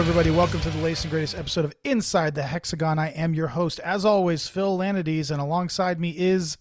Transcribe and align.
Everybody. 0.00 0.30
Welcome 0.30 0.62
to 0.62 0.70
the 0.70 0.78
latest 0.78 1.04
and 1.04 1.10
greatest 1.10 1.36
episode 1.36 1.66
of 1.66 1.74
Inside 1.84 2.34
the 2.34 2.42
Hexagon. 2.42 2.98
I 2.98 3.08
am 3.10 3.34
your 3.34 3.48
host, 3.48 3.78
as 3.80 4.06
always, 4.06 4.48
Phil 4.48 4.78
Lanides, 4.78 5.30
and 5.30 5.42
alongside 5.42 6.00
me 6.00 6.16
is 6.16 6.56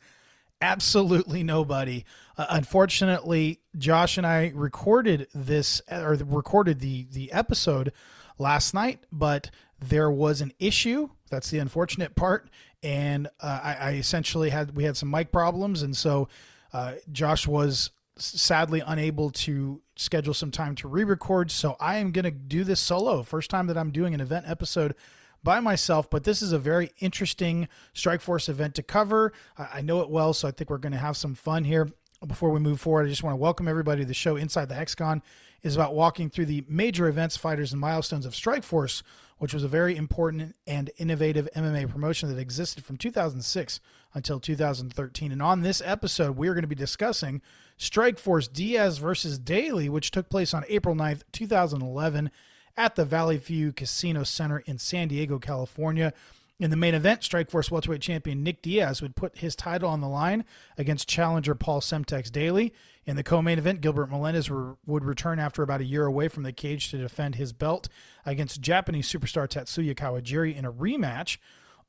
absolutely 0.61 1.41
nobody. 1.41 2.03
Uh, 2.37 2.47
unfortunately, 2.49 3.61
Josh 3.77 4.17
and 4.17 4.27
I 4.27 4.51
recorded 4.53 5.27
this 5.33 5.81
or 5.89 6.15
recorded 6.15 6.81
the 6.81 7.07
the 7.13 7.31
episode 7.31 7.93
last 8.37 8.73
night, 8.73 9.05
but 9.09 9.49
there 9.79 10.11
was 10.11 10.41
an 10.41 10.51
issue. 10.59 11.07
That's 11.31 11.49
the 11.49 11.59
unfortunate 11.59 12.17
part, 12.17 12.49
and 12.83 13.27
uh, 13.39 13.59
I, 13.63 13.73
I, 13.73 13.91
essentially 13.93 14.49
had 14.49 14.75
we 14.75 14.83
had 14.83 14.97
some 14.97 15.09
mic 15.09 15.31
problems, 15.31 15.81
and 15.81 15.95
so 15.95 16.27
uh, 16.73 16.95
Josh 17.09 17.47
was 17.47 17.91
sadly 18.21 18.81
unable 18.85 19.29
to 19.31 19.81
schedule 19.95 20.33
some 20.33 20.51
time 20.51 20.75
to 20.75 20.87
re-record. 20.87 21.51
So 21.51 21.75
I 21.79 21.97
am 21.97 22.11
going 22.11 22.25
to 22.25 22.31
do 22.31 22.63
this 22.63 22.79
solo. 22.79 23.23
First 23.23 23.49
time 23.49 23.67
that 23.67 23.77
I'm 23.77 23.91
doing 23.91 24.13
an 24.13 24.21
event 24.21 24.45
episode 24.47 24.95
by 25.43 25.59
myself, 25.59 26.09
but 26.09 26.25
this 26.25 26.41
is 26.41 26.51
a 26.51 26.59
very 26.59 26.91
interesting 26.99 27.67
Strike 27.93 28.21
Force 28.21 28.49
event 28.49 28.75
to 28.75 28.83
cover. 28.83 29.31
I 29.57 29.81
know 29.81 30.01
it 30.01 30.09
well, 30.09 30.33
so 30.33 30.47
I 30.47 30.51
think 30.51 30.69
we're 30.69 30.77
going 30.77 30.91
to 30.91 30.97
have 30.97 31.15
some 31.17 31.35
fun 31.35 31.63
here. 31.63 31.89
Before 32.27 32.49
we 32.49 32.59
move 32.59 32.81
forward, 32.81 33.05
I 33.05 33.09
just 33.09 33.23
want 33.23 33.33
to 33.33 33.37
welcome 33.41 33.67
everybody 33.67 34.01
to 34.01 34.07
the 34.07 34.13
show. 34.13 34.35
Inside 34.35 34.67
the 34.67 34.75
Hexagon 34.75 35.21
is 35.61 35.75
about 35.75 35.95
walking 35.95 36.29
through 36.29 36.47
the 36.47 36.65
major 36.67 37.07
events, 37.07 37.37
fighters, 37.37 37.71
and 37.71 37.79
milestones 37.79 38.25
of 38.25 38.35
Strike 38.35 38.63
Force, 38.63 39.03
which 39.39 39.53
was 39.53 39.63
a 39.63 39.67
very 39.67 39.95
important 39.95 40.55
and 40.67 40.91
innovative 40.97 41.49
MMA 41.55 41.89
promotion 41.89 42.29
that 42.29 42.39
existed 42.39 42.85
from 42.85 42.97
2006 42.97 43.79
until 44.13 44.39
2013. 44.39 45.31
And 45.31 45.41
on 45.41 45.61
this 45.61 45.81
episode, 45.83 46.37
we 46.37 46.47
are 46.47 46.53
going 46.53 46.63
to 46.63 46.67
be 46.67 46.75
discussing 46.75 47.41
Strike 47.77 48.19
Force 48.19 48.47
Diaz 48.47 48.97
versus 48.97 49.39
Daley, 49.39 49.89
which 49.89 50.11
took 50.11 50.29
place 50.29 50.53
on 50.53 50.65
April 50.67 50.93
9th, 50.93 51.23
2011 51.31 52.29
at 52.75 52.95
the 52.95 53.05
Valley 53.05 53.37
View 53.37 53.71
Casino 53.71 54.23
Center 54.23 54.59
in 54.59 54.77
San 54.77 55.07
Diego, 55.07 55.39
California. 55.39 56.13
In 56.59 56.71
the 56.71 56.75
main 56.75 56.93
event, 56.93 57.21
Strikeforce 57.21 57.71
welterweight 57.71 58.01
champion 58.01 58.43
Nick 58.43 58.61
Diaz 58.61 59.01
would 59.01 59.15
put 59.15 59.37
his 59.37 59.55
title 59.55 59.89
on 59.89 60.01
the 60.01 60.09
line 60.09 60.43
against 60.77 61.07
challenger 61.07 61.55
Paul 61.55 61.79
Semtex 61.79 62.29
Daley. 62.29 62.73
In 63.05 63.15
the 63.15 63.23
co-main 63.23 63.57
event, 63.57 63.79
Gilbert 63.79 64.11
Melendez 64.11 64.51
re- 64.51 64.73
would 64.85 65.05
return 65.05 65.39
after 65.39 65.63
about 65.63 65.79
a 65.79 65.85
year 65.85 66.05
away 66.05 66.27
from 66.27 66.43
the 66.43 66.51
cage 66.51 66.91
to 66.91 66.97
defend 66.97 67.35
his 67.35 67.53
belt 67.53 67.87
against 68.25 68.59
Japanese 68.59 69.09
superstar 69.09 69.47
Tatsuya 69.47 69.95
Kawajiri 69.95 70.53
in 70.53 70.65
a 70.65 70.71
rematch. 70.71 71.37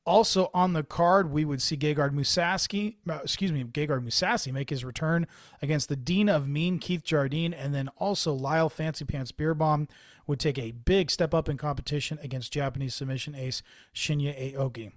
Also 0.06 0.51
on 0.55 0.73
the 0.73 0.83
card, 0.83 1.31
we 1.31 1.45
would 1.45 1.61
see 1.61 1.77
Gegard 1.77 2.12
Mousasi, 2.12 2.97
uh, 3.09 3.20
excuse 3.23 3.53
me, 3.53 3.65
Gegard 3.65 4.03
Mousasi 4.03 4.53
make 4.53 4.70
his 4.70 4.84
return 4.84 5.27
against 5.61 5.89
the 5.89 5.97
Dean 5.97 6.29
of 6.29 6.48
Mean, 6.48 6.79
Keith 6.79 7.05
Jardine, 7.05 7.53
and 7.53 7.75
then 7.75 7.89
also 7.98 8.33
Lyle 8.33 8.70
Fancy 8.70 9.05
Pants 9.05 9.31
Beerbohm 9.31 9.89
would 10.27 10.41
take 10.41 10.59
a 10.59 10.73
big 10.73 11.11
step 11.11 11.34
up 11.34 11.48
in 11.48 11.57
competition 11.57 12.19
against 12.23 12.53
Japanese 12.53 12.95
submission 12.95 13.34
ace 13.34 13.62
Shinya 13.95 14.55
Aoki. 14.55 14.91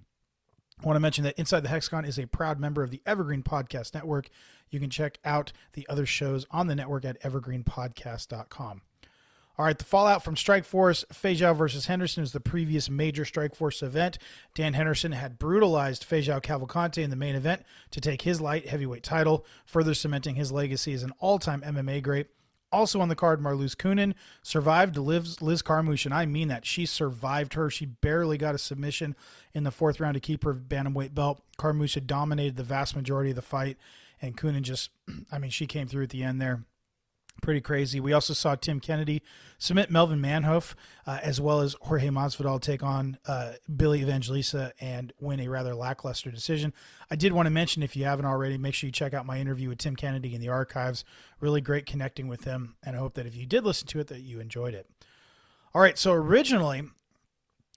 I 0.82 0.86
want 0.86 0.96
to 0.96 1.00
mention 1.00 1.24
that 1.24 1.38
Inside 1.38 1.60
the 1.60 1.68
Hexagon 1.68 2.04
is 2.04 2.18
a 2.18 2.26
proud 2.26 2.58
member 2.58 2.82
of 2.82 2.90
the 2.90 3.02
Evergreen 3.06 3.42
Podcast 3.42 3.94
Network. 3.94 4.28
You 4.70 4.80
can 4.80 4.90
check 4.90 5.18
out 5.24 5.52
the 5.74 5.86
other 5.88 6.06
shows 6.06 6.46
on 6.50 6.66
the 6.66 6.74
network 6.74 7.04
at 7.04 7.20
evergreenpodcast.com. 7.22 8.82
All 9.56 9.64
right, 9.64 9.78
the 9.78 9.84
fallout 9.84 10.24
from 10.24 10.36
Strike 10.36 10.64
Force 10.64 11.04
Feijão 11.12 11.56
versus 11.56 11.86
Henderson 11.86 12.22
was 12.22 12.32
the 12.32 12.40
previous 12.40 12.90
major 12.90 13.24
Strike 13.24 13.54
Force 13.54 13.82
event. 13.82 14.18
Dan 14.52 14.74
Henderson 14.74 15.12
had 15.12 15.38
brutalized 15.38 16.08
Feijão 16.08 16.42
Cavalcante 16.42 17.02
in 17.02 17.10
the 17.10 17.16
main 17.16 17.36
event 17.36 17.62
to 17.92 18.00
take 18.00 18.22
his 18.22 18.40
light 18.40 18.68
heavyweight 18.68 19.04
title, 19.04 19.46
further 19.64 19.94
cementing 19.94 20.34
his 20.34 20.50
legacy 20.50 20.92
as 20.92 21.04
an 21.04 21.12
all-time 21.20 21.60
MMA 21.60 22.02
great. 22.02 22.26
Also 22.72 23.00
on 23.00 23.08
the 23.08 23.14
card, 23.14 23.40
Marloes 23.40 23.76
Coenen 23.76 24.14
survived 24.42 24.96
Liz, 24.96 25.40
Liz 25.40 25.62
Carmouche, 25.62 26.04
and 26.04 26.14
I 26.14 26.26
mean 26.26 26.48
that. 26.48 26.66
She 26.66 26.84
survived 26.84 27.54
her. 27.54 27.70
She 27.70 27.86
barely 27.86 28.36
got 28.36 28.56
a 28.56 28.58
submission 28.58 29.14
in 29.52 29.62
the 29.62 29.70
fourth 29.70 30.00
round 30.00 30.14
to 30.14 30.20
keep 30.20 30.42
her 30.42 30.54
bantamweight 30.54 31.14
belt. 31.14 31.40
Carmouche 31.58 32.04
dominated 32.04 32.56
the 32.56 32.64
vast 32.64 32.96
majority 32.96 33.30
of 33.30 33.36
the 33.36 33.42
fight, 33.42 33.76
and 34.20 34.36
Coenen 34.36 34.62
just, 34.62 34.90
I 35.30 35.38
mean, 35.38 35.52
she 35.52 35.68
came 35.68 35.86
through 35.86 36.02
at 36.02 36.10
the 36.10 36.24
end 36.24 36.42
there 36.42 36.64
pretty 37.42 37.60
crazy. 37.60 38.00
We 38.00 38.12
also 38.12 38.32
saw 38.32 38.54
Tim 38.54 38.80
Kennedy 38.80 39.22
submit 39.58 39.90
Melvin 39.90 40.20
Manhoef, 40.20 40.74
uh, 41.06 41.18
as 41.22 41.40
well 41.40 41.60
as 41.60 41.76
Jorge 41.82 42.08
Masvidal 42.08 42.60
take 42.60 42.82
on 42.82 43.18
uh, 43.26 43.52
Billy 43.74 44.00
Evangelista 44.00 44.72
and 44.80 45.12
win 45.20 45.40
a 45.40 45.48
rather 45.48 45.74
lackluster 45.74 46.30
decision. 46.30 46.72
I 47.10 47.16
did 47.16 47.32
want 47.32 47.46
to 47.46 47.50
mention, 47.50 47.82
if 47.82 47.96
you 47.96 48.04
haven't 48.04 48.26
already, 48.26 48.58
make 48.58 48.74
sure 48.74 48.88
you 48.88 48.92
check 48.92 49.14
out 49.14 49.26
my 49.26 49.38
interview 49.38 49.68
with 49.68 49.78
Tim 49.78 49.96
Kennedy 49.96 50.34
in 50.34 50.40
the 50.40 50.48
archives. 50.48 51.04
Really 51.40 51.60
great 51.60 51.86
connecting 51.86 52.28
with 52.28 52.44
him, 52.44 52.76
and 52.82 52.96
I 52.96 52.98
hope 52.98 53.14
that 53.14 53.26
if 53.26 53.36
you 53.36 53.46
did 53.46 53.64
listen 53.64 53.86
to 53.88 54.00
it, 54.00 54.08
that 54.08 54.20
you 54.20 54.40
enjoyed 54.40 54.74
it. 54.74 54.88
All 55.74 55.82
right, 55.82 55.98
so 55.98 56.12
originally, 56.12 56.84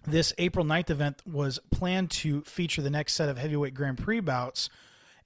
this 0.06 0.34
April 0.38 0.63
9th 0.63 0.89
event 0.89 1.22
was 1.25 1.59
planned 1.72 2.12
to 2.12 2.41
feature 2.44 2.81
the 2.81 2.89
next 2.89 3.13
set 3.13 3.29
of 3.29 3.38
heavyweight 3.38 3.74
Grand 3.74 3.97
Prix 3.97 4.19
bouts– 4.19 4.69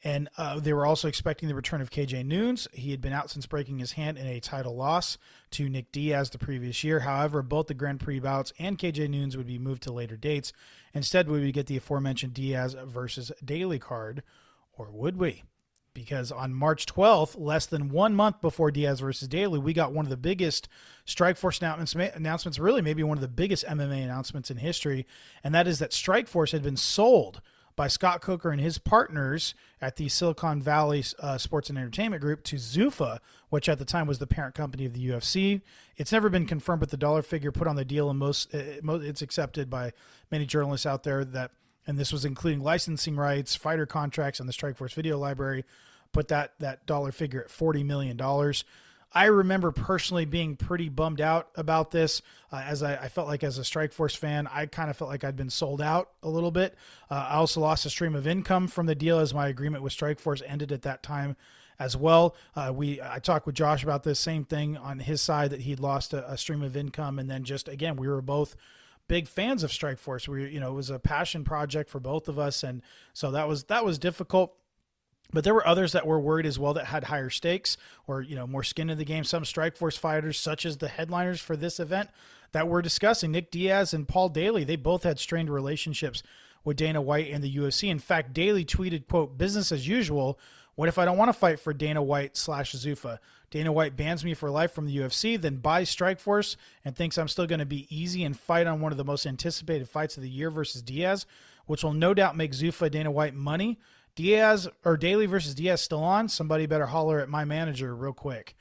and 0.03 0.29
uh, 0.37 0.59
they 0.59 0.73
were 0.73 0.85
also 0.85 1.07
expecting 1.07 1.47
the 1.47 1.55
return 1.55 1.81
of 1.81 1.91
KJ 1.91 2.25
Noons. 2.25 2.67
He 2.73 2.91
had 2.91 3.01
been 3.01 3.13
out 3.13 3.29
since 3.29 3.45
breaking 3.45 3.79
his 3.79 3.93
hand 3.93 4.17
in 4.17 4.25
a 4.25 4.39
title 4.39 4.75
loss 4.75 5.17
to 5.51 5.69
Nick 5.69 5.91
Diaz 5.91 6.31
the 6.31 6.39
previous 6.39 6.83
year. 6.83 7.01
However, 7.01 7.43
both 7.43 7.67
the 7.67 7.75
Grand 7.75 7.99
Prix 7.99 8.19
bouts 8.19 8.51
and 8.57 8.79
KJ 8.79 9.09
Noons 9.09 9.37
would 9.37 9.45
be 9.47 9.59
moved 9.59 9.83
to 9.83 9.93
later 9.93 10.17
dates. 10.17 10.53
Instead, 10.93 11.29
we 11.29 11.39
would 11.39 11.53
get 11.53 11.67
the 11.67 11.77
aforementioned 11.77 12.33
Diaz 12.33 12.75
versus 12.85 13.31
Daley 13.45 13.77
card, 13.77 14.23
or 14.73 14.89
would 14.91 15.17
we? 15.17 15.43
Because 15.93 16.31
on 16.31 16.53
March 16.53 16.85
12th, 16.85 17.35
less 17.37 17.65
than 17.65 17.89
one 17.89 18.15
month 18.15 18.41
before 18.41 18.71
Diaz 18.71 19.01
versus 19.01 19.27
Daley, 19.27 19.59
we 19.59 19.73
got 19.73 19.93
one 19.93 20.05
of 20.05 20.09
the 20.09 20.17
biggest 20.17 20.67
Strikeforce 21.05 21.59
announcements, 21.59 22.15
announcements, 22.15 22.57
really 22.57 22.81
maybe 22.81 23.03
one 23.03 23.17
of 23.17 23.21
the 23.21 23.27
biggest 23.27 23.65
MMA 23.65 24.03
announcements 24.03 24.49
in 24.49 24.57
history, 24.57 25.05
and 25.43 25.53
that 25.53 25.67
is 25.67 25.79
that 25.79 25.91
Strikeforce 25.91 26.53
had 26.53 26.63
been 26.63 26.77
sold 26.77 27.41
by 27.75 27.87
Scott 27.87 28.21
Coker 28.21 28.51
and 28.51 28.61
his 28.61 28.77
partners 28.77 29.53
at 29.81 29.95
the 29.95 30.09
Silicon 30.09 30.61
Valley 30.61 31.03
uh, 31.19 31.37
Sports 31.37 31.69
and 31.69 31.77
Entertainment 31.77 32.21
Group 32.21 32.43
to 32.43 32.55
Zuffa, 32.57 33.19
which 33.49 33.67
at 33.69 33.79
the 33.79 33.85
time 33.85 34.07
was 34.07 34.19
the 34.19 34.27
parent 34.27 34.55
company 34.55 34.85
of 34.85 34.93
the 34.93 35.09
UFC. 35.09 35.61
It's 35.97 36.11
never 36.11 36.29
been 36.29 36.45
confirmed, 36.45 36.81
but 36.81 36.89
the 36.89 36.97
dollar 36.97 37.21
figure 37.21 37.51
put 37.51 37.67
on 37.67 37.75
the 37.75 37.85
deal, 37.85 38.09
and 38.09 38.19
most, 38.19 38.53
uh, 38.53 38.59
it's 38.99 39.21
accepted 39.21 39.69
by 39.69 39.91
many 40.31 40.45
journalists 40.45 40.85
out 40.85 41.03
there 41.03 41.23
that, 41.25 41.51
and 41.87 41.97
this 41.97 42.11
was 42.11 42.25
including 42.25 42.61
licensing 42.61 43.15
rights, 43.15 43.55
fighter 43.55 43.85
contracts, 43.85 44.39
and 44.39 44.47
the 44.47 44.53
Strikeforce 44.53 44.93
video 44.93 45.17
library, 45.17 45.65
put 46.11 46.27
that 46.27 46.53
that 46.59 46.85
dollar 46.85 47.11
figure 47.11 47.41
at 47.41 47.49
forty 47.49 47.83
million 47.83 48.17
dollars. 48.17 48.63
I 49.13 49.25
remember 49.25 49.71
personally 49.71 50.25
being 50.25 50.55
pretty 50.55 50.87
bummed 50.87 51.19
out 51.19 51.49
about 51.55 51.91
this, 51.91 52.21
uh, 52.51 52.63
as 52.65 52.81
I, 52.81 52.95
I, 52.95 53.07
felt 53.09 53.27
like 53.27 53.43
as 53.43 53.57
a 53.57 53.65
Strike 53.65 53.91
Force 53.91 54.15
fan, 54.15 54.47
I 54.47 54.67
kind 54.67 54.89
of 54.89 54.95
felt 54.95 55.09
like 55.09 55.25
I'd 55.25 55.35
been 55.35 55.49
sold 55.49 55.81
out 55.81 56.11
a 56.23 56.29
little 56.29 56.51
bit. 56.51 56.75
Uh, 57.09 57.27
I 57.29 57.35
also 57.35 57.59
lost 57.59 57.85
a 57.85 57.89
stream 57.89 58.15
of 58.15 58.25
income 58.25 58.69
from 58.69 58.85
the 58.85 58.95
deal 58.95 59.19
as 59.19 59.33
my 59.33 59.49
agreement 59.49 59.83
with 59.83 59.91
Strike 59.91 60.19
Force 60.19 60.41
ended 60.45 60.71
at 60.71 60.83
that 60.83 61.03
time 61.03 61.35
as 61.77 61.97
well. 61.97 62.35
Uh, 62.55 62.71
we 62.73 63.01
I 63.01 63.19
talked 63.19 63.45
with 63.45 63.55
Josh 63.55 63.83
about 63.83 64.03
this 64.03 64.19
same 64.19 64.45
thing 64.45 64.77
on 64.77 64.99
his 64.99 65.21
side 65.21 65.49
that 65.49 65.61
he'd 65.61 65.79
lost 65.79 66.13
a, 66.13 66.31
a 66.31 66.37
stream 66.37 66.61
of 66.61 66.77
income, 66.77 67.19
and 67.19 67.29
then 67.29 67.43
just 67.43 67.67
again 67.67 67.95
we 67.95 68.07
were 68.07 68.21
both 68.21 68.55
big 69.07 69.27
fans 69.27 69.63
of 69.63 69.73
Strike 69.73 69.97
Force. 69.97 70.27
We 70.27 70.49
you 70.49 70.59
know 70.59 70.69
it 70.69 70.75
was 70.75 70.89
a 70.89 70.99
passion 70.99 71.43
project 71.43 71.89
for 71.89 71.99
both 71.99 72.29
of 72.29 72.37
us, 72.37 72.63
and 72.63 72.81
so 73.13 73.31
that 73.31 73.47
was 73.47 73.65
that 73.65 73.83
was 73.83 73.97
difficult. 73.97 74.53
But 75.33 75.43
there 75.43 75.53
were 75.53 75.65
others 75.65 75.93
that 75.93 76.05
were 76.05 76.19
worried 76.19 76.45
as 76.45 76.59
well 76.59 76.73
that 76.73 76.85
had 76.85 77.05
higher 77.05 77.29
stakes 77.29 77.77
or 78.07 78.21
you 78.21 78.35
know 78.35 78.47
more 78.47 78.63
skin 78.63 78.89
in 78.89 78.97
the 78.97 79.05
game. 79.05 79.23
Some 79.23 79.45
Strike 79.45 79.77
Force 79.77 79.97
fighters, 79.97 80.39
such 80.39 80.65
as 80.65 80.77
the 80.77 80.87
headliners 80.87 81.39
for 81.39 81.55
this 81.55 81.79
event, 81.79 82.09
that 82.51 82.67
we're 82.67 82.81
discussing, 82.81 83.31
Nick 83.31 83.51
Diaz 83.51 83.93
and 83.93 84.07
Paul 84.07 84.29
Daley, 84.29 84.63
they 84.63 84.75
both 84.75 85.03
had 85.03 85.19
strained 85.19 85.49
relationships 85.49 86.21
with 86.63 86.77
Dana 86.77 87.01
White 87.01 87.31
and 87.31 87.43
the 87.43 87.55
UFC. 87.55 87.89
In 87.89 87.99
fact, 87.99 88.33
Daley 88.33 88.65
tweeted, 88.65 89.07
"quote 89.07 89.37
Business 89.37 89.71
as 89.71 89.87
usual. 89.87 90.39
What 90.75 90.87
if 90.87 90.97
I 90.97 91.05
don't 91.05 91.17
want 91.17 91.29
to 91.29 91.33
fight 91.37 91.59
for 91.59 91.73
Dana 91.73 92.01
White 92.01 92.37
slash 92.37 92.73
Zuffa? 92.73 93.19
Dana 93.49 93.71
White 93.71 93.97
bans 93.97 94.23
me 94.23 94.33
for 94.33 94.49
life 94.49 94.71
from 94.71 94.85
the 94.85 94.97
UFC, 94.97 95.35
then 95.35 95.57
buys 95.57 95.93
Strikeforce 95.93 96.55
and 96.85 96.95
thinks 96.95 97.17
I'm 97.17 97.27
still 97.27 97.45
going 97.45 97.59
to 97.59 97.65
be 97.65 97.87
easy 97.89 98.23
and 98.23 98.39
fight 98.39 98.67
on 98.67 98.79
one 98.79 98.93
of 98.93 98.97
the 98.97 99.03
most 99.03 99.25
anticipated 99.25 99.89
fights 99.89 100.15
of 100.15 100.23
the 100.23 100.29
year 100.29 100.49
versus 100.49 100.81
Diaz, 100.81 101.25
which 101.65 101.83
will 101.83 101.93
no 101.93 102.13
doubt 102.13 102.37
make 102.37 102.53
Zuffa 102.53 102.89
Dana 102.91 103.11
White 103.11 103.35
money." 103.35 103.79
Diaz 104.15 104.67
or 104.83 104.97
Daley 104.97 105.25
versus 105.25 105.55
Diaz 105.55 105.81
still 105.81 106.03
on? 106.03 106.29
Somebody 106.29 106.65
better 106.65 106.87
holler 106.87 107.19
at 107.19 107.29
my 107.29 107.45
manager 107.45 107.95
real 107.95 108.13
quick. 108.13 108.55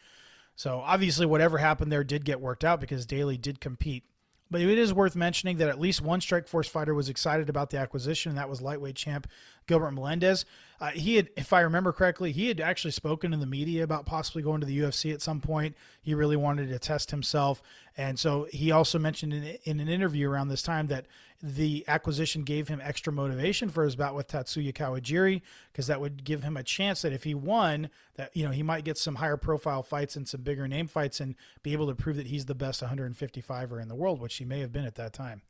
So 0.56 0.81
obviously, 0.85 1.26
whatever 1.26 1.58
happened 1.58 1.91
there 1.91 2.05
did 2.05 2.25
get 2.25 2.41
worked 2.41 2.64
out 2.64 2.81
because 2.81 3.06
Daley 3.06 3.38
did 3.38 3.61
compete. 3.61 4.05
But 4.50 4.61
it 4.62 4.79
is 4.79 4.93
worth 4.93 5.14
mentioning 5.14 5.58
that 5.58 5.69
at 5.69 5.79
least 5.79 6.02
one 6.02 6.20
Strike 6.20 6.49
Force 6.49 6.69
fighter 6.69 6.93
was 6.93 7.08
excited 7.08 7.49
about 7.49 7.70
the 7.70 7.79
acquisition, 7.79 8.31
and 8.31 8.38
that 8.38 8.49
was 8.49 8.61
lightweight 8.61 8.97
champ 8.97 9.29
Gilbert 9.69 9.93
Melendez. 9.93 10.44
Uh, 10.81 10.91
he 10.91 11.14
had, 11.14 11.31
if 11.37 11.53
I 11.53 11.61
remember 11.61 11.93
correctly, 11.93 12.32
he 12.32 12.49
had 12.49 12.61
actually 12.61 12.91
spoken 12.91 13.32
in 13.32 13.38
the 13.38 13.46
media 13.46 13.85
about 13.85 14.06
possibly 14.06 14.43
going 14.43 14.61
to 14.61 14.67
the 14.67 14.81
UFC 14.81 15.14
at 15.14 15.23
some 15.23 15.41
point. 15.41 15.76
He 16.03 16.14
really 16.14 16.37
wanted 16.37 16.69
to 16.69 16.79
test 16.81 17.12
himself, 17.12 17.62
and 17.96 18.19
so 18.19 18.49
he 18.50 18.73
also 18.73 18.99
mentioned 18.99 19.32
in, 19.32 19.44
in 19.64 19.79
an 19.79 19.88
interview 19.88 20.29
around 20.29 20.49
this 20.49 20.62
time 20.62 20.88
that 20.88 21.06
the 21.42 21.84
acquisition 21.88 22.42
gave 22.42 22.69
him 22.69 22.81
extra 22.82 23.12
motivation 23.12 23.70
for 23.70 23.84
his 23.84 23.96
bout 23.96 24.14
with 24.14 24.28
Tatsuya 24.28 24.75
Kawajiri 24.75 25.40
because 25.72 25.87
that 25.87 26.00
would 26.00 26.22
give 26.25 26.42
him 26.42 26.56
a 26.56 26.62
chance 26.62 27.02
that 27.02 27.12
if 27.12 27.25
he 27.25 27.34
won, 27.34 27.88
that 28.16 28.34
you 28.37 28.44
know 28.44 28.50
he 28.50 28.62
might 28.62 28.84
get 28.84 28.98
some 28.98 29.14
higher 29.14 29.38
profile 29.38 29.82
fights 29.82 30.16
and 30.16 30.28
some 30.28 30.42
bigger 30.42 30.69
name 30.69 30.87
fights 30.87 31.20
and 31.20 31.34
be 31.62 31.72
able 31.72 31.87
to 31.87 31.94
prove 31.94 32.16
that 32.16 32.26
he's 32.26 32.46
the 32.46 32.54
best 32.54 32.82
155er 32.82 33.81
in 33.81 33.88
the 33.88 33.94
world, 33.94 34.20
which 34.20 34.37
he 34.37 34.44
may 34.44 34.60
have 34.60 34.72
been 34.72 34.84
at 34.84 34.96
that 34.96 35.12
time. 35.12 35.42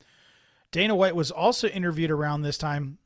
Dana 0.71 0.95
White 0.95 1.15
was 1.15 1.31
also 1.31 1.67
interviewed 1.67 2.11
around 2.11 2.41
this 2.41 2.57
time. 2.57 2.97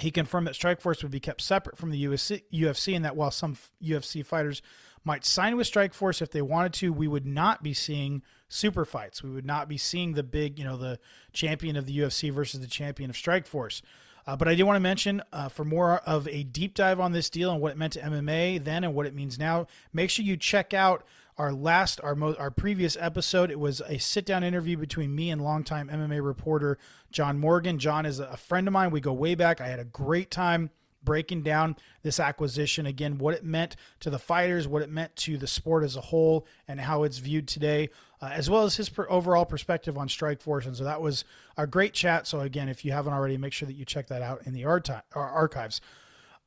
He 0.00 0.10
confirmed 0.10 0.48
that 0.48 0.54
Strikeforce 0.54 1.02
would 1.02 1.12
be 1.12 1.20
kept 1.20 1.40
separate 1.40 1.78
from 1.78 1.90
the 1.90 2.04
UFC, 2.04 2.96
and 2.96 3.04
that 3.04 3.16
while 3.16 3.30
some 3.30 3.56
UFC 3.82 4.26
fighters 4.26 4.60
might 5.04 5.24
sign 5.24 5.56
with 5.56 5.70
Strikeforce 5.70 6.20
if 6.20 6.32
they 6.32 6.42
wanted 6.42 6.72
to, 6.74 6.92
we 6.92 7.06
would 7.06 7.24
not 7.24 7.62
be 7.62 7.72
seeing 7.72 8.22
super 8.48 8.84
fights. 8.84 9.22
We 9.22 9.30
would 9.30 9.46
not 9.46 9.68
be 9.68 9.76
seeing 9.76 10.14
the 10.14 10.22
big, 10.22 10.58
you 10.58 10.64
know, 10.64 10.76
the 10.76 10.98
champion 11.32 11.76
of 11.76 11.86
the 11.86 11.98
UFC 11.98 12.32
versus 12.32 12.60
the 12.60 12.66
champion 12.66 13.10
of 13.10 13.16
Strikeforce. 13.16 13.82
Uh, 14.26 14.34
but 14.36 14.48
I 14.48 14.54
do 14.54 14.66
want 14.66 14.76
to 14.76 14.80
mention 14.80 15.22
uh, 15.32 15.48
for 15.48 15.64
more 15.64 15.98
of 16.00 16.26
a 16.28 16.42
deep 16.42 16.74
dive 16.74 16.98
on 16.98 17.12
this 17.12 17.30
deal 17.30 17.52
and 17.52 17.60
what 17.60 17.72
it 17.72 17.78
meant 17.78 17.92
to 17.92 18.00
MMA 18.00 18.62
then 18.64 18.82
and 18.82 18.94
what 18.94 19.06
it 19.06 19.14
means 19.14 19.38
now, 19.38 19.66
make 19.92 20.10
sure 20.10 20.24
you 20.24 20.36
check 20.36 20.74
out 20.74 21.04
our 21.38 21.52
last 21.52 22.00
our 22.02 22.14
mo- 22.14 22.34
our 22.38 22.50
previous 22.50 22.96
episode 22.98 23.50
it 23.50 23.60
was 23.60 23.82
a 23.88 23.98
sit 23.98 24.24
down 24.24 24.42
interview 24.42 24.74
between 24.74 25.14
me 25.14 25.30
and 25.30 25.42
longtime 25.42 25.88
MMA 25.88 26.24
reporter 26.24 26.78
John 27.12 27.38
Morgan. 27.38 27.78
John 27.78 28.06
is 28.06 28.18
a 28.18 28.36
friend 28.36 28.66
of 28.66 28.72
mine. 28.72 28.90
We 28.90 29.00
go 29.00 29.12
way 29.12 29.34
back. 29.34 29.60
I 29.60 29.68
had 29.68 29.78
a 29.78 29.84
great 29.84 30.30
time 30.30 30.70
breaking 31.06 31.42
down 31.42 31.76
this 32.02 32.20
acquisition 32.20 32.84
again, 32.84 33.16
what 33.16 33.32
it 33.32 33.44
meant 33.44 33.76
to 34.00 34.10
the 34.10 34.18
fighters, 34.18 34.66
what 34.66 34.82
it 34.82 34.90
meant 34.90 35.14
to 35.16 35.38
the 35.38 35.46
sport 35.46 35.84
as 35.84 35.96
a 35.96 36.00
whole, 36.00 36.46
and 36.66 36.80
how 36.80 37.04
it's 37.04 37.18
viewed 37.18 37.46
today, 37.46 37.88
uh, 38.20 38.30
as 38.32 38.48
well 38.48 38.64
as 38.64 38.76
his 38.76 38.88
per- 38.88 39.08
overall 39.08 39.44
perspective 39.44 39.98
on 39.98 40.08
Strikeforce. 40.08 40.66
And 40.66 40.76
so 40.76 40.84
that 40.84 41.00
was 41.00 41.24
a 41.56 41.66
great 41.66 41.92
chat. 41.92 42.26
So 42.26 42.40
again, 42.40 42.68
if 42.68 42.84
you 42.84 42.92
haven't 42.92 43.12
already, 43.12 43.36
make 43.36 43.52
sure 43.52 43.66
that 43.66 43.74
you 43.74 43.84
check 43.84 44.08
that 44.08 44.22
out 44.22 44.42
in 44.46 44.52
the 44.52 44.64
arti- 44.64 44.94
archives. 45.14 45.80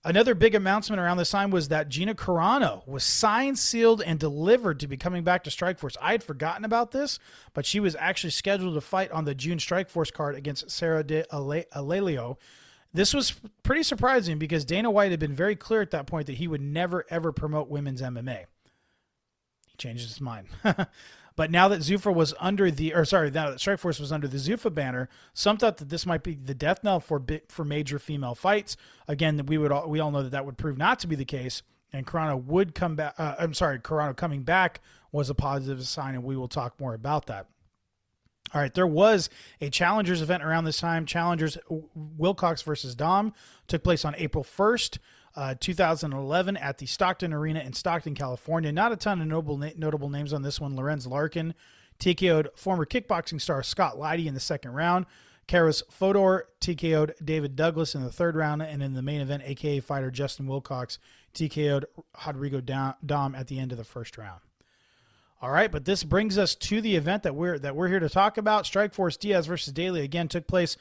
Another 0.06 0.34
big 0.34 0.56
announcement 0.56 1.02
around 1.02 1.18
this 1.18 1.30
time 1.30 1.52
was 1.52 1.68
that 1.68 1.90
Gina 1.90 2.16
Carano 2.16 2.88
was 2.88 3.04
signed, 3.04 3.60
sealed, 3.60 4.02
and 4.02 4.18
delivered 4.18 4.80
to 4.80 4.88
be 4.88 4.96
coming 4.96 5.26
back 5.26 5.44
to 5.44 5.50
Strikeforce. 5.50 5.98
I 6.02 6.14
had 6.14 6.24
forgotten 6.24 6.64
about 6.64 6.92
this, 6.92 7.20
but 7.54 7.66
she 7.66 7.82
was 7.82 7.98
actually 8.00 8.30
scheduled 8.30 8.76
to 8.76 8.82
fight 8.82 9.12
on 9.12 9.26
the 9.26 9.36
June 9.36 9.58
Strikeforce 9.58 10.14
card 10.14 10.36
against 10.36 10.72
Sarah 10.72 11.04
D'Alelio. 11.04 12.38
This 12.94 13.14
was 13.14 13.34
pretty 13.62 13.84
surprising 13.84 14.40
because 14.40 14.64
Dana 14.64 14.90
White 14.90 15.12
had 15.12 15.20
been 15.20 15.34
very 15.34 15.58
clear 15.58 15.82
at 15.82 15.92
that 15.92 16.08
point 16.08 16.28
that 16.28 16.38
he 16.38 16.48
would 16.48 16.62
never 16.62 17.06
ever 17.10 17.34
promote 17.34 17.68
women's 17.68 18.02
MMA. 18.02 18.46
He 19.68 19.78
changed 19.78 20.08
his 20.08 20.22
mind. 20.22 20.48
But 21.40 21.52
now 21.52 21.70
that 21.70 21.80
Zuffa 21.80 22.14
was 22.14 22.34
under 22.38 22.70
the, 22.70 22.94
or 22.94 23.06
sorry, 23.06 23.32
now 23.32 23.50
that 23.50 23.60
Strikeforce 23.60 23.98
was 23.98 24.12
under 24.12 24.28
the 24.28 24.36
Zuffa 24.36 24.74
banner, 24.74 25.08
some 25.34 25.56
thought 25.56 25.78
that 25.78 25.88
this 25.88 26.06
might 26.06 26.22
be 26.22 26.36
the 26.36 26.54
death 26.54 26.84
knell 26.84 27.00
for 27.00 27.24
for 27.48 27.64
major 27.64 27.98
female 27.98 28.36
fights. 28.36 28.76
Again, 29.08 29.46
we 29.46 29.58
would 29.58 29.72
all, 29.72 29.88
we 29.88 30.02
all 30.02 30.12
know 30.12 30.22
that 30.22 30.32
that 30.32 30.46
would 30.46 30.58
prove 30.58 30.78
not 30.78 31.00
to 31.00 31.08
be 31.08 31.16
the 31.16 31.24
case, 31.24 31.64
and 31.94 32.06
Carano 32.06 32.44
would 32.44 32.76
come 32.76 32.98
back. 32.98 33.16
Uh, 33.18 33.36
I'm 33.40 33.54
sorry, 33.54 33.80
Carano 33.80 34.18
coming 34.18 34.44
back 34.44 34.82
was 35.14 35.30
a 35.30 35.34
positive 35.34 35.88
sign, 35.88 36.14
and 36.14 36.26
we 36.26 36.36
will 36.36 36.50
talk 36.50 36.78
more 36.78 36.94
about 36.94 37.28
that. 37.28 37.48
All 38.54 38.60
right, 38.60 38.74
there 38.74 38.86
was 38.86 39.30
a 39.62 39.70
challengers 39.70 40.22
event 40.22 40.44
around 40.44 40.66
this 40.66 40.82
time. 40.82 41.06
Challengers 41.06 41.58
Wilcox 41.96 42.64
versus 42.64 42.96
Damm 42.96 43.32
took 43.66 43.82
place 43.82 44.04
on 44.04 44.14
April 44.18 44.44
1st 44.44 44.98
uh, 45.36 45.56
2011 45.60 46.58
at 46.58 46.78
the 46.78 46.86
Stockton 46.86 47.34
Arena 47.34 47.60
in 47.60 47.74
Stockton, 47.74 48.16
California. 48.16 48.72
Not 48.72 48.92
a 48.92 48.96
ton 48.96 49.22
of 49.22 49.28
notable 49.28 49.58
notable 49.78 50.10
names 50.10 50.34
on 50.34 50.42
this 50.42 50.60
one. 50.60 50.76
Lorenz 50.76 51.08
Larkin 51.08 51.54
TKO'd 52.00 52.50
former 52.56 52.86
kickboxing 52.86 53.42
star 53.42 53.62
Scott 53.64 53.98
Lighty 53.98 54.26
in 54.26 54.34
the 54.34 54.40
second 54.40 54.72
round. 54.72 55.06
Caros 55.48 55.82
Fodor 55.90 56.48
TKO'd 56.62 57.14
David 57.24 57.56
Douglas 57.56 57.96
in 57.96 58.04
the 58.04 58.12
third 58.12 58.36
round, 58.36 58.62
and 58.62 58.84
in 58.84 58.94
the 58.94 59.02
main 59.02 59.20
event, 59.20 59.44
AKA 59.46 59.80
fighter 59.80 60.12
Justin 60.12 60.46
Wilcox 60.46 61.00
TKO'd 61.34 61.86
Rodrigo 62.26 62.62
Damm 62.62 63.36
at 63.36 63.48
the 63.48 63.60
end 63.60 63.72
of 63.72 63.78
the 63.78 63.84
first 63.84 64.18
round. 64.18 64.42
All 65.42 65.52
right, 65.52 65.72
but 65.72 65.86
this 65.86 66.04
brings 66.04 66.38
us 66.38 66.54
to 66.56 66.82
the 66.82 66.96
event 66.96 67.24
that 67.24 67.34
we're 67.34 67.58
that 67.60 67.76
we're 67.76 67.88
here 67.88 68.00
to 68.00 68.10
talk 68.10 68.38
about. 68.38 68.66
Strikeforce 68.66 69.18
Diaz 69.18 69.48
versus 69.48 69.72
Daley 69.74 70.02
again 70.02 70.28
took 70.28 70.48
place 70.48 70.76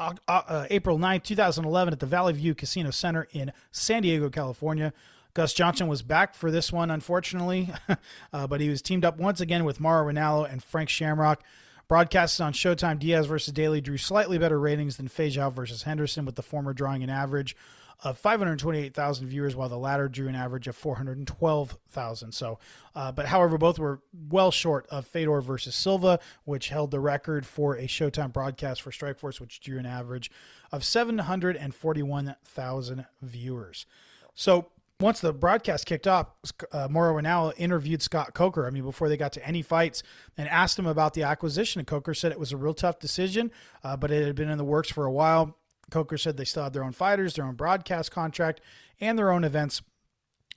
uh, 0.00 0.14
uh, 0.28 0.66
April 0.70 0.98
9th, 0.98 1.22
2011, 1.24 1.92
at 1.92 2.00
the 2.00 2.06
Valley 2.06 2.32
View 2.32 2.54
Casino 2.54 2.90
Center 2.90 3.28
in 3.32 3.52
San 3.70 4.02
Diego, 4.02 4.30
California. 4.30 4.92
Gus 5.34 5.52
Johnson 5.52 5.86
was 5.86 6.02
back 6.02 6.34
for 6.34 6.50
this 6.50 6.72
one, 6.72 6.90
unfortunately, 6.90 7.68
uh, 8.32 8.46
but 8.46 8.60
he 8.60 8.68
was 8.68 8.82
teamed 8.82 9.04
up 9.04 9.18
once 9.18 9.40
again 9.40 9.64
with 9.64 9.78
Mauro 9.78 10.12
Ranallo 10.12 10.50
and 10.50 10.62
Frank 10.62 10.88
Shamrock. 10.88 11.44
Broadcasted 11.86 12.44
on 12.44 12.52
Showtime, 12.52 12.98
Diaz 12.98 13.26
versus 13.26 13.52
Daley 13.52 13.80
drew 13.80 13.98
slightly 13.98 14.38
better 14.38 14.58
ratings 14.58 14.96
than 14.96 15.08
Feijão 15.08 15.52
versus 15.52 15.82
Henderson, 15.82 16.24
with 16.24 16.36
the 16.36 16.42
former 16.42 16.72
drawing 16.72 17.02
an 17.02 17.10
average 17.10 17.56
of 18.02 18.18
528,000 18.18 19.26
viewers, 19.26 19.54
while 19.54 19.68
the 19.68 19.76
latter 19.76 20.08
drew 20.08 20.26
an 20.28 20.34
average 20.34 20.66
of 20.68 20.76
412,000. 20.76 22.32
So, 22.32 22.58
uh, 22.94 23.12
but 23.12 23.26
however, 23.26 23.58
both 23.58 23.78
were 23.78 24.00
well 24.28 24.50
short 24.50 24.86
of 24.88 25.06
Fedor 25.06 25.42
versus 25.42 25.74
Silva, 25.74 26.18
which 26.44 26.70
held 26.70 26.90
the 26.90 27.00
record 27.00 27.44
for 27.46 27.76
a 27.76 27.84
Showtime 27.84 28.32
broadcast 28.32 28.80
for 28.82 28.90
Strikeforce, 28.90 29.40
which 29.40 29.60
drew 29.60 29.78
an 29.78 29.86
average 29.86 30.30
of 30.72 30.84
741,000 30.84 33.06
viewers. 33.22 33.86
So, 34.34 34.66
once 35.00 35.20
the 35.20 35.32
broadcast 35.32 35.86
kicked 35.86 36.06
off, 36.06 36.26
uh, 36.72 36.86
Mauro 36.90 37.20
Ranallo 37.20 37.54
interviewed 37.56 38.02
Scott 38.02 38.34
Coker. 38.34 38.66
I 38.66 38.70
mean, 38.70 38.82
before 38.82 39.08
they 39.08 39.16
got 39.16 39.32
to 39.32 39.46
any 39.46 39.62
fights, 39.62 40.02
and 40.36 40.46
asked 40.48 40.78
him 40.78 40.86
about 40.86 41.14
the 41.14 41.22
acquisition. 41.22 41.80
And 41.80 41.86
Coker 41.86 42.12
said 42.12 42.32
it 42.32 42.38
was 42.38 42.52
a 42.52 42.58
real 42.58 42.74
tough 42.74 42.98
decision, 42.98 43.50
uh, 43.82 43.96
but 43.96 44.10
it 44.10 44.26
had 44.26 44.34
been 44.34 44.50
in 44.50 44.58
the 44.58 44.64
works 44.64 44.90
for 44.90 45.06
a 45.06 45.12
while. 45.12 45.56
Coker 45.90 46.18
said 46.18 46.36
they 46.36 46.44
still 46.44 46.64
had 46.64 46.72
their 46.72 46.84
own 46.84 46.92
fighters, 46.92 47.34
their 47.34 47.44
own 47.44 47.54
broadcast 47.54 48.10
contract, 48.10 48.60
and 49.00 49.18
their 49.18 49.30
own 49.30 49.44
events, 49.44 49.82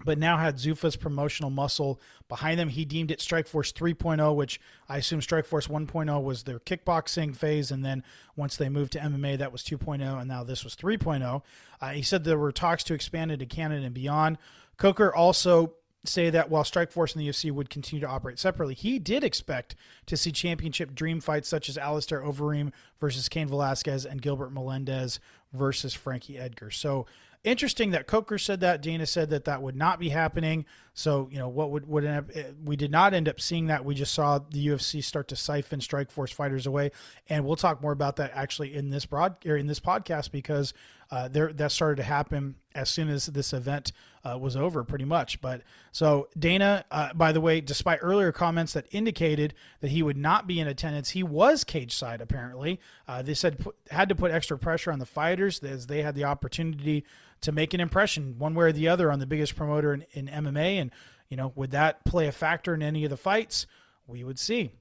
but 0.06 0.18
now 0.18 0.38
had 0.38 0.60
Zuffa's 0.60 0.96
promotional 0.96 1.50
muscle 1.50 2.00
behind 2.28 2.60
them. 2.60 2.70
He 2.70 2.86
deemed 2.86 3.12
it 3.12 3.20
Strikeforce 3.20 3.74
3.0, 3.74 4.36
which 4.36 4.60
I 4.90 4.98
assume 4.98 5.20
Strikeforce 5.20 5.70
1.0 5.70 6.24
was 6.24 6.44
their 6.44 6.60
kickboxing 6.60 7.36
phase, 7.36 7.72
and 7.72 7.84
then 7.86 8.04
once 8.36 8.58
they 8.58 8.70
moved 8.70 8.94
to 8.94 9.00
MMA, 9.00 9.38
that 9.38 9.52
was 9.52 9.64
2.0, 9.64 10.02
and 10.20 10.28
now 10.28 10.44
this 10.44 10.64
was 10.64 10.76
3.0. 10.76 11.42
Uh, 11.82 11.90
he 11.90 12.02
said 12.02 12.24
there 12.24 12.38
were 12.38 12.52
talks 12.52 12.84
to 12.86 12.94
expand 12.94 13.32
into 13.32 13.46
Canada 13.46 13.86
and 13.86 13.94
beyond. 13.94 14.38
Coker 14.78 15.14
also 15.14 15.76
say 16.06 16.30
that 16.30 16.50
while 16.50 16.64
Strikeforce 16.64 17.14
and 17.14 17.22
the 17.22 17.30
UFC 17.30 17.52
would 17.52 17.70
continue 17.70 18.02
to 18.02 18.12
operate 18.12 18.40
separately, 18.40 18.74
he 18.74 19.00
did 19.00 19.24
expect 19.24 19.76
to 20.06 20.18
see 20.18 20.32
championship 20.32 20.94
dream 20.94 21.22
fights 21.22 21.48
such 21.48 21.70
as 21.70 21.78
Alistair 21.78 22.22
Overeem 22.22 22.72
versus 23.00 23.30
Cain 23.30 23.48
Velasquez 23.48 24.06
and 24.06 24.22
Gilbert 24.22 24.52
Melendez 24.52 25.20
versus 25.54 25.94
Frankie 25.94 26.38
Edgar. 26.38 26.72
So 26.72 27.06
interesting 27.44 27.92
that 27.92 28.08
Coker 28.08 28.38
said 28.38 28.62
that. 28.62 28.82
Dana 28.82 29.06
said 29.06 29.30
that 29.30 29.46
that 29.46 29.62
would 29.62 29.76
not 29.76 30.00
be 30.00 30.10
happening. 30.10 30.66
So 30.94 31.28
you 31.32 31.38
know 31.38 31.50
what 31.50 31.72
would 31.72 31.88
would 31.88 32.06
end 32.06 32.18
up, 32.18 32.36
eh, 32.36 32.52
we 32.64 32.76
did 32.76 32.92
not 32.92 33.14
end 33.14 33.28
up 33.28 33.40
seeing 33.40 33.68
that. 33.68 33.86
We 33.86 33.96
just 33.96 34.14
saw 34.14 34.40
the 34.40 34.68
UFC 34.68 35.04
start 35.04 35.28
to 35.30 35.36
siphon 35.36 35.80
Strikeforce 35.80 36.34
fighters 36.34 36.66
away, 36.66 36.92
and 37.30 37.46
we'll 37.46 37.56
talk 37.56 37.82
more 37.82 37.92
about 37.92 38.18
that 38.18 38.32
actually 38.34 38.74
in 38.76 38.90
this 38.90 39.06
broad 39.06 39.36
or 39.46 39.58
in 39.58 39.68
this 39.68 39.80
podcast 39.80 40.32
because 40.32 40.74
uh, 41.12 41.28
there 41.28 41.52
that 41.54 41.72
started 41.72 41.98
to 41.98 42.04
happen 42.04 42.56
as 42.76 42.90
soon 42.90 43.10
as 43.10 43.28
this 43.28 43.54
event 43.54 43.92
uh, 44.24 44.38
was 44.38 44.56
over, 44.56 44.84
pretty 44.84 45.06
much. 45.06 45.42
But 45.42 45.62
so 45.92 46.30
Dana, 46.38 46.86
uh, 46.92 47.14
by 47.14 47.32
the 47.32 47.42
way, 47.42 47.62
despite 47.62 48.00
earlier 48.02 48.32
comments 48.32 48.74
that 48.74 48.88
indicated 48.92 49.54
that 49.82 49.92
he 49.92 50.02
would 50.02 50.18
not 50.18 50.48
be 50.48 50.60
in 50.60 50.68
attendance, 50.68 51.12
he 51.12 51.24
was 51.24 51.64
cage 51.64 51.94
side. 51.94 52.22
Apparently, 52.22 52.80
uh, 53.08 53.22
they 53.22 53.34
said 53.34 53.60
put, 53.60 53.76
had 53.92 54.10
to 54.10 54.16
put 54.16 54.32
extra 54.32 54.58
pressure 54.58 54.92
on 54.92 55.00
the 55.00 55.06
fighters 55.06 55.60
as 55.60 55.88
they 55.88 56.02
had 56.02 56.16
the 56.16 56.24
opportunity 56.24 57.04
to 57.42 57.52
make 57.52 57.74
an 57.74 57.82
impression 57.82 58.36
one 58.38 58.56
way 58.56 58.66
or 58.66 58.72
the 58.72 58.88
other 58.88 59.12
on 59.12 59.20
the 59.20 59.26
biggest 59.26 59.56
promoter 59.56 59.94
in, 59.94 60.06
in 60.14 60.28
MMA. 60.28 60.80
And 60.82 60.92
you 61.30 61.38
know, 61.38 61.52
would 61.56 61.72
that 61.72 62.06
play 62.06 62.28
a 62.28 62.32
factor 62.32 62.74
in 62.74 62.82
any 62.82 63.04
of 63.04 63.10
the 63.10 63.18
fights? 63.18 63.68
We 64.08 64.24
would 64.24 64.40
see. 64.40 64.72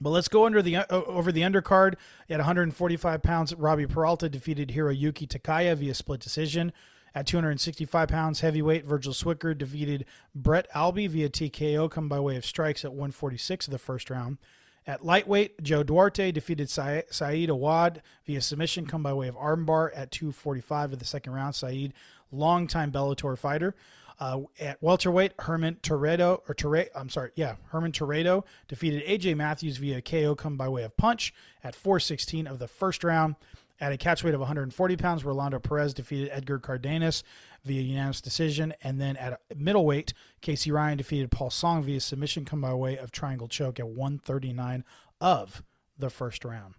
But 0.00 0.10
let's 0.10 0.28
go 0.28 0.46
under 0.46 0.62
the 0.62 0.90
over 0.90 1.30
the 1.30 1.42
undercard 1.42 1.94
at 2.28 2.38
145 2.38 3.22
pounds. 3.22 3.54
Robbie 3.54 3.86
Peralta 3.86 4.28
defeated 4.28 4.70
Hiroyuki 4.70 5.28
Takaya 5.28 5.76
via 5.76 5.94
split 5.94 6.20
decision. 6.20 6.72
At 7.14 7.26
265 7.26 8.08
pounds 8.08 8.40
heavyweight, 8.40 8.84
Virgil 8.84 9.12
Zwicker 9.12 9.56
defeated 9.56 10.06
Brett 10.34 10.66
Albee 10.74 11.08
via 11.08 11.28
TKO, 11.28 11.90
come 11.90 12.08
by 12.08 12.18
way 12.18 12.36
of 12.36 12.46
strikes 12.46 12.84
at 12.84 12.92
146 12.92 13.66
of 13.66 13.70
the 13.70 13.78
first 13.78 14.08
round. 14.08 14.38
At 14.86 15.04
lightweight, 15.04 15.62
Joe 15.62 15.82
Duarte 15.82 16.32
defeated 16.32 16.68
Saeed 16.68 17.50
Awad 17.50 18.02
via 18.26 18.40
submission, 18.40 18.86
come 18.86 19.02
by 19.02 19.12
way 19.12 19.28
of 19.28 19.36
armbar 19.36 19.90
at 19.94 20.10
245 20.10 20.94
of 20.94 20.98
the 20.98 21.04
second 21.04 21.32
round. 21.32 21.54
Saeed, 21.54 21.92
longtime 22.32 22.90
Bellator 22.90 23.38
fighter. 23.38 23.76
Uh, 24.18 24.42
at 24.60 24.80
welterweight, 24.80 25.32
Herman 25.40 25.78
Toredo 25.82 26.42
or 26.48 26.54
Toredo, 26.54 26.90
I'm 26.94 27.08
sorry, 27.08 27.30
yeah, 27.34 27.56
Herman 27.70 27.92
Toredo 27.92 28.44
defeated 28.68 29.04
AJ 29.04 29.36
Matthews 29.36 29.78
via 29.78 30.00
KO 30.00 30.34
come 30.36 30.56
by 30.56 30.68
way 30.68 30.84
of 30.84 30.96
punch 30.96 31.34
at 31.64 31.74
416 31.74 32.46
of 32.46 32.58
the 32.58 32.68
first 32.68 33.02
round. 33.02 33.34
At 33.82 33.90
a 33.90 33.96
catch 33.96 34.22
weight 34.22 34.32
of 34.32 34.38
140 34.38 34.96
pounds, 34.96 35.24
Rolando 35.24 35.58
Perez 35.58 35.92
defeated 35.92 36.30
Edgar 36.32 36.60
Cardenas 36.60 37.24
via 37.64 37.82
unanimous 37.82 38.20
decision. 38.20 38.72
And 38.80 39.00
then 39.00 39.16
at 39.16 39.40
middleweight, 39.56 40.14
Casey 40.40 40.70
Ryan 40.70 40.98
defeated 40.98 41.32
Paul 41.32 41.50
Song 41.50 41.82
via 41.82 42.00
submission 42.00 42.44
come 42.44 42.60
by 42.60 42.72
way 42.74 42.96
of 42.96 43.10
triangle 43.10 43.48
choke 43.48 43.80
at 43.80 43.88
139 43.88 44.84
of 45.20 45.64
the 45.98 46.10
first 46.10 46.44
round. 46.44 46.74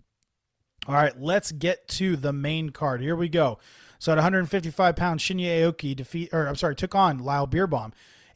All 0.87 0.95
right, 0.95 1.19
let's 1.19 1.51
get 1.51 1.89
to 1.89 2.15
the 2.15 2.31
main 2.31 2.69
card. 2.69 3.01
Here 3.01 3.17
we 3.17 3.27
go. 3.27 3.59
So 3.99 4.13
at 4.13 4.15
155 4.15 4.95
pounds, 4.95 5.21
Shinya 5.21 5.59
Aoki 5.59 5.93
defeat, 5.93 6.29
or 6.31 6.47
I'm 6.47 6.55
sorry, 6.55 6.73
took 6.73 6.95
on 6.95 7.19
Lyle 7.19 7.47
Beerbohm. 7.47 7.91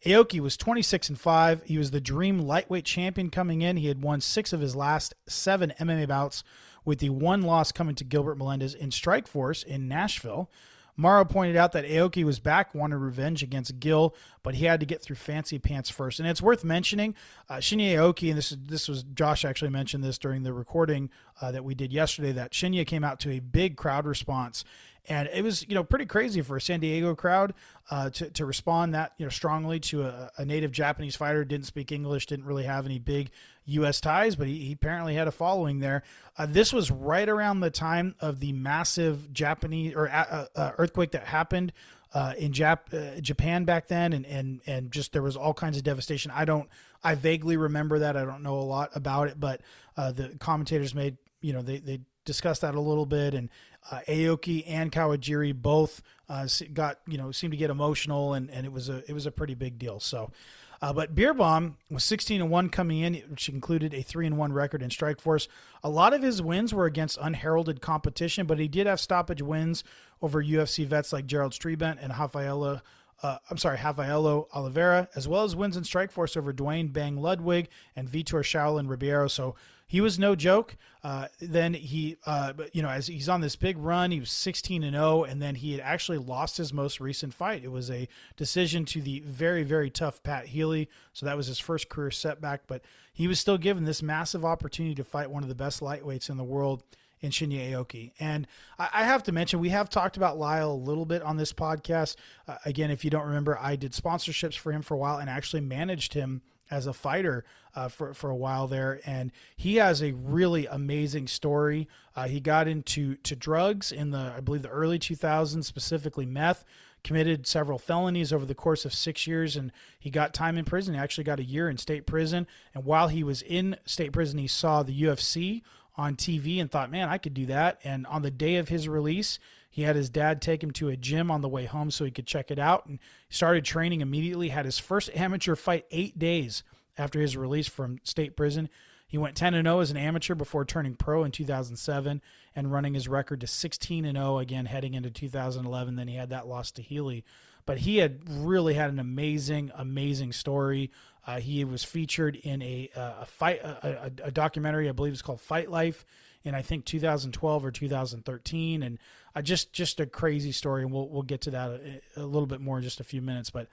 Aoki 0.05 0.39
was 0.39 0.57
26 0.57 1.09
and 1.09 1.19
5. 1.19 1.63
He 1.63 1.77
was 1.77 1.91
the 1.91 2.01
dream 2.01 2.39
lightweight 2.39 2.85
champion 2.85 3.29
coming 3.29 3.61
in. 3.61 3.77
He 3.77 3.87
had 3.87 4.01
won 4.01 4.21
six 4.21 4.53
of 4.53 4.59
his 4.59 4.75
last 4.75 5.13
seven 5.27 5.73
MMA 5.79 6.07
bouts, 6.07 6.43
with 6.87 6.99
the 6.99 7.09
one 7.09 7.41
loss 7.41 7.73
coming 7.73 7.95
to 7.95 8.05
Gilbert 8.05 8.37
Melendez 8.37 8.73
in 8.73 8.91
Strikeforce 8.91 9.65
in 9.65 9.89
Nashville. 9.89 10.49
Mauro 10.95 11.25
pointed 11.25 11.57
out 11.57 11.73
that 11.73 11.85
Aoki 11.85 12.23
was 12.23 12.39
back, 12.39 12.73
wanted 12.73 12.95
revenge 12.95 13.43
against 13.43 13.77
Gil, 13.79 14.15
but 14.41 14.55
he 14.55 14.65
had 14.65 14.79
to 14.79 14.85
get 14.85 15.01
through 15.01 15.17
fancy 15.17 15.59
pants 15.59 15.89
first. 15.89 16.19
And 16.19 16.27
it's 16.27 16.41
worth 16.41 16.63
mentioning, 16.63 17.13
uh, 17.49 17.57
Shinya 17.57 17.93
Aoki, 17.97 18.29
and 18.29 18.37
this 18.37 18.53
is, 18.53 18.57
this 18.65 18.87
was 18.87 19.03
Josh 19.03 19.43
actually 19.43 19.69
mentioned 19.69 20.01
this 20.01 20.17
during 20.17 20.43
the 20.43 20.53
recording 20.53 21.11
uh, 21.41 21.51
that 21.51 21.65
we 21.65 21.75
did 21.75 21.91
yesterday, 21.91 22.31
that 22.31 22.53
Shinya 22.53 22.87
came 22.87 23.03
out 23.03 23.19
to 23.19 23.31
a 23.31 23.39
big 23.39 23.75
crowd 23.75 24.07
response 24.07 24.63
and 25.07 25.29
it 25.33 25.43
was 25.43 25.65
you 25.67 25.75
know 25.75 25.83
pretty 25.83 26.05
crazy 26.05 26.41
for 26.41 26.57
a 26.57 26.61
San 26.61 26.79
Diego 26.79 27.15
crowd 27.15 27.53
uh, 27.89 28.09
to 28.11 28.29
to 28.31 28.45
respond 28.45 28.93
that 28.93 29.13
you 29.17 29.25
know 29.25 29.29
strongly 29.29 29.79
to 29.79 30.03
a, 30.03 30.31
a, 30.37 30.45
native 30.45 30.71
Japanese 30.71 31.15
fighter 31.15 31.45
didn't 31.45 31.65
speak 31.65 31.91
English, 31.91 32.25
didn't 32.25 32.45
really 32.45 32.65
have 32.65 32.85
any 32.85 32.99
big 32.99 33.31
U.S. 33.67 34.01
ties, 34.01 34.35
but 34.35 34.47
he, 34.47 34.59
he 34.59 34.71
apparently 34.73 35.15
had 35.15 35.27
a 35.27 35.31
following 35.31 35.79
there. 35.79 36.03
Uh, 36.37 36.45
this 36.45 36.73
was 36.73 36.89
right 36.91 37.27
around 37.27 37.59
the 37.59 37.69
time 37.69 38.15
of 38.19 38.39
the 38.39 38.51
massive 38.53 39.31
Japanese 39.33 39.93
or 39.95 40.09
uh, 40.09 40.45
uh 40.55 40.71
earthquake 40.77 41.11
that 41.11 41.25
happened. 41.25 41.73
Uh, 42.13 42.33
in 42.37 42.53
Jap- 42.53 42.93
uh, 42.93 43.19
Japan 43.19 43.65
back 43.65 43.89
then, 43.89 44.13
and, 44.13 44.25
and 44.25 44.61
and 44.65 44.91
just 44.93 45.11
there 45.11 45.21
was 45.21 45.35
all 45.35 45.53
kinds 45.53 45.75
of 45.75 45.83
devastation. 45.83 46.31
I 46.33 46.45
don't, 46.45 46.69
I 47.03 47.15
vaguely 47.15 47.57
remember 47.57 47.99
that. 47.99 48.15
I 48.15 48.23
don't 48.23 48.43
know 48.43 48.57
a 48.59 48.63
lot 48.63 48.91
about 48.95 49.27
it, 49.27 49.37
but 49.37 49.61
the 49.97 50.33
commentators 50.39 50.95
made, 50.95 51.17
you 51.41 51.51
know, 51.51 51.61
they 51.61 51.79
they 51.79 51.99
discussed 52.27 52.61
that 52.61 52.75
a 52.75 52.79
little 52.79 53.07
bit, 53.07 53.33
and 53.33 53.49
uh, 53.89 54.01
Aoki 54.07 54.63
and 54.67 54.91
Kawajiri 54.91 55.55
both 55.59 56.03
uh, 56.29 56.47
got 56.73 56.99
you 57.07 57.17
know 57.17 57.31
seemed 57.31 57.51
to 57.51 57.57
get 57.57 57.71
emotional, 57.71 58.35
and, 58.35 58.51
and 58.51 58.67
it 58.67 58.71
was 58.71 58.89
a 58.89 59.03
it 59.09 59.13
was 59.13 59.25
a 59.25 59.31
pretty 59.31 59.55
big 59.55 59.79
deal. 59.79 59.99
So, 59.99 60.31
uh, 60.81 60.93
but 60.93 61.15
Beerbohm 61.15 61.73
was 61.89 62.03
16 62.03 62.41
and 62.41 62.49
one 62.49 62.69
coming 62.69 62.99
in, 62.99 63.15
which 63.29 63.49
included 63.49 63.93
a 63.93 64.01
three 64.01 64.27
and 64.27 64.37
one 64.37 64.53
record 64.53 64.81
in 64.81 64.89
Strikeforce. 64.89 65.47
A 65.83 65.89
lot 65.89 66.13
of 66.13 66.21
his 66.21 66.41
wins 66.41 66.73
were 66.73 66.85
against 66.85 67.17
unheralded 67.21 67.81
competition, 67.81 68.45
but 68.45 68.59
he 68.59 68.67
did 68.67 68.87
have 68.87 68.99
stoppage 68.99 69.41
wins 69.41 69.83
over 70.21 70.43
UFC 70.43 70.85
vets 70.85 71.13
like 71.13 71.25
Gerald 71.25 71.53
Strebendt 71.53 71.97
and 72.01 72.13
Rafaela. 72.17 72.83
Uh, 73.23 73.37
I'm 73.49 73.57
sorry, 73.57 73.77
Rafaelo 73.77 74.47
Oliveira, 74.53 75.09
as 75.15 75.27
well 75.27 75.43
as 75.43 75.55
wins 75.55 75.75
in 75.75 75.83
Strikeforce 75.83 76.37
over 76.37 76.53
Duane 76.53 76.89
Bang 76.89 77.17
Ludwig 77.17 77.69
and 77.95 78.07
Vitor 78.07 78.43
Shaolin 78.43 78.87
Ribeiro. 78.87 79.27
So 79.27 79.55
he 79.87 80.01
was 80.01 80.19
no 80.19 80.35
joke. 80.35 80.75
Uh, 81.01 81.27
then 81.39 81.73
he, 81.73 82.17
uh, 82.25 82.51
you 82.73 82.81
know, 82.81 82.89
as 82.89 83.07
he's 83.07 83.29
on 83.29 83.39
this 83.39 83.55
big 83.55 83.77
run, 83.77 84.11
he 84.11 84.19
was 84.19 84.29
16 84.29 84.83
and 84.83 84.93
0, 84.93 85.23
and 85.23 85.41
then 85.41 85.55
he 85.55 85.71
had 85.71 85.79
actually 85.79 86.17
lost 86.17 86.57
his 86.57 86.73
most 86.73 86.99
recent 86.99 87.33
fight. 87.33 87.63
It 87.63 87.71
was 87.71 87.89
a 87.89 88.09
decision 88.35 88.83
to 88.85 89.01
the 89.01 89.21
very, 89.21 89.63
very 89.63 89.89
tough 89.89 90.21
Pat 90.21 90.47
Healy. 90.47 90.89
So 91.13 91.25
that 91.25 91.37
was 91.37 91.47
his 91.47 91.59
first 91.59 91.87
career 91.87 92.11
setback, 92.11 92.63
but 92.67 92.81
he 93.13 93.27
was 93.27 93.39
still 93.39 93.57
given 93.57 93.85
this 93.85 94.03
massive 94.03 94.43
opportunity 94.43 94.95
to 94.95 95.03
fight 95.05 95.31
one 95.31 95.43
of 95.43 95.49
the 95.49 95.55
best 95.55 95.79
lightweights 95.79 96.29
in 96.29 96.35
the 96.35 96.43
world 96.43 96.83
in 97.21 97.31
Shinya 97.31 97.71
Aoki. 97.71 98.11
And 98.19 98.45
I, 98.77 99.05
have 99.05 99.23
to 99.23 99.31
mention, 99.31 99.59
we 99.59 99.69
have 99.69 99.89
talked 99.89 100.17
about 100.17 100.37
Lyle 100.37 100.71
a 100.71 100.73
little 100.73 101.05
bit 101.05 101.21
on 101.23 101.37
this 101.37 101.51
podcast. 101.51 102.15
Uh, 102.47 102.57
again, 102.65 102.91
if 102.91 103.03
you 103.03 103.09
don't 103.09 103.25
remember, 103.25 103.57
I 103.59 103.75
did 103.75 103.93
sponsorships 103.93 104.57
for 104.57 104.71
him 104.71 104.81
for 104.81 104.93
a 104.93 104.97
while 104.97 105.17
and 105.17 105.29
actually 105.29 105.61
managed 105.61 106.13
him 106.13 106.41
as 106.69 106.87
a 106.87 106.93
fighter 106.93 107.45
uh, 107.75 107.87
for 107.87 108.13
for 108.13 108.29
a 108.29 108.35
while 108.35 108.67
there, 108.67 108.99
and 109.05 109.31
he 109.55 109.75
has 109.75 110.01
a 110.01 110.13
really 110.13 110.65
amazing 110.65 111.27
story. 111.27 111.87
Uh, 112.15 112.27
he 112.27 112.39
got 112.39 112.67
into 112.67 113.15
to 113.17 113.35
drugs 113.35 113.91
in 113.91 114.11
the 114.11 114.33
I 114.35 114.39
believe 114.39 114.63
the 114.63 114.69
early 114.69 114.99
2000s, 114.99 115.63
specifically 115.63 116.25
meth. 116.25 116.63
Committed 117.03 117.47
several 117.47 117.77
felonies 117.77 118.33
over 118.33 118.43
the 118.43 118.55
course 118.55 118.83
of 118.83 118.93
six 118.93 119.27
years, 119.27 119.55
and 119.55 119.71
he 119.97 120.09
got 120.09 120.33
time 120.33 120.57
in 120.57 120.65
prison. 120.65 120.95
He 120.95 120.99
actually 120.99 121.23
got 121.23 121.39
a 121.39 121.43
year 121.43 121.69
in 121.69 121.77
state 121.77 122.05
prison. 122.05 122.47
And 122.73 122.83
while 122.83 123.07
he 123.07 123.23
was 123.23 123.43
in 123.43 123.77
state 123.85 124.11
prison, 124.11 124.39
he 124.39 124.47
saw 124.47 124.83
the 124.83 125.03
UFC 125.03 125.61
on 125.95 126.15
TV 126.15 126.59
and 126.59 126.69
thought, 126.69 126.91
"Man, 126.91 127.07
I 127.07 127.19
could 127.19 127.35
do 127.35 127.45
that." 127.45 127.79
And 127.83 128.05
on 128.07 128.23
the 128.23 128.31
day 128.31 128.55
of 128.57 128.69
his 128.69 128.89
release, 128.89 129.39
he 129.77 129.83
had 129.83 129.95
his 129.95 130.09
dad 130.09 130.41
take 130.41 130.63
him 130.63 130.71
to 130.71 130.89
a 130.89 130.97
gym 130.97 131.29
on 131.29 131.41
the 131.41 131.47
way 131.47 131.65
home 131.65 131.91
so 131.91 132.03
he 132.03 132.09
could 132.09 132.25
check 132.25 132.49
it 132.49 132.57
out 132.57 132.87
and 132.87 132.97
started 133.29 133.63
training 133.63 134.01
immediately. 134.01 134.49
Had 134.49 134.65
his 134.65 134.79
first 134.79 135.11
amateur 135.15 135.55
fight 135.55 135.85
eight 135.91 136.17
days 136.17 136.63
after 136.97 137.21
his 137.21 137.37
release 137.37 137.67
from 137.67 137.99
state 138.01 138.35
prison. 138.35 138.69
He 139.07 139.19
went 139.19 139.37
10 139.37 139.53
0 139.53 139.79
as 139.79 139.91
an 139.91 139.97
amateur 139.97 140.33
before 140.33 140.65
turning 140.65 140.95
pro 140.95 141.23
in 141.23 141.31
2007 141.31 142.23
and 142.55 142.71
running 142.71 142.95
his 142.95 143.07
record 143.07 143.39
to 143.41 143.45
16 143.45 144.11
0 144.11 144.39
again 144.39 144.65
heading 144.65 144.95
into 144.95 145.11
2011. 145.11 145.95
Then 145.95 146.07
he 146.07 146.15
had 146.15 146.31
that 146.31 146.47
loss 146.47 146.71
to 146.71 146.81
Healy. 146.81 147.23
But 147.67 147.77
he 147.77 147.97
had 147.97 148.21
really 148.27 148.73
had 148.73 148.89
an 148.89 148.97
amazing, 148.97 149.71
amazing 149.75 150.31
story. 150.31 150.89
Uh, 151.27 151.39
he 151.39 151.63
was 151.63 151.83
featured 151.83 152.35
in 152.35 152.63
a, 152.63 152.89
a 152.95 153.27
fight, 153.27 153.61
a, 153.61 154.11
a, 154.23 154.27
a 154.29 154.31
documentary, 154.31 154.89
I 154.89 154.93
believe 154.93 155.13
it's 155.13 155.21
called 155.21 155.39
Fight 155.39 155.69
Life 155.69 156.03
in 156.47 156.55
I 156.55 156.61
think 156.61 156.85
2012 156.85 157.65
or 157.65 157.71
2013, 157.71 158.83
and 158.83 158.97
uh, 159.35 159.41
just 159.41 159.73
just 159.73 159.99
a 159.99 160.05
crazy 160.05 160.51
story. 160.51 160.83
And 160.83 160.91
we'll 160.91 161.07
we'll 161.07 161.23
get 161.23 161.41
to 161.41 161.51
that 161.51 161.69
a, 161.69 162.21
a, 162.21 162.25
little 162.25 162.47
bit 162.47 162.61
more 162.61 162.77
in 162.77 162.83
just 162.83 162.99
a 162.99 163.03
few 163.03 163.21
minutes. 163.21 163.49
But 163.49 163.67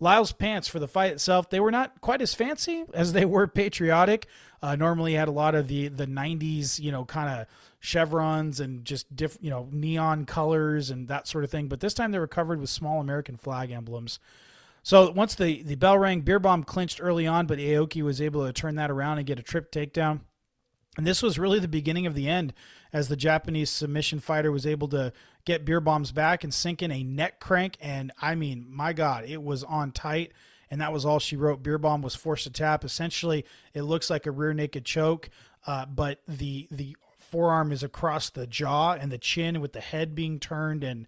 Lyle's 0.00 0.32
pants 0.32 0.68
for 0.68 0.78
the 0.78 0.88
fight 0.88 1.12
itself, 1.12 1.48
they 1.48 1.60
were 1.60 1.70
not 1.70 2.00
quite 2.00 2.20
as 2.20 2.34
fancy 2.34 2.84
as 2.92 3.12
they 3.12 3.24
were 3.24 3.46
patriotic. 3.46 4.26
Uh, 4.62 4.76
normally 4.76 5.14
had 5.14 5.28
a 5.28 5.32
lot 5.32 5.54
of 5.54 5.68
the 5.68 5.88
the 5.88 6.06
90s, 6.06 6.78
you 6.80 6.92
know, 6.92 7.04
kind 7.04 7.30
of 7.30 7.46
chevrons 7.80 8.60
and 8.60 8.84
just 8.84 9.14
different, 9.14 9.44
you 9.44 9.50
know, 9.50 9.68
neon 9.70 10.24
colors 10.24 10.90
and 10.90 11.08
that 11.08 11.26
sort 11.26 11.44
of 11.44 11.50
thing. 11.50 11.68
But 11.68 11.80
this 11.80 11.94
time 11.94 12.10
they 12.10 12.18
were 12.18 12.26
covered 12.26 12.60
with 12.60 12.68
small 12.68 13.00
American 13.00 13.36
flag 13.36 13.70
emblems. 13.70 14.18
So 14.82 15.10
once 15.10 15.34
the, 15.34 15.62
the 15.64 15.74
bell 15.74 15.98
rang, 15.98 16.22
Beerbohm 16.22 16.64
clinched 16.64 17.00
early 17.02 17.26
on, 17.26 17.46
but 17.46 17.58
Aoki 17.58 18.02
was 18.02 18.20
able 18.20 18.46
to 18.46 18.52
turn 18.52 18.76
that 18.76 18.88
around 18.88 19.18
and 19.18 19.26
get 19.26 19.36
a 19.36 19.42
trip 19.42 19.72
takedown. 19.72 20.20
And 20.96 21.06
this 21.06 21.22
was 21.22 21.38
really 21.38 21.58
the 21.58 21.68
beginning 21.68 22.06
of 22.06 22.14
the 22.14 22.28
end 22.28 22.54
as 22.92 23.08
the 23.08 23.16
Japanese 23.16 23.70
submission 23.70 24.20
fighter 24.20 24.50
was 24.50 24.66
able 24.66 24.88
to 24.88 25.12
get 25.44 25.64
Beerbohm's 25.64 26.12
back 26.12 26.42
and 26.42 26.52
sink 26.52 26.82
in 26.82 26.90
a 26.90 27.02
neck 27.02 27.38
crank. 27.40 27.76
And 27.80 28.12
I 28.20 28.34
mean, 28.34 28.66
my 28.68 28.92
God, 28.92 29.24
it 29.24 29.42
was 29.42 29.62
on 29.62 29.92
tight. 29.92 30.32
And 30.70 30.80
that 30.80 30.92
was 30.92 31.04
all 31.04 31.18
she 31.18 31.36
wrote. 31.36 31.62
Beerbohm 31.62 32.02
was 32.02 32.14
forced 32.14 32.44
to 32.44 32.50
tap. 32.50 32.84
Essentially, 32.84 33.44
it 33.72 33.82
looks 33.82 34.10
like 34.10 34.26
a 34.26 34.30
rear 34.30 34.52
naked 34.52 34.84
choke, 34.84 35.30
uh, 35.66 35.86
but 35.86 36.20
the 36.26 36.66
the 36.70 36.96
forearm 37.18 37.72
is 37.72 37.82
across 37.82 38.30
the 38.30 38.46
jaw 38.46 38.92
and 38.92 39.10
the 39.10 39.18
chin 39.18 39.60
with 39.60 39.72
the 39.72 39.80
head 39.80 40.14
being 40.14 40.38
turned 40.38 40.84
and 40.84 41.06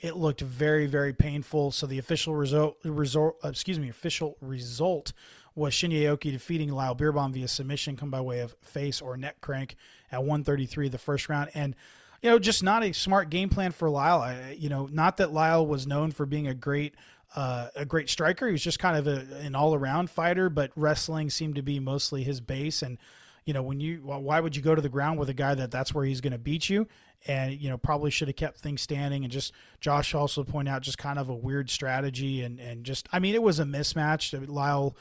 it 0.00 0.14
looked 0.14 0.42
very 0.42 0.86
very 0.86 1.14
painful 1.14 1.70
so 1.70 1.86
the 1.86 1.98
official 1.98 2.34
result 2.34 2.76
result 2.84 3.36
excuse 3.42 3.78
me 3.78 3.88
official 3.88 4.36
result 4.42 5.14
was 5.54 5.72
Shinya 5.74 6.02
Aoki 6.02 6.32
defeating 6.32 6.70
Lyle 6.70 6.96
Beerbohm 6.96 7.32
via 7.32 7.48
submission, 7.48 7.96
come 7.96 8.10
by 8.10 8.20
way 8.20 8.40
of 8.40 8.54
face 8.60 9.00
or 9.00 9.16
neck 9.16 9.40
crank 9.40 9.76
at 10.10 10.20
133 10.20 10.88
the 10.88 10.98
first 10.98 11.28
round. 11.28 11.50
And, 11.54 11.76
you 12.22 12.30
know, 12.30 12.38
just 12.38 12.62
not 12.62 12.82
a 12.82 12.92
smart 12.92 13.30
game 13.30 13.48
plan 13.48 13.72
for 13.72 13.88
Lyle. 13.88 14.20
I, 14.20 14.56
you 14.58 14.68
know, 14.68 14.88
not 14.90 15.18
that 15.18 15.32
Lyle 15.32 15.66
was 15.66 15.86
known 15.86 16.10
for 16.10 16.26
being 16.26 16.48
a 16.48 16.54
great 16.54 16.94
uh, 17.36 17.68
a 17.74 17.84
great 17.84 18.08
striker. 18.08 18.46
He 18.46 18.52
was 18.52 18.62
just 18.62 18.78
kind 18.78 18.96
of 18.96 19.06
a, 19.06 19.26
an 19.40 19.54
all 19.54 19.74
around 19.74 20.08
fighter, 20.08 20.48
but 20.48 20.70
wrestling 20.76 21.30
seemed 21.30 21.56
to 21.56 21.62
be 21.62 21.80
mostly 21.80 22.22
his 22.22 22.40
base. 22.40 22.80
And, 22.82 22.96
you 23.44 23.52
know, 23.52 23.62
when 23.62 23.80
you, 23.80 23.98
why 24.04 24.38
would 24.38 24.54
you 24.54 24.62
go 24.62 24.74
to 24.74 24.80
the 24.80 24.88
ground 24.88 25.18
with 25.18 25.28
a 25.28 25.34
guy 25.34 25.54
that 25.54 25.70
that's 25.70 25.92
where 25.92 26.04
he's 26.04 26.20
going 26.20 26.32
to 26.32 26.38
beat 26.38 26.68
you? 26.68 26.86
And, 27.26 27.60
you 27.60 27.68
know, 27.68 27.76
probably 27.76 28.10
should 28.10 28.28
have 28.28 28.36
kept 28.36 28.58
things 28.58 28.82
standing. 28.82 29.24
And 29.24 29.32
just, 29.32 29.52
Josh 29.80 30.14
also 30.14 30.44
point 30.44 30.68
out 30.68 30.82
just 30.82 30.98
kind 30.98 31.18
of 31.18 31.28
a 31.28 31.34
weird 31.34 31.70
strategy. 31.70 32.42
And, 32.42 32.60
and 32.60 32.84
just, 32.84 33.08
I 33.12 33.18
mean, 33.18 33.34
it 33.34 33.42
was 33.42 33.58
a 33.58 33.64
mismatch. 33.64 34.48
Lyle 34.48 34.94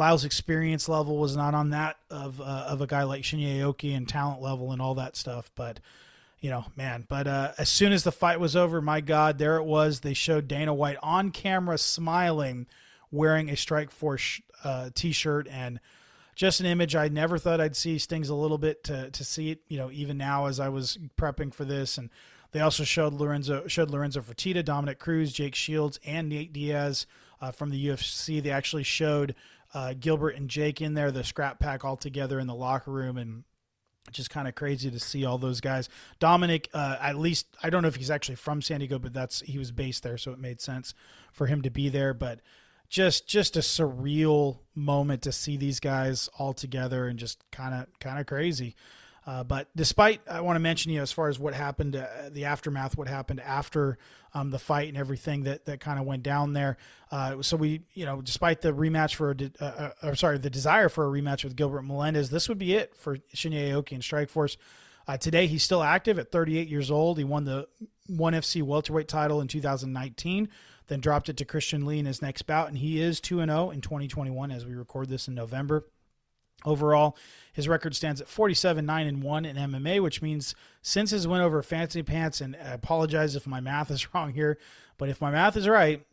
Lyle's 0.00 0.24
experience 0.24 0.88
level 0.88 1.18
was 1.18 1.36
not 1.36 1.54
on 1.54 1.70
that 1.70 1.98
of 2.08 2.40
uh, 2.40 2.64
of 2.68 2.80
a 2.80 2.86
guy 2.86 3.02
like 3.02 3.22
Shinya 3.22 3.60
Aoki 3.60 3.94
and 3.94 4.08
talent 4.08 4.40
level 4.40 4.72
and 4.72 4.80
all 4.80 4.94
that 4.94 5.14
stuff. 5.14 5.50
But 5.54 5.78
you 6.40 6.48
know, 6.48 6.64
man. 6.74 7.04
But 7.06 7.26
uh, 7.26 7.52
as 7.58 7.68
soon 7.68 7.92
as 7.92 8.02
the 8.02 8.10
fight 8.10 8.40
was 8.40 8.56
over, 8.56 8.80
my 8.80 9.02
God, 9.02 9.36
there 9.36 9.58
it 9.58 9.64
was. 9.64 10.00
They 10.00 10.14
showed 10.14 10.48
Dana 10.48 10.72
White 10.72 10.96
on 11.02 11.30
camera 11.32 11.76
smiling, 11.76 12.66
wearing 13.10 13.50
a 13.50 13.52
Strikeforce 13.52 14.40
uh, 14.64 14.88
T-shirt, 14.94 15.46
and 15.48 15.78
just 16.34 16.60
an 16.60 16.66
image 16.66 16.96
I 16.96 17.08
never 17.08 17.36
thought 17.36 17.60
I'd 17.60 17.76
see. 17.76 17.98
Stings 17.98 18.30
a 18.30 18.34
little 18.34 18.56
bit 18.56 18.82
to 18.84 19.10
to 19.10 19.22
see 19.22 19.50
it. 19.50 19.60
You 19.68 19.76
know, 19.76 19.90
even 19.90 20.16
now 20.16 20.46
as 20.46 20.58
I 20.58 20.70
was 20.70 20.98
prepping 21.18 21.52
for 21.52 21.66
this, 21.66 21.98
and 21.98 22.08
they 22.52 22.60
also 22.60 22.84
showed 22.84 23.12
Lorenzo 23.12 23.66
showed 23.66 23.90
Lorenzo 23.90 24.22
Fertitta, 24.22 24.64
Dominick 24.64 24.98
Cruz, 24.98 25.30
Jake 25.30 25.54
Shields, 25.54 26.00
and 26.06 26.30
Nate 26.30 26.54
Diaz 26.54 27.06
uh, 27.42 27.50
from 27.50 27.68
the 27.68 27.86
UFC. 27.88 28.42
They 28.42 28.50
actually 28.50 28.84
showed 28.84 29.34
uh, 29.74 29.94
Gilbert 29.98 30.36
and 30.36 30.48
Jake 30.48 30.80
in 30.80 30.94
there, 30.94 31.10
the 31.10 31.24
scrap 31.24 31.58
pack 31.58 31.84
all 31.84 31.96
together 31.96 32.38
in 32.38 32.46
the 32.46 32.54
locker 32.54 32.90
room, 32.90 33.16
and 33.16 33.44
just 34.10 34.30
kind 34.30 34.48
of 34.48 34.54
crazy 34.54 34.90
to 34.90 34.98
see 34.98 35.24
all 35.24 35.38
those 35.38 35.60
guys. 35.60 35.88
Dominick, 36.18 36.68
uh, 36.74 36.96
at 37.00 37.16
least 37.16 37.46
I 37.62 37.70
don't 37.70 37.82
know 37.82 37.88
if 37.88 37.96
he's 37.96 38.10
actually 38.10 38.36
from 38.36 38.62
San 38.62 38.80
Diego, 38.80 38.98
but 38.98 39.12
that's 39.12 39.40
he 39.40 39.58
was 39.58 39.70
based 39.72 40.02
there, 40.02 40.18
so 40.18 40.32
it 40.32 40.38
made 40.38 40.60
sense 40.60 40.94
for 41.32 41.46
him 41.46 41.62
to 41.62 41.70
be 41.70 41.88
there. 41.88 42.14
But 42.14 42.40
just 42.88 43.28
just 43.28 43.56
a 43.56 43.60
surreal 43.60 44.58
moment 44.74 45.22
to 45.22 45.32
see 45.32 45.56
these 45.56 45.80
guys 45.80 46.28
all 46.38 46.52
together 46.52 47.06
and 47.06 47.18
just 47.18 47.44
kind 47.52 47.74
of 47.74 47.86
kind 48.00 48.18
of 48.18 48.26
crazy. 48.26 48.74
Uh, 49.26 49.44
but 49.44 49.68
despite, 49.76 50.20
I 50.28 50.40
want 50.40 50.56
to 50.56 50.60
mention, 50.60 50.90
you 50.90 50.98
know, 50.98 51.02
as 51.02 51.12
far 51.12 51.28
as 51.28 51.38
what 51.38 51.54
happened, 51.54 51.94
uh, 51.94 52.06
the 52.30 52.46
aftermath, 52.46 52.96
what 52.96 53.06
happened 53.06 53.40
after 53.40 53.98
um, 54.32 54.50
the 54.50 54.58
fight 54.58 54.88
and 54.88 54.96
everything 54.96 55.44
that, 55.44 55.66
that 55.66 55.80
kind 55.80 55.98
of 55.98 56.06
went 56.06 56.22
down 56.22 56.52
there. 56.52 56.78
Uh, 57.10 57.42
so 57.42 57.56
we, 57.56 57.82
you 57.92 58.06
know, 58.06 58.22
despite 58.22 58.62
the 58.62 58.72
rematch 58.72 59.14
for, 59.14 59.36
uh, 59.60 59.64
uh, 59.64 59.90
or 60.02 60.14
sorry, 60.14 60.38
the 60.38 60.50
desire 60.50 60.88
for 60.88 61.06
a 61.06 61.10
rematch 61.10 61.44
with 61.44 61.54
Gilbert 61.54 61.82
Melendez, 61.82 62.30
this 62.30 62.48
would 62.48 62.58
be 62.58 62.74
it 62.74 62.96
for 62.96 63.18
Shinya 63.34 63.70
Aoki 63.70 63.92
and 63.92 64.02
Strikeforce. 64.02 64.56
Today, 65.18 65.48
he's 65.48 65.64
still 65.64 65.82
active 65.82 66.20
at 66.20 66.30
38 66.30 66.68
years 66.68 66.88
old. 66.88 67.18
He 67.18 67.24
won 67.24 67.42
the 67.42 67.66
ONE 68.08 68.32
FC 68.32 68.62
welterweight 68.62 69.08
title 69.08 69.40
in 69.40 69.48
2019, 69.48 70.48
then 70.86 71.00
dropped 71.00 71.28
it 71.28 71.36
to 71.38 71.44
Christian 71.44 71.84
Lee 71.84 71.98
in 71.98 72.06
his 72.06 72.22
next 72.22 72.42
bout, 72.42 72.68
and 72.68 72.78
he 72.78 73.00
is 73.00 73.20
2 73.20 73.38
0 73.38 73.70
in 73.70 73.80
2021 73.80 74.50
as 74.50 74.66
we 74.66 74.74
record 74.74 75.08
this 75.08 75.28
in 75.28 75.34
November. 75.34 75.84
Overall, 76.64 77.16
his 77.52 77.68
record 77.68 77.94
stands 77.94 78.20
at 78.20 78.28
47 78.28 78.84
9 78.84 79.06
and 79.06 79.22
1 79.22 79.44
in 79.44 79.56
MMA, 79.56 80.02
which 80.02 80.22
means 80.22 80.54
since 80.82 81.10
his 81.10 81.26
win 81.26 81.40
over 81.40 81.62
Fancy 81.62 82.02
Pants, 82.02 82.40
and 82.40 82.56
I 82.56 82.70
apologize 82.70 83.36
if 83.36 83.46
my 83.46 83.60
math 83.60 83.90
is 83.90 84.14
wrong 84.14 84.32
here, 84.32 84.58
but 84.98 85.08
if 85.08 85.20
my 85.20 85.30
math 85.30 85.56
is 85.56 85.68
right, 85.68 86.04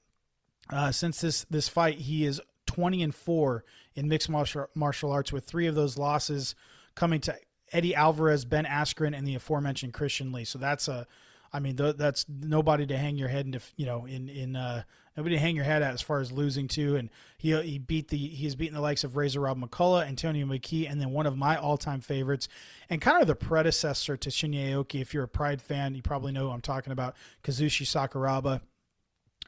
uh, 0.70 0.92
since 0.92 1.22
this 1.22 1.46
this 1.50 1.70
fight, 1.70 2.00
he 2.00 2.25
is 2.25 2.42
20 2.66 3.04
and 3.04 3.16
4 3.16 3.63
in 3.96 4.08
mixed 4.08 4.30
martial, 4.30 4.68
martial 4.75 5.12
arts, 5.12 5.32
with 5.32 5.46
three 5.46 5.68
of 5.68 5.75
those 5.75 5.98
losses 5.98 6.56
coming 6.96 7.20
to 7.22 7.36
Eddie 7.72 7.96
Alvarez, 7.96 8.46
Ben 8.46 8.66
Askren, 8.66 9.18
and 9.18 9.27
the 9.27 9.36
aforementioned 9.36 9.94
Christian 9.94 10.32
Lee. 10.32 10.46
So 10.46 10.60
that's 10.60 10.88
a, 10.88 11.08
I 11.51 11.60
mean, 11.60 11.77
th- 11.77 11.98
that's 11.98 12.25
nobody 12.27 12.86
to 12.88 12.98
hang 12.98 13.18
your 13.18 13.30
head 13.30 13.46
into, 13.46 13.60
you 13.75 13.86
know, 13.86 14.06
in 14.06 14.30
in 14.30 14.56
uh, 14.56 14.84
nobody 15.16 15.36
to 15.36 15.39
hang 15.39 15.56
your 15.56 15.66
head 15.66 15.82
at 15.82 15.94
as 15.94 16.01
far 16.01 16.20
as 16.20 16.32
losing 16.32 16.68
to. 16.70 16.96
And 16.96 17.10
he 17.38 17.60
he 17.62 17.77
beat 17.80 18.10
the 18.10 18.18
he's 18.18 18.56
beaten 18.56 18.75
the 18.75 18.82
likes 18.82 19.04
of 19.04 19.16
Razor 19.16 19.39
Rob 19.39 19.60
McCullough, 19.60 20.06
Antonio 20.06 20.46
McKee, 20.46 20.89
and 20.89 21.00
then 21.00 21.12
one 21.12 21.25
of 21.25 21.38
my 21.38 21.58
all 21.58 21.77
time 21.77 22.01
favorites, 22.01 22.48
and 22.89 23.01
kind 23.01 23.22
of 23.22 23.27
the 23.27 23.36
predecessor 23.36 24.18
to 24.18 24.30
Shinya 24.30 24.72
Aoki. 24.72 25.01
If 25.01 25.13
you're 25.13 25.24
a 25.24 25.30
Pride 25.30 25.62
fan, 25.62 25.96
you 25.96 26.01
probably 26.01 26.32
know 26.32 26.48
who 26.48 26.51
I'm 26.51 26.62
talking 26.62 26.94
about, 26.94 27.16
Kazushi 27.44 27.86
Sakuraba. 27.86 28.62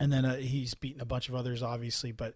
And 0.01 0.13
then 0.13 0.23
uh, 0.23 0.37
he's 0.37 0.75
beaten 0.75 1.01
a 1.01 1.05
bunch 1.05 1.27
of 1.27 1.35
others, 1.35 1.61
obviously, 1.61 2.13
but 2.13 2.33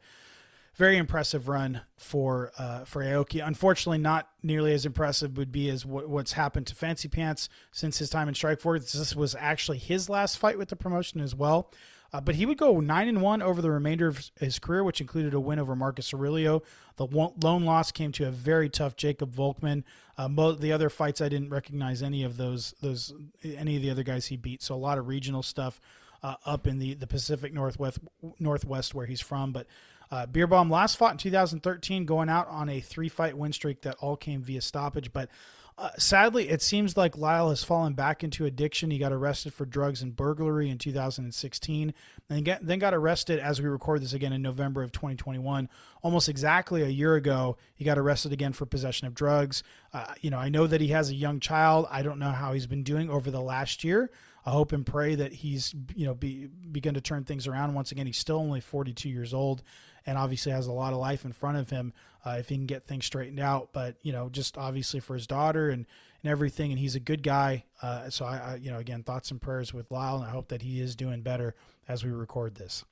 very 0.76 0.98
impressive 0.98 1.48
run 1.48 1.82
for 1.98 2.52
uh, 2.58 2.84
for 2.86 3.04
Aoki. 3.04 3.46
Unfortunately, 3.46 3.98
not 3.98 4.30
nearly 4.42 4.74
as 4.74 4.86
impressive 4.86 5.38
would 5.38 5.52
be 5.52 5.70
as 5.70 5.86
what, 5.86 6.10
what's 6.10 6.34
happened 6.34 6.68
to 6.68 6.76
Fancy 6.76 7.08
Pants 7.08 7.48
since 7.72 8.00
his 8.00 8.10
time 8.10 8.28
in 8.28 8.34
Strikeforce. 8.34 8.92
This 8.92 9.16
was 9.16 9.36
actually 9.36 9.78
his 9.78 10.10
last 10.10 10.38
fight 10.38 10.58
with 10.58 10.70
the 10.70 10.76
promotion 10.76 11.22
as 11.22 11.36
well. 11.36 11.72
Uh, 12.12 12.22
but 12.22 12.36
he 12.36 12.46
would 12.46 12.60
go 12.60 12.80
nine 12.80 13.08
and 13.08 13.24
one 13.24 13.42
over 13.42 13.60
the 13.60 13.72
remainder 13.72 14.08
of 14.08 14.30
his 14.40 14.60
career, 14.60 14.84
which 14.84 15.02
included 15.02 15.34
a 15.34 15.40
win 15.40 15.58
over 15.58 15.76
Marcus 15.76 16.14
Aurelio. 16.14 16.62
The 16.98 17.08
lone 17.08 17.66
loss 17.66 17.92
came 17.92 18.12
to 18.14 18.28
a 18.28 18.32
very 18.32 18.70
tough 18.70 18.96
Jacob 18.96 19.34
Volkmann. 19.34 19.84
Uh, 20.16 20.28
mo- 20.28 20.52
the 20.52 20.72
other 20.72 20.92
fights, 20.92 21.22
I 21.22 21.30
didn't 21.30 21.50
recognize 21.50 22.04
any 22.04 22.24
of 22.24 22.38
those 22.38 22.76
those 22.82 23.14
any 23.44 23.76
of 23.78 23.82
the 23.82 23.90
other 23.90 24.04
guys 24.04 24.28
he 24.28 24.38
beat. 24.38 24.62
So 24.62 24.76
a 24.76 24.78
lot 24.78 25.00
of 25.00 25.08
regional 25.08 25.42
stuff 25.42 25.82
uh, 26.22 26.36
up 26.46 26.68
in 26.68 26.78
the 26.78 26.94
the 26.94 27.08
Pacific 27.08 27.52
Northwest 27.52 27.98
Northwest 28.40 28.94
where 28.94 29.08
he's 29.08 29.22
from. 29.22 29.52
But 29.52 29.66
uh, 30.14 30.28
Beerbohm 30.28 30.70
last 30.70 30.98
fought 30.98 31.14
in 31.14 31.18
2013, 31.18 32.06
going 32.06 32.30
out 32.30 32.48
on 32.48 32.70
a 32.70 32.80
three 32.80 33.10
fight 33.10 33.36
win 33.36 33.52
streak 33.52 33.82
that 33.82 33.96
all 34.00 34.16
came 34.16 34.42
via 34.42 34.62
stoppage, 34.62 35.12
but. 35.12 35.30
Uh, 35.76 35.90
sadly, 35.98 36.50
it 36.50 36.62
seems 36.62 36.96
like 36.96 37.18
Lyle 37.18 37.50
has 37.50 37.64
fallen 37.64 37.94
back 37.94 38.24
into 38.24 38.46
addiction. 38.46 38.92
He 38.92 39.00
got 39.00 39.12
arrested 39.12 39.56
for 39.56 39.66
drugs 39.66 40.04
and 40.04 40.16
burglary 40.16 40.70
in 40.70 40.78
2016, 40.78 41.96
and 42.30 42.46
get, 42.46 42.64
then 42.64 42.78
got 42.78 42.94
arrested 42.94 43.40
as 43.40 43.60
we 43.60 43.68
record 43.68 44.04
this 44.04 44.14
again 44.14 44.34
in 44.34 44.44
November 44.44 44.84
of 44.84 44.92
2021. 44.92 45.68
Almost 46.04 46.30
exactly 46.30 46.84
a 46.84 46.90
year 46.90 47.16
ago, 47.16 47.58
he 47.74 47.84
got 47.84 47.98
arrested 47.98 48.32
again 48.32 48.54
for 48.54 48.68
possession 48.68 49.08
of 49.08 49.16
drugs. 49.16 49.64
Uh, 49.92 50.14
you 50.22 50.30
know, 50.30 50.38
I 50.38 50.50
know 50.50 50.68
that 50.68 50.80
he 50.80 50.90
has 50.90 51.10
a 51.10 51.16
young 51.16 51.40
child. 51.40 51.88
I 51.90 52.04
don't 52.04 52.20
know 52.20 52.30
how 52.30 52.54
he's 52.54 52.68
been 52.68 52.84
doing 52.84 53.10
over 53.10 53.32
the 53.32 53.42
last 53.42 53.84
year. 53.84 54.12
I 54.46 54.52
hope 54.52 54.74
and 54.74 54.86
pray 54.86 55.16
that 55.16 55.32
he's 55.32 55.74
you 55.96 56.06
know 56.06 56.14
be 56.14 56.48
begin 56.48 56.96
to 56.96 57.02
turn 57.02 57.24
things 57.24 57.48
around. 57.48 57.74
Once 57.74 57.92
again, 57.92 58.06
he's 58.06 58.18
still 58.18 58.38
only 58.38 58.60
42 58.60 59.10
years 59.10 59.34
old, 59.34 59.64
and 60.06 60.18
obviously 60.18 60.52
has 60.52 60.68
a 60.68 60.72
lot 60.72 60.94
of 60.94 61.00
life 61.00 61.26
in 61.26 61.32
front 61.32 61.58
of 61.58 61.70
him 61.70 61.94
uh, 62.26 62.38
if 62.40 62.50
he 62.50 62.56
can 62.56 62.66
get 62.66 62.88
things 62.88 63.06
straightened 63.06 63.40
out. 63.40 63.70
But 63.74 63.96
you 64.02 64.12
know, 64.12 64.30
just 64.30 64.58
obviously 64.58 65.00
for 65.00 65.14
his 65.14 65.28
daughter 65.28 65.70
and 65.70 65.86
and 66.24 66.32
everything, 66.32 66.72
and 66.72 66.80
he's 66.80 66.96
a 66.96 67.02
good 67.02 67.22
guy. 67.22 67.66
Uh, 67.82 68.10
so 68.10 68.26
I, 68.26 68.38
I, 68.38 68.56
you 68.56 68.72
know, 68.72 68.80
again, 68.80 69.04
thoughts 69.04 69.30
and 69.32 69.42
prayers 69.42 69.74
with 69.74 69.92
Lyle, 69.92 70.18
and 70.18 70.26
I 70.26 70.30
hope 70.30 70.48
that 70.50 70.62
he 70.62 70.80
is 70.80 70.96
doing 70.96 71.22
better 71.22 71.54
as 71.88 72.04
we 72.04 72.12
record 72.12 72.56
this. 72.56 72.86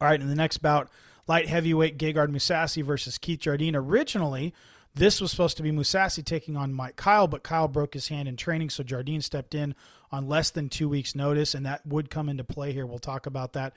All 0.00 0.08
right, 0.08 0.20
in 0.20 0.28
the 0.28 0.34
next 0.34 0.58
bout, 0.58 0.90
light 1.28 1.46
heavyweight 1.46 1.96
Gegard 1.96 2.30
Mousasi 2.30 2.82
versus 2.82 3.18
Keith 3.18 3.40
Jardine. 3.40 3.76
Originally, 3.76 4.52
this 4.96 5.20
was 5.20 5.30
supposed 5.30 5.56
to 5.58 5.62
be 5.62 5.70
Mousasi 5.70 6.24
taking 6.24 6.56
on 6.56 6.72
Mike 6.72 6.96
Kyle, 6.96 7.28
but 7.28 7.44
Kyle 7.44 7.68
broke 7.68 7.94
his 7.94 8.08
hand 8.08 8.26
in 8.28 8.36
training, 8.36 8.70
so 8.70 8.82
Jardine 8.82 9.20
stepped 9.20 9.54
in 9.54 9.76
on 10.10 10.28
less 10.28 10.50
than 10.50 10.68
two 10.68 10.88
weeks' 10.88 11.14
notice, 11.14 11.54
and 11.54 11.64
that 11.66 11.86
would 11.86 12.10
come 12.10 12.28
into 12.28 12.44
play 12.44 12.72
here. 12.72 12.86
We'll 12.86 12.98
talk 12.98 13.26
about 13.26 13.52
that 13.52 13.74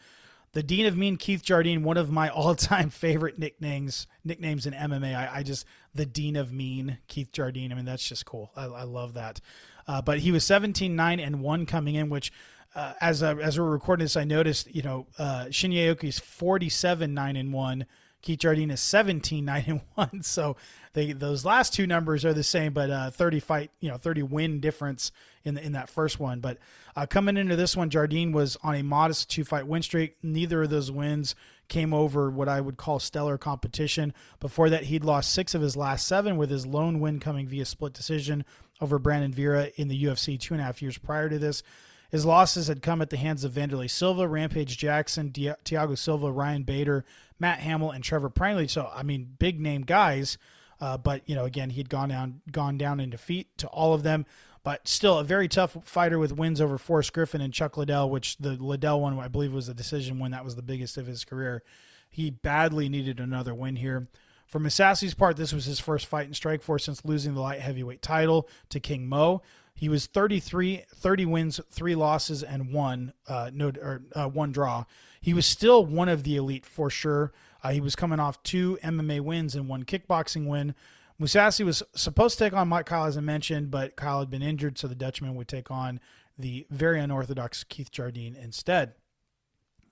the 0.54 0.64
Dean 0.64 0.86
of 0.86 0.98
Mean, 0.98 1.18
Keith 1.18 1.44
Jardine, 1.44 1.84
one 1.84 1.98
of 1.98 2.12
my 2.12 2.30
all-time 2.34 2.90
favorite 2.90 3.38
nicknames 3.40 4.08
nicknames 4.24 4.66
in 4.66 4.74
MMA. 4.74 5.16
I, 5.16 5.40
I 5.40 5.44
just 5.44 5.66
the 5.94 6.06
Dean 6.06 6.36
of 6.36 6.52
Mean, 6.52 6.98
Keith 7.08 7.32
Jardine. 7.32 7.72
I 7.72 7.76
mean, 7.76 7.86
that's 7.86 8.08
just 8.08 8.26
cool. 8.26 8.52
I, 8.56 8.66
I 8.66 8.84
love 8.84 9.14
that. 9.16 9.40
Uh, 9.88 10.02
but 10.02 10.20
he 10.20 10.32
was 10.32 10.44
17 10.44 10.96
9 10.96 11.20
and 11.20 11.42
one 11.42 11.66
coming 11.66 11.96
in, 11.96 12.10
which 12.10 12.32
uh, 12.76 12.94
as 13.02 13.22
a, 13.22 13.38
as 13.42 13.60
we're 13.60 13.70
recording 13.70 14.04
this, 14.04 14.18
I 14.18 14.24
noticed 14.24 14.74
you 14.74 14.84
know 14.84 15.08
uh, 15.18 15.46
Shinya 15.46 15.96
Aoki's 15.96 16.20
47 16.20 17.14
9 17.14 17.36
and 17.36 17.54
one. 17.54 17.86
Keith 18.22 18.40
Jardine 18.40 18.72
is 18.72 18.82
17 18.82 19.46
9 19.46 19.64
and 19.68 19.82
1 19.96 20.24
so 20.24 20.58
they 20.94 21.14
those 21.14 21.46
last 21.46 21.74
two 21.74 21.88
numbers 21.88 22.26
are 22.26 22.34
the 22.34 22.44
same 22.44 22.74
but 22.74 22.90
uh, 22.90 23.10
30 23.12 23.40
fight 23.40 23.72
you 23.80 23.90
know 23.90 23.98
30 23.98 24.24
win 24.24 24.60
difference 24.60 25.12
in 25.48 25.56
the, 25.56 25.66
in 25.66 25.72
that 25.72 25.90
first 25.90 26.20
one 26.20 26.40
but 26.40 26.58
uh, 26.96 27.06
coming 27.06 27.38
into 27.38 27.56
this 27.56 27.76
one 27.76 27.90
Jardine 27.90 28.32
was 28.32 28.58
on 28.64 28.76
a 28.76 28.84
modest 28.84 29.30
two 29.30 29.44
fight 29.44 29.68
win 29.68 29.82
streak 29.82 30.18
neither 30.22 30.64
of 30.64 30.70
those 30.70 30.92
wins 30.92 31.36
came 31.68 31.94
over 31.94 32.30
what 32.30 32.48
I 32.48 32.62
would 32.62 32.78
call 32.78 33.00
stellar 33.00 33.38
competition 33.38 34.14
before 34.40 34.70
that 34.70 34.86
he'd 34.86 35.04
lost 35.04 35.34
6 35.34 35.56
of 35.56 35.62
his 35.62 35.76
last 35.76 36.08
7 36.08 36.38
with 36.38 36.50
his 36.50 36.66
lone 36.66 37.00
win 37.00 37.20
coming 37.20 37.48
via 37.48 37.66
split 37.66 37.94
decision 37.94 38.46
over 38.80 39.00
Brandon 39.00 39.34
Vera 39.34 39.70
in 39.76 39.88
the 39.88 40.04
UFC 40.04 40.40
two 40.40 40.54
and 40.54 40.62
a 40.62 40.64
half 40.64 40.82
years 40.82 40.98
prior 40.98 41.30
to 41.30 41.40
this 41.40 41.64
his 42.10 42.26
losses 42.26 42.68
had 42.68 42.82
come 42.82 43.02
at 43.02 43.10
the 43.10 43.18
hands 43.18 43.44
of 43.44 43.54
Wanderlei 43.54 43.90
Silva, 43.90 44.28
Rampage 44.28 44.78
Jackson, 44.78 45.30
Di- 45.30 45.56
Thiago 45.66 45.98
Silva, 45.98 46.32
Ryan 46.32 46.64
Bader, 46.64 47.04
Matt 47.40 47.60
Hamill, 47.60 47.92
and 47.92 48.04
Trevor 48.04 48.30
Prangley. 48.30 48.68
So 48.68 48.90
I 48.94 49.04
mean, 49.04 49.36
big 49.38 49.60
name 49.60 49.82
guys. 49.82 50.38
Uh, 50.80 50.98
but 50.98 51.22
you 51.28 51.36
know, 51.36 51.46
again, 51.46 51.72
he'd 51.72 51.90
gone 51.90 52.10
down, 52.10 52.42
gone 52.52 52.78
down 52.78 53.00
in 53.00 53.10
defeat 53.10 53.58
to 53.58 53.68
all 53.68 53.94
of 53.94 54.04
them. 54.04 54.26
But 54.64 54.88
still, 54.88 55.18
a 55.18 55.24
very 55.24 55.48
tough 55.48 55.78
fighter 55.84 56.20
with 56.20 56.34
wins 56.36 56.60
over 56.60 56.78
Forrest 56.78 57.14
Griffin 57.14 57.40
and 57.40 57.54
Chuck 57.54 57.78
Liddell, 57.78 58.10
which 58.10 58.38
the 58.38 58.52
Liddell 58.52 59.00
one 59.00 59.18
I 59.18 59.30
believe 59.30 59.54
was 59.54 59.70
a 59.70 59.74
decision 59.74 60.20
win. 60.20 60.32
That 60.32 60.44
was 60.44 60.56
the 60.56 60.62
biggest 60.62 60.98
of 60.98 61.08
his 61.08 61.24
career. 61.24 61.64
He 62.10 62.30
badly 62.30 62.90
needed 62.90 63.20
another 63.20 63.56
win 63.56 63.78
here. 63.78 64.08
For 64.46 64.60
Mousasi's 64.60 65.14
part, 65.14 65.36
this 65.36 65.54
was 65.54 65.66
his 65.66 65.80
first 65.80 66.06
fight 66.06 66.28
in 66.28 66.34
Strikeforce 66.34 66.82
since 66.82 67.04
losing 67.04 67.34
the 67.34 67.42
light 67.42 67.60
heavyweight 67.60 68.02
title 68.02 68.48
to 68.70 68.80
King 68.80 69.08
Mo. 69.08 69.42
He 69.74 69.90
was 69.90 70.06
33, 70.08 70.84
30 70.96 71.26
wins, 71.26 71.62
three 71.70 71.96
losses, 71.96 72.44
and 72.44 72.74
one 72.74 73.14
uh, 73.28 73.52
no 73.54 73.72
or 73.82 74.02
uh, 74.16 74.28
one 74.28 74.52
draw. 74.52 74.86
He 75.22 75.34
was 75.34 75.46
still 75.46 75.86
one 75.86 76.10
of 76.10 76.24
the 76.24 76.36
elite 76.36 76.66
for 76.66 76.90
sure. 76.90 77.32
Uh, 77.68 77.72
he 77.72 77.82
was 77.82 77.98
coming 77.98 78.18
off 78.18 78.42
two 78.44 78.80
MMA 78.82 79.20
wins 79.20 79.54
and 79.54 79.68
one 79.68 79.84
kickboxing 79.84 80.48
win. 80.48 80.74
Mousasi 81.20 81.66
was 81.66 81.84
supposed 81.94 82.38
to 82.38 82.46
take 82.46 82.54
on 82.54 82.70
Mike 82.70 82.86
Kyle, 82.86 83.04
as 83.04 83.18
I 83.18 83.22
mentioned, 83.22 83.72
but 83.72 83.98
Kyle 83.98 84.20
had 84.20 84.30
been 84.30 84.42
injured, 84.42 84.78
so 84.78 84.88
the 84.88 84.96
Dutchman 84.96 85.36
would 85.36 85.50
take 85.50 85.70
on 85.70 86.00
the 86.38 86.66
very 86.70 87.02
unorthodox 87.02 87.66
Keith 87.66 87.92
Jardine 87.92 88.38
instead. 88.42 88.94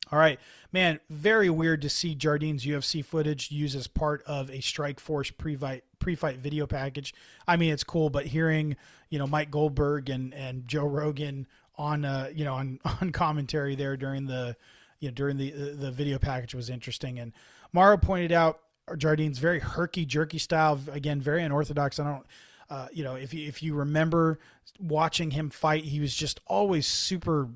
All 0.10 0.18
right, 0.20 0.40
man, 0.72 1.02
very 1.10 1.50
weird 1.50 1.82
to 1.82 1.90
see 1.90 2.16
Jardine's 2.16 2.64
UFC 2.64 3.04
footage 3.04 3.52
used 3.52 3.76
as 3.76 3.88
part 3.88 4.24
of 4.24 4.50
a 4.50 4.60
Strikeforce 4.60 5.38
pre-fight 5.38 5.84
pre-fight 6.00 6.38
video 6.38 6.66
package. 6.68 7.14
I 7.46 7.58
mean, 7.58 7.74
it's 7.74 7.84
cool, 7.84 8.10
but 8.10 8.28
hearing 8.28 8.78
you 9.10 9.20
know 9.20 9.28
Mike 9.28 9.52
Goldberg 9.52 10.10
and 10.10 10.34
and 10.34 10.66
Joe 10.66 10.86
Rogan 10.86 11.46
on 11.78 12.06
uh 12.06 12.30
you 12.34 12.46
know 12.46 12.54
on 12.54 12.80
on 13.02 13.12
commentary 13.12 13.76
there 13.76 13.98
during 13.98 14.28
the 14.28 14.56
you 15.02 15.10
know 15.10 15.14
during 15.14 15.36
the 15.36 15.50
the 15.52 15.92
video 15.92 16.20
package 16.20 16.56
was 16.56 16.70
interesting. 16.70 17.20
And 17.20 17.34
Mauro 17.76 17.98
pointed 17.98 18.32
out 18.32 18.62
Jardine's 18.98 19.38
very 19.38 19.60
herky 19.60 20.06
jerky 20.06 20.38
style, 20.38 20.80
again 20.92 21.20
very 21.20 21.44
unorthodox. 21.44 22.00
I 22.00 22.06
don't. 22.06 22.26
Uh, 22.70 22.88
you 22.92 23.04
know, 23.04 23.16
if 23.16 23.34
you, 23.34 23.48
if 23.48 23.62
you 23.62 23.76
remember 23.76 24.40
watching 24.80 25.32
him 25.32 25.50
fight, 25.50 25.84
he 25.84 26.00
was 26.00 26.16
just 26.16 26.40
always 26.48 26.88
super 26.88 27.50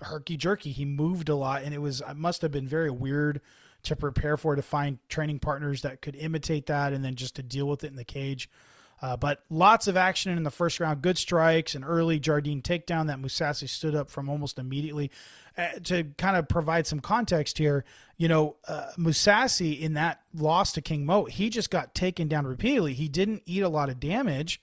herky 0.00 0.36
jerky. 0.36 0.72
He 0.72 0.84
moved 0.84 1.30
a 1.30 1.34
lot, 1.34 1.62
and 1.62 1.72
it 1.72 1.78
was 1.78 2.02
it 2.06 2.16
must 2.16 2.42
have 2.42 2.50
been 2.50 2.68
very 2.68 2.90
weird 2.90 3.40
to 3.84 3.96
prepare 3.96 4.36
for 4.36 4.54
to 4.54 4.62
find 4.62 4.98
training 5.08 5.38
partners 5.38 5.80
that 5.82 6.02
could 6.02 6.16
imitate 6.16 6.66
that, 6.66 6.92
and 6.92 7.02
then 7.02 7.14
just 7.14 7.34
to 7.36 7.42
deal 7.42 7.66
with 7.66 7.82
it 7.82 7.88
in 7.88 7.96
the 7.96 8.04
cage. 8.04 8.50
Uh, 9.02 9.16
but 9.16 9.42
lots 9.50 9.88
of 9.88 9.96
action 9.96 10.36
in 10.36 10.44
the 10.44 10.50
first 10.50 10.78
round, 10.78 11.02
good 11.02 11.18
strikes, 11.18 11.74
and 11.74 11.84
early 11.84 12.20
Jardine 12.20 12.62
takedown 12.62 13.08
that 13.08 13.20
Mousasi 13.20 13.68
stood 13.68 13.96
up 13.96 14.10
from 14.10 14.28
almost 14.28 14.60
immediately. 14.60 15.10
Uh, 15.58 15.68
to 15.84 16.04
kind 16.16 16.36
of 16.36 16.48
provide 16.48 16.86
some 16.86 17.00
context 17.00 17.58
here, 17.58 17.84
you 18.16 18.28
know, 18.28 18.56
uh, 18.68 18.86
Mousasi 18.96 19.78
in 19.78 19.94
that 19.94 20.22
loss 20.32 20.72
to 20.72 20.80
King 20.80 21.04
Mo, 21.04 21.24
he 21.24 21.50
just 21.50 21.68
got 21.68 21.94
taken 21.94 22.28
down 22.28 22.46
repeatedly. 22.46 22.94
He 22.94 23.08
didn't 23.08 23.42
eat 23.44 23.62
a 23.62 23.68
lot 23.68 23.90
of 23.90 24.00
damage, 24.00 24.62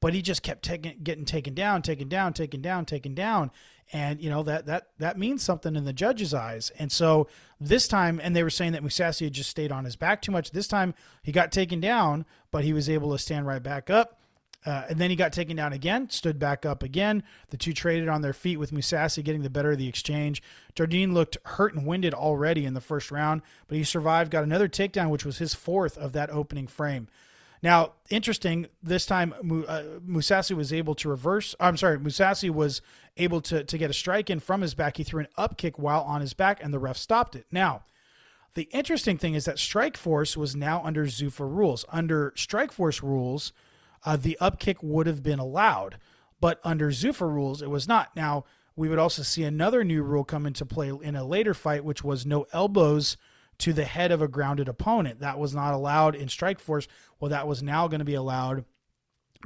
but 0.00 0.14
he 0.14 0.22
just 0.22 0.42
kept 0.42 0.62
taking, 0.62 0.98
getting 1.02 1.24
taken 1.24 1.54
down, 1.54 1.82
taken 1.82 2.08
down, 2.08 2.34
taken 2.34 2.60
down, 2.60 2.84
taken 2.84 3.14
down, 3.14 3.50
and 3.92 4.20
you 4.20 4.28
know 4.30 4.42
that 4.42 4.66
that 4.66 4.88
that 4.98 5.18
means 5.18 5.42
something 5.42 5.76
in 5.76 5.84
the 5.84 5.92
judge's 5.92 6.34
eyes. 6.34 6.70
And 6.78 6.92
so 6.92 7.28
this 7.60 7.88
time, 7.88 8.20
and 8.22 8.34
they 8.36 8.42
were 8.42 8.50
saying 8.50 8.72
that 8.72 8.82
Mousasi 8.82 9.24
had 9.24 9.32
just 9.32 9.50
stayed 9.50 9.72
on 9.72 9.84
his 9.84 9.96
back 9.96 10.22
too 10.22 10.32
much. 10.32 10.50
This 10.50 10.68
time 10.68 10.94
he 11.22 11.32
got 11.32 11.52
taken 11.52 11.80
down, 11.80 12.26
but 12.50 12.64
he 12.64 12.72
was 12.72 12.88
able 12.88 13.12
to 13.12 13.18
stand 13.18 13.46
right 13.46 13.62
back 13.62 13.90
up. 13.90 14.18
Uh, 14.66 14.84
and 14.90 14.98
then 14.98 15.08
he 15.08 15.16
got 15.16 15.32
taken 15.32 15.56
down 15.56 15.72
again, 15.72 16.10
stood 16.10 16.38
back 16.38 16.66
up 16.66 16.82
again. 16.82 17.22
The 17.50 17.56
two 17.56 17.72
traded 17.72 18.08
on 18.08 18.22
their 18.22 18.32
feet 18.32 18.58
with 18.58 18.72
Mousasi 18.72 19.22
getting 19.22 19.42
the 19.42 19.50
better 19.50 19.72
of 19.72 19.78
the 19.78 19.88
exchange. 19.88 20.42
Jardine 20.74 21.14
looked 21.14 21.38
hurt 21.44 21.74
and 21.74 21.86
winded 21.86 22.12
already 22.12 22.64
in 22.64 22.74
the 22.74 22.80
first 22.80 23.10
round, 23.10 23.42
but 23.68 23.78
he 23.78 23.84
survived, 23.84 24.32
got 24.32 24.42
another 24.44 24.68
takedown, 24.68 25.10
which 25.10 25.24
was 25.24 25.38
his 25.38 25.54
fourth 25.54 25.96
of 25.96 26.12
that 26.12 26.30
opening 26.30 26.66
frame. 26.66 27.06
Now, 27.62 27.92
interesting, 28.08 28.66
this 28.82 29.04
time 29.04 29.34
uh, 29.34 29.82
Mousasi 30.06 30.54
was 30.54 30.72
able 30.72 30.94
to 30.96 31.08
reverse. 31.08 31.54
I'm 31.58 31.76
sorry, 31.76 31.98
Mousasi 31.98 32.50
was 32.50 32.80
able 33.16 33.40
to, 33.42 33.64
to 33.64 33.78
get 33.78 33.90
a 33.90 33.94
strike 33.94 34.30
in 34.30 34.40
from 34.40 34.60
his 34.60 34.74
back. 34.74 34.96
He 34.96 35.04
threw 35.04 35.20
an 35.20 35.28
up 35.36 35.56
kick 35.56 35.78
while 35.78 36.02
on 36.02 36.20
his 36.20 36.34
back, 36.34 36.62
and 36.62 36.72
the 36.72 36.78
ref 36.78 36.96
stopped 36.96 37.34
it. 37.34 37.46
Now, 37.50 37.82
the 38.54 38.68
interesting 38.72 39.18
thing 39.18 39.34
is 39.34 39.44
that 39.44 39.56
Strikeforce 39.56 40.36
was 40.36 40.56
now 40.56 40.82
under 40.84 41.06
Zuffa 41.06 41.48
rules. 41.48 41.84
Under 41.90 42.32
Strikeforce 42.36 43.02
rules, 43.02 43.52
uh, 44.04 44.16
the 44.16 44.38
up 44.40 44.58
kick 44.58 44.82
would 44.82 45.06
have 45.06 45.22
been 45.22 45.38
allowed. 45.38 45.98
But 46.40 46.60
under 46.64 46.90
Zuffa 46.90 47.28
rules, 47.28 47.62
it 47.62 47.70
was 47.70 47.88
not. 47.88 48.14
Now, 48.14 48.44
we 48.76 48.88
would 48.88 48.98
also 48.98 49.22
see 49.22 49.42
another 49.42 49.82
new 49.82 50.02
rule 50.02 50.24
come 50.24 50.46
into 50.46 50.64
play 50.64 50.88
in 50.88 51.16
a 51.16 51.24
later 51.24 51.54
fight, 51.54 51.84
which 51.84 52.04
was 52.04 52.24
no 52.24 52.46
elbows 52.52 53.16
to 53.58 53.72
the 53.72 53.84
head 53.84 54.12
of 54.12 54.22
a 54.22 54.28
grounded 54.28 54.68
opponent. 54.68 55.20
That 55.20 55.38
was 55.38 55.54
not 55.54 55.74
allowed 55.74 56.14
in 56.14 56.28
Strikeforce. 56.28 56.86
Well, 57.18 57.30
that 57.30 57.46
was 57.46 57.62
now 57.62 57.88
going 57.88 57.98
to 57.98 58.04
be 58.04 58.14
allowed 58.14 58.64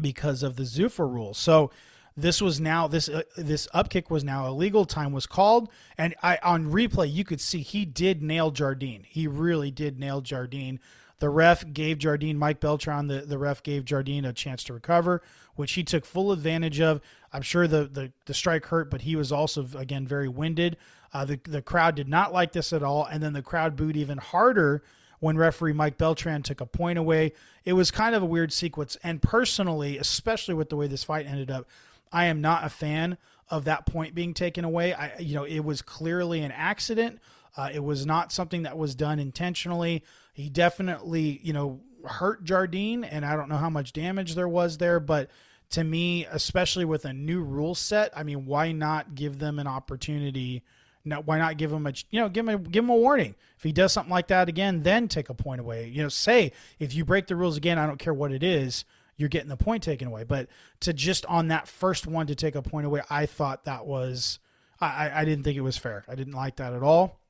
because 0.01 0.43
of 0.43 0.57
the 0.57 0.65
Zuffa 0.65 1.11
rule. 1.11 1.35
So 1.35 1.71
this 2.17 2.41
was 2.43 2.61
now 2.61 2.89
this 2.89 3.09
uh, 3.09 3.23
this 3.37 3.67
upkick 3.75 4.11
was 4.11 4.23
now 4.23 4.47
illegal. 4.47 4.85
Time 4.85 5.13
was 5.13 5.27
called, 5.27 5.71
and 5.97 6.15
I 6.23 6.39
on 6.43 6.71
replay 6.71 7.13
you 7.13 7.25
could 7.25 7.41
see 7.41 7.61
he 7.61 7.85
did 7.85 8.23
nail 8.23 8.51
Jardine. 8.51 9.05
He 9.09 9.27
really 9.27 9.71
did 9.71 9.99
nail 9.99 10.21
Jardine. 10.21 10.79
The 11.21 11.31
ref 11.31 11.73
gave 11.73 11.99
Jardine, 11.99 12.37
Mike 12.37 12.59
Beltran, 12.59 13.07
the, 13.07 13.21
the 13.21 13.39
ref 13.39 13.63
gave 13.63 13.85
Jardine 13.85 14.25
a 14.25 14.33
chance 14.33 14.65
to 14.65 14.75
recover, 14.75 15.23
which 15.55 15.73
he 15.73 15.85
took 15.85 16.05
full 16.05 16.33
advantage 16.33 16.81
of. 16.81 17.01
I'm 17.33 17.43
sure 17.43 17.69
the, 17.69 17.85
the, 17.85 18.13
the 18.27 18.35
strike 18.35 18.67
hurt, 18.67 18.91
but 18.91 19.03
he 19.03 19.15
was 19.15 19.31
also, 19.31 19.65
again, 19.77 20.05
very 20.05 20.29
winded. 20.29 20.77
Uh, 21.13 21.25
the, 21.25 21.41
the 21.45 21.63
crowd 21.63 21.95
did 21.95 22.09
not 22.09 22.33
like 22.33 22.53
this 22.53 22.73
at 22.73 22.83
all. 22.83 23.05
And 23.05 23.23
then 23.23 23.33
the 23.33 23.43
crowd 23.43 23.77
booed 23.77 23.97
even 23.97 24.19
harder 24.19 24.83
when 25.21 25.37
referee 25.37 25.73
Mike 25.73 25.99
Beltran 25.99 26.43
took 26.43 26.61
a 26.61 26.67
point 26.67 26.99
away. 26.99 27.33
It 27.65 27.75
was 27.75 27.91
kind 27.91 28.15
of 28.15 28.23
a 28.23 28.27
weird 28.27 28.53
sequence. 28.53 28.97
And 29.03 29.23
personally, 29.23 29.99
especially 29.99 30.55
with 30.55 30.69
the 30.69 30.77
way 30.77 30.87
this 30.87 31.05
fight 31.05 31.27
ended 31.27 31.51
up, 31.51 31.69
I 32.11 32.27
am 32.27 32.41
not 32.41 32.65
a 32.65 32.69
fan 32.69 33.19
of 33.49 33.65
that 33.65 33.87
point 33.87 34.15
being 34.15 34.35
taken 34.35 34.65
away. 34.65 34.95
I, 34.95 35.19
you 35.19 35.35
know, 35.35 35.45
it 35.45 35.61
was 35.61 35.83
clearly 35.83 36.41
an 36.41 36.53
accident. 36.53 37.21
Uh, 37.57 37.69
it 37.73 37.85
was 37.85 38.07
not 38.07 38.33
something 38.33 38.63
that 38.63 38.79
was 38.79 38.95
done 38.95 39.19
intentionally. 39.19 40.03
He 40.33 40.49
definitely, 40.49 41.41
you 41.43 41.53
know, 41.53 41.81
hurt 42.05 42.45
Jardine, 42.45 43.05
and 43.05 43.25
I 43.25 43.37
don't 43.37 43.49
know 43.49 43.57
how 43.57 43.71
much 43.71 43.93
damage 43.93 44.35
there 44.35 44.49
was 44.49 44.79
there, 44.79 44.99
but 44.99 45.31
to 45.71 45.85
me, 45.85 46.27
especially 46.27 46.85
with 46.85 47.05
a 47.05 47.13
new 47.13 47.43
rule 47.43 47.75
set, 47.75 48.13
I 48.17 48.23
mean, 48.23 48.47
why 48.47 48.73
not 48.73 49.15
give 49.15 49.39
them 49.39 49.59
an 49.59 49.67
opportunity? 49.67 50.63
No, 51.05 51.21
why 51.21 51.39
not 51.39 51.57
give 51.57 51.73
him 51.73 51.87
a 51.87 51.93
you 52.11 52.21
know 52.21 52.29
give 52.29 52.49
him 52.49 52.55
a, 52.55 52.59
give 52.59 52.85
him 52.85 52.91
a 52.91 52.97
warning 52.97 53.35
if 53.57 53.65
he 53.65 53.73
does 53.73 53.93
something 53.93 54.11
like 54.11 54.29
that 54.29 54.49
again, 54.49 54.83
then 54.83 55.09
take 55.09 55.29
a 55.29 55.35
point 55.35 55.61
away. 55.61 55.89
You 55.89 56.03
know, 56.03 56.09
say 56.09 56.53
if 56.79 56.95
you 56.95 57.05
break 57.05 57.27
the 57.27 57.37
rules 57.37 57.57
again, 57.57 57.79
I 57.79 57.87
don't 57.87 57.99
care 57.99 58.15
what 58.15 58.33
it 58.33 58.43
is, 58.43 58.85
you're 59.17 59.29
getting 59.29 59.49
the 59.49 59.57
point 59.57 59.83
taken 59.83 60.09
away. 60.09 60.25
But 60.25 60.49
to 60.81 60.93
just 60.93 61.25
on 61.27 61.49
that 61.49 61.69
first 61.69 62.07
one 62.07 62.27
to 62.27 62.35
take 62.35 62.55
a 62.55 62.63
point 62.63 62.87
away, 62.87 63.03
I 63.09 63.27
thought 63.27 63.65
that 63.65 63.87
was 63.87 64.39
I 64.81 65.11
I 65.15 65.25
didn't 65.25 65.45
think 65.45 65.57
it 65.57 65.63
was 65.63 65.79
fair. 65.79 66.05
I 66.09 66.15
didn't 66.15 66.35
like 66.35 66.57
that 66.57 66.73
at 66.73 66.83
all. 66.83 67.21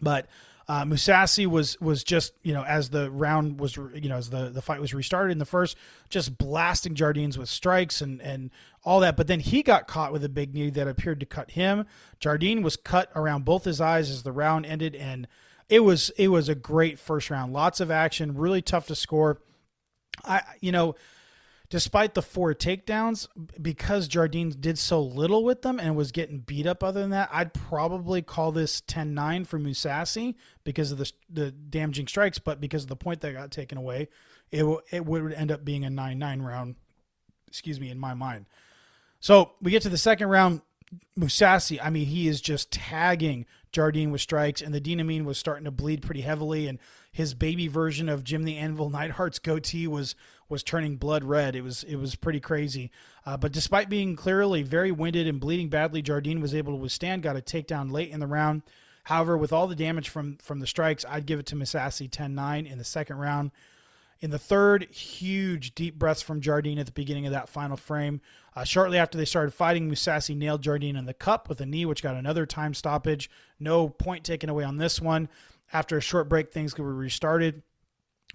But 0.00 0.26
uh, 0.68 0.84
Mousasi 0.84 1.46
was 1.46 1.80
was 1.80 2.02
just 2.02 2.32
you 2.42 2.52
know 2.52 2.64
as 2.64 2.90
the 2.90 3.10
round 3.10 3.60
was 3.60 3.76
you 3.76 4.08
know 4.08 4.16
as 4.16 4.30
the, 4.30 4.50
the 4.50 4.62
fight 4.62 4.80
was 4.80 4.92
restarted 4.92 5.30
in 5.30 5.38
the 5.38 5.44
first, 5.44 5.76
just 6.08 6.36
blasting 6.38 6.94
Jardines 6.94 7.38
with 7.38 7.48
strikes 7.48 8.00
and 8.00 8.20
and 8.20 8.50
all 8.84 9.00
that. 9.00 9.16
But 9.16 9.28
then 9.28 9.40
he 9.40 9.62
got 9.62 9.86
caught 9.86 10.12
with 10.12 10.24
a 10.24 10.28
big 10.28 10.54
knee 10.54 10.70
that 10.70 10.88
appeared 10.88 11.20
to 11.20 11.26
cut 11.26 11.52
him. 11.52 11.86
Jardine 12.18 12.62
was 12.62 12.76
cut 12.76 13.10
around 13.14 13.44
both 13.44 13.64
his 13.64 13.80
eyes 13.80 14.10
as 14.10 14.24
the 14.24 14.32
round 14.32 14.66
ended, 14.66 14.96
and 14.96 15.28
it 15.68 15.80
was 15.80 16.10
it 16.10 16.28
was 16.28 16.48
a 16.48 16.54
great 16.56 16.98
first 16.98 17.30
round. 17.30 17.52
Lots 17.52 17.80
of 17.80 17.90
action, 17.92 18.36
really 18.36 18.62
tough 18.62 18.88
to 18.88 18.96
score. 18.96 19.40
I 20.24 20.42
you 20.60 20.72
know 20.72 20.96
despite 21.68 22.14
the 22.14 22.22
four 22.22 22.54
takedowns, 22.54 23.28
because 23.60 24.08
Jardine 24.08 24.50
did 24.50 24.78
so 24.78 25.00
little 25.02 25.44
with 25.44 25.62
them 25.62 25.80
and 25.80 25.96
was 25.96 26.12
getting 26.12 26.40
beat 26.40 26.66
up 26.66 26.82
other 26.82 27.00
than 27.00 27.10
that, 27.10 27.28
I'd 27.32 27.54
probably 27.54 28.22
call 28.22 28.52
this 28.52 28.80
10 28.82 29.14
9 29.14 29.44
for 29.44 29.58
Mousasi 29.58 30.34
because 30.64 30.92
of 30.92 30.98
the, 30.98 31.10
the 31.28 31.50
damaging 31.50 32.06
strikes, 32.06 32.38
but 32.38 32.60
because 32.60 32.84
of 32.84 32.88
the 32.88 32.96
point 32.96 33.20
that 33.20 33.32
got 33.32 33.50
taken 33.50 33.78
away, 33.78 34.08
it, 34.50 34.64
it 34.90 35.04
would 35.04 35.32
end 35.32 35.50
up 35.50 35.64
being 35.64 35.84
a 35.84 35.90
9 35.90 36.18
9 36.18 36.42
round, 36.42 36.76
excuse 37.48 37.80
me, 37.80 37.90
in 37.90 37.98
my 37.98 38.14
mind. 38.14 38.46
So 39.20 39.52
we 39.60 39.70
get 39.70 39.82
to 39.82 39.88
the 39.88 39.98
second 39.98 40.28
round. 40.28 40.62
Mousasi, 41.18 41.80
I 41.82 41.90
mean, 41.90 42.06
he 42.06 42.28
is 42.28 42.40
just 42.40 42.70
tagging 42.70 43.44
Jardine 43.72 44.12
with 44.12 44.20
strikes, 44.20 44.62
and 44.62 44.72
the 44.72 44.80
Dean 44.80 45.00
of 45.00 45.06
Mean 45.06 45.24
was 45.24 45.36
starting 45.36 45.64
to 45.64 45.72
bleed 45.72 46.00
pretty 46.00 46.20
heavily, 46.20 46.68
and 46.68 46.78
his 47.10 47.34
baby 47.34 47.66
version 47.66 48.08
of 48.08 48.22
Jim 48.22 48.44
the 48.44 48.56
Anvil 48.56 48.90
Neidhart's 48.90 49.38
goatee 49.38 49.86
was 49.86 50.14
was 50.48 50.62
turning 50.62 50.96
blood 50.96 51.24
red. 51.24 51.56
It 51.56 51.62
was 51.62 51.82
it 51.84 51.96
was 51.96 52.14
pretty 52.14 52.40
crazy. 52.40 52.90
Uh, 53.24 53.36
but 53.36 53.52
despite 53.52 53.88
being 53.88 54.16
clearly 54.16 54.62
very 54.62 54.92
winded 54.92 55.26
and 55.26 55.40
bleeding 55.40 55.68
badly, 55.68 56.02
Jardine 56.02 56.40
was 56.40 56.54
able 56.54 56.72
to 56.72 56.78
withstand. 56.78 57.22
Got 57.22 57.36
a 57.36 57.40
takedown 57.40 57.90
late 57.90 58.10
in 58.10 58.20
the 58.20 58.26
round. 58.26 58.62
However, 59.04 59.36
with 59.36 59.52
all 59.52 59.66
the 59.66 59.76
damage 59.76 60.08
from 60.08 60.36
from 60.38 60.60
the 60.60 60.66
strikes, 60.66 61.04
I'd 61.08 61.26
give 61.26 61.38
it 61.38 61.46
to 61.46 61.56
Mousasi 61.56 62.10
10-9 62.10 62.70
in 62.70 62.78
the 62.78 62.84
second 62.84 63.18
round. 63.18 63.50
In 64.20 64.30
the 64.30 64.38
third, 64.38 64.84
huge 64.90 65.74
deep 65.74 65.98
breaths 65.98 66.22
from 66.22 66.40
Jardine 66.40 66.78
at 66.78 66.86
the 66.86 66.92
beginning 66.92 67.26
of 67.26 67.32
that 67.32 67.50
final 67.50 67.76
frame. 67.76 68.22
Uh, 68.54 68.64
shortly 68.64 68.96
after 68.96 69.18
they 69.18 69.26
started 69.26 69.52
fighting, 69.52 69.90
Mousasi 69.90 70.34
nailed 70.34 70.62
Jardine 70.62 70.96
in 70.96 71.04
the 71.04 71.12
cup 71.12 71.48
with 71.48 71.60
a 71.60 71.66
knee, 71.66 71.84
which 71.84 72.02
got 72.02 72.14
another 72.14 72.46
time 72.46 72.72
stoppage. 72.72 73.28
No 73.60 73.90
point 73.90 74.24
taken 74.24 74.48
away 74.48 74.64
on 74.64 74.78
this 74.78 75.00
one. 75.00 75.28
After 75.72 75.98
a 75.98 76.00
short 76.00 76.28
break, 76.28 76.50
things 76.50 76.76
were 76.78 76.94
restarted. 76.94 77.62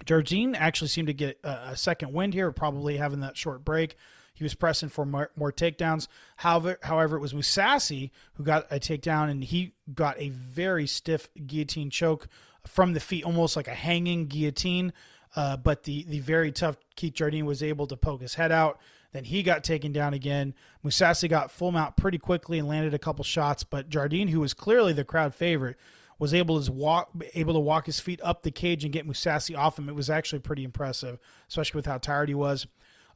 Jardine 0.04 0.54
actually 0.54 0.88
seemed 0.88 1.08
to 1.08 1.14
get 1.14 1.38
a, 1.44 1.76
second 1.76 2.12
wind 2.12 2.34
here, 2.34 2.50
probably 2.50 2.96
having 2.96 3.20
that 3.20 3.36
short 3.36 3.64
break. 3.64 3.96
He 4.34 4.44
was 4.44 4.54
pressing 4.54 4.88
for 4.88 5.04
more, 5.04 5.30
more 5.36 5.52
takedowns. 5.52 6.08
However, 6.36 6.78
however, 6.82 7.16
it 7.16 7.20
was 7.20 7.34
Mousasi 7.34 8.10
who 8.34 8.44
got 8.44 8.66
a 8.70 8.80
takedown, 8.80 9.30
and 9.30 9.44
he 9.44 9.74
got 9.94 10.18
a 10.18 10.30
very 10.30 10.86
stiff 10.86 11.28
guillotine 11.46 11.90
choke 11.90 12.28
from 12.66 12.94
the 12.94 13.00
feet, 13.00 13.24
almost 13.24 13.56
like 13.56 13.68
a 13.68 13.74
hanging 13.74 14.26
guillotine. 14.26 14.92
Uh, 15.34 15.56
but 15.56 15.84
the 15.84 16.04
the 16.04 16.20
very 16.20 16.52
tough 16.52 16.76
Keith 16.96 17.14
Jardine 17.14 17.46
was 17.46 17.62
able 17.62 17.86
to 17.86 17.96
poke 17.96 18.20
his 18.20 18.34
head 18.34 18.52
out. 18.52 18.80
Then 19.12 19.24
he 19.24 19.42
got 19.42 19.62
taken 19.62 19.92
down 19.92 20.14
again. 20.14 20.54
Mousasi 20.84 21.28
got 21.28 21.50
full 21.50 21.70
mount 21.70 21.96
pretty 21.96 22.18
quickly 22.18 22.58
and 22.58 22.66
landed 22.66 22.94
a 22.94 22.98
couple 22.98 23.24
shots, 23.24 23.62
but 23.62 23.90
Jardine, 23.90 24.28
who 24.28 24.40
was 24.40 24.54
clearly 24.54 24.92
the 24.92 25.04
crowd 25.04 25.34
favorite, 25.34 25.76
was 26.22 26.32
able 26.32 26.62
to 26.62 26.70
walk 26.70 27.10
able 27.34 27.52
to 27.52 27.58
walk 27.58 27.86
his 27.86 27.98
feet 27.98 28.20
up 28.22 28.44
the 28.44 28.50
cage 28.52 28.84
and 28.84 28.92
get 28.92 29.08
Mousasi 29.08 29.58
off 29.58 29.76
him. 29.76 29.88
It 29.88 29.96
was 29.96 30.08
actually 30.08 30.38
pretty 30.38 30.62
impressive, 30.62 31.18
especially 31.48 31.78
with 31.78 31.86
how 31.86 31.98
tired 31.98 32.28
he 32.28 32.34
was. 32.36 32.68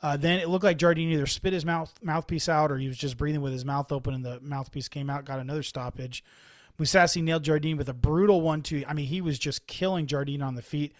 Uh, 0.02 0.16
then 0.16 0.40
it 0.40 0.48
looked 0.48 0.64
like 0.64 0.76
Jardine 0.76 1.10
either 1.10 1.24
spit 1.24 1.52
his 1.52 1.64
mouth 1.64 1.94
mouthpiece 2.02 2.48
out 2.48 2.72
or 2.72 2.78
he 2.78 2.88
was 2.88 2.98
just 2.98 3.16
breathing 3.16 3.42
with 3.42 3.52
his 3.52 3.64
mouth 3.64 3.92
open, 3.92 4.12
and 4.12 4.24
the 4.24 4.40
mouthpiece 4.40 4.88
came 4.88 5.08
out, 5.08 5.24
got 5.24 5.38
another 5.38 5.62
stoppage. 5.62 6.24
Mousasi 6.80 7.22
nailed 7.22 7.44
Jardine 7.44 7.76
with 7.76 7.88
a 7.88 7.94
brutal 7.94 8.40
one-two. 8.40 8.82
I 8.88 8.92
mean, 8.92 9.06
he 9.06 9.20
was 9.20 9.38
just 9.38 9.68
killing 9.68 10.08
Jardine 10.08 10.42
on 10.42 10.56
the 10.56 10.60
feet, 10.60 10.92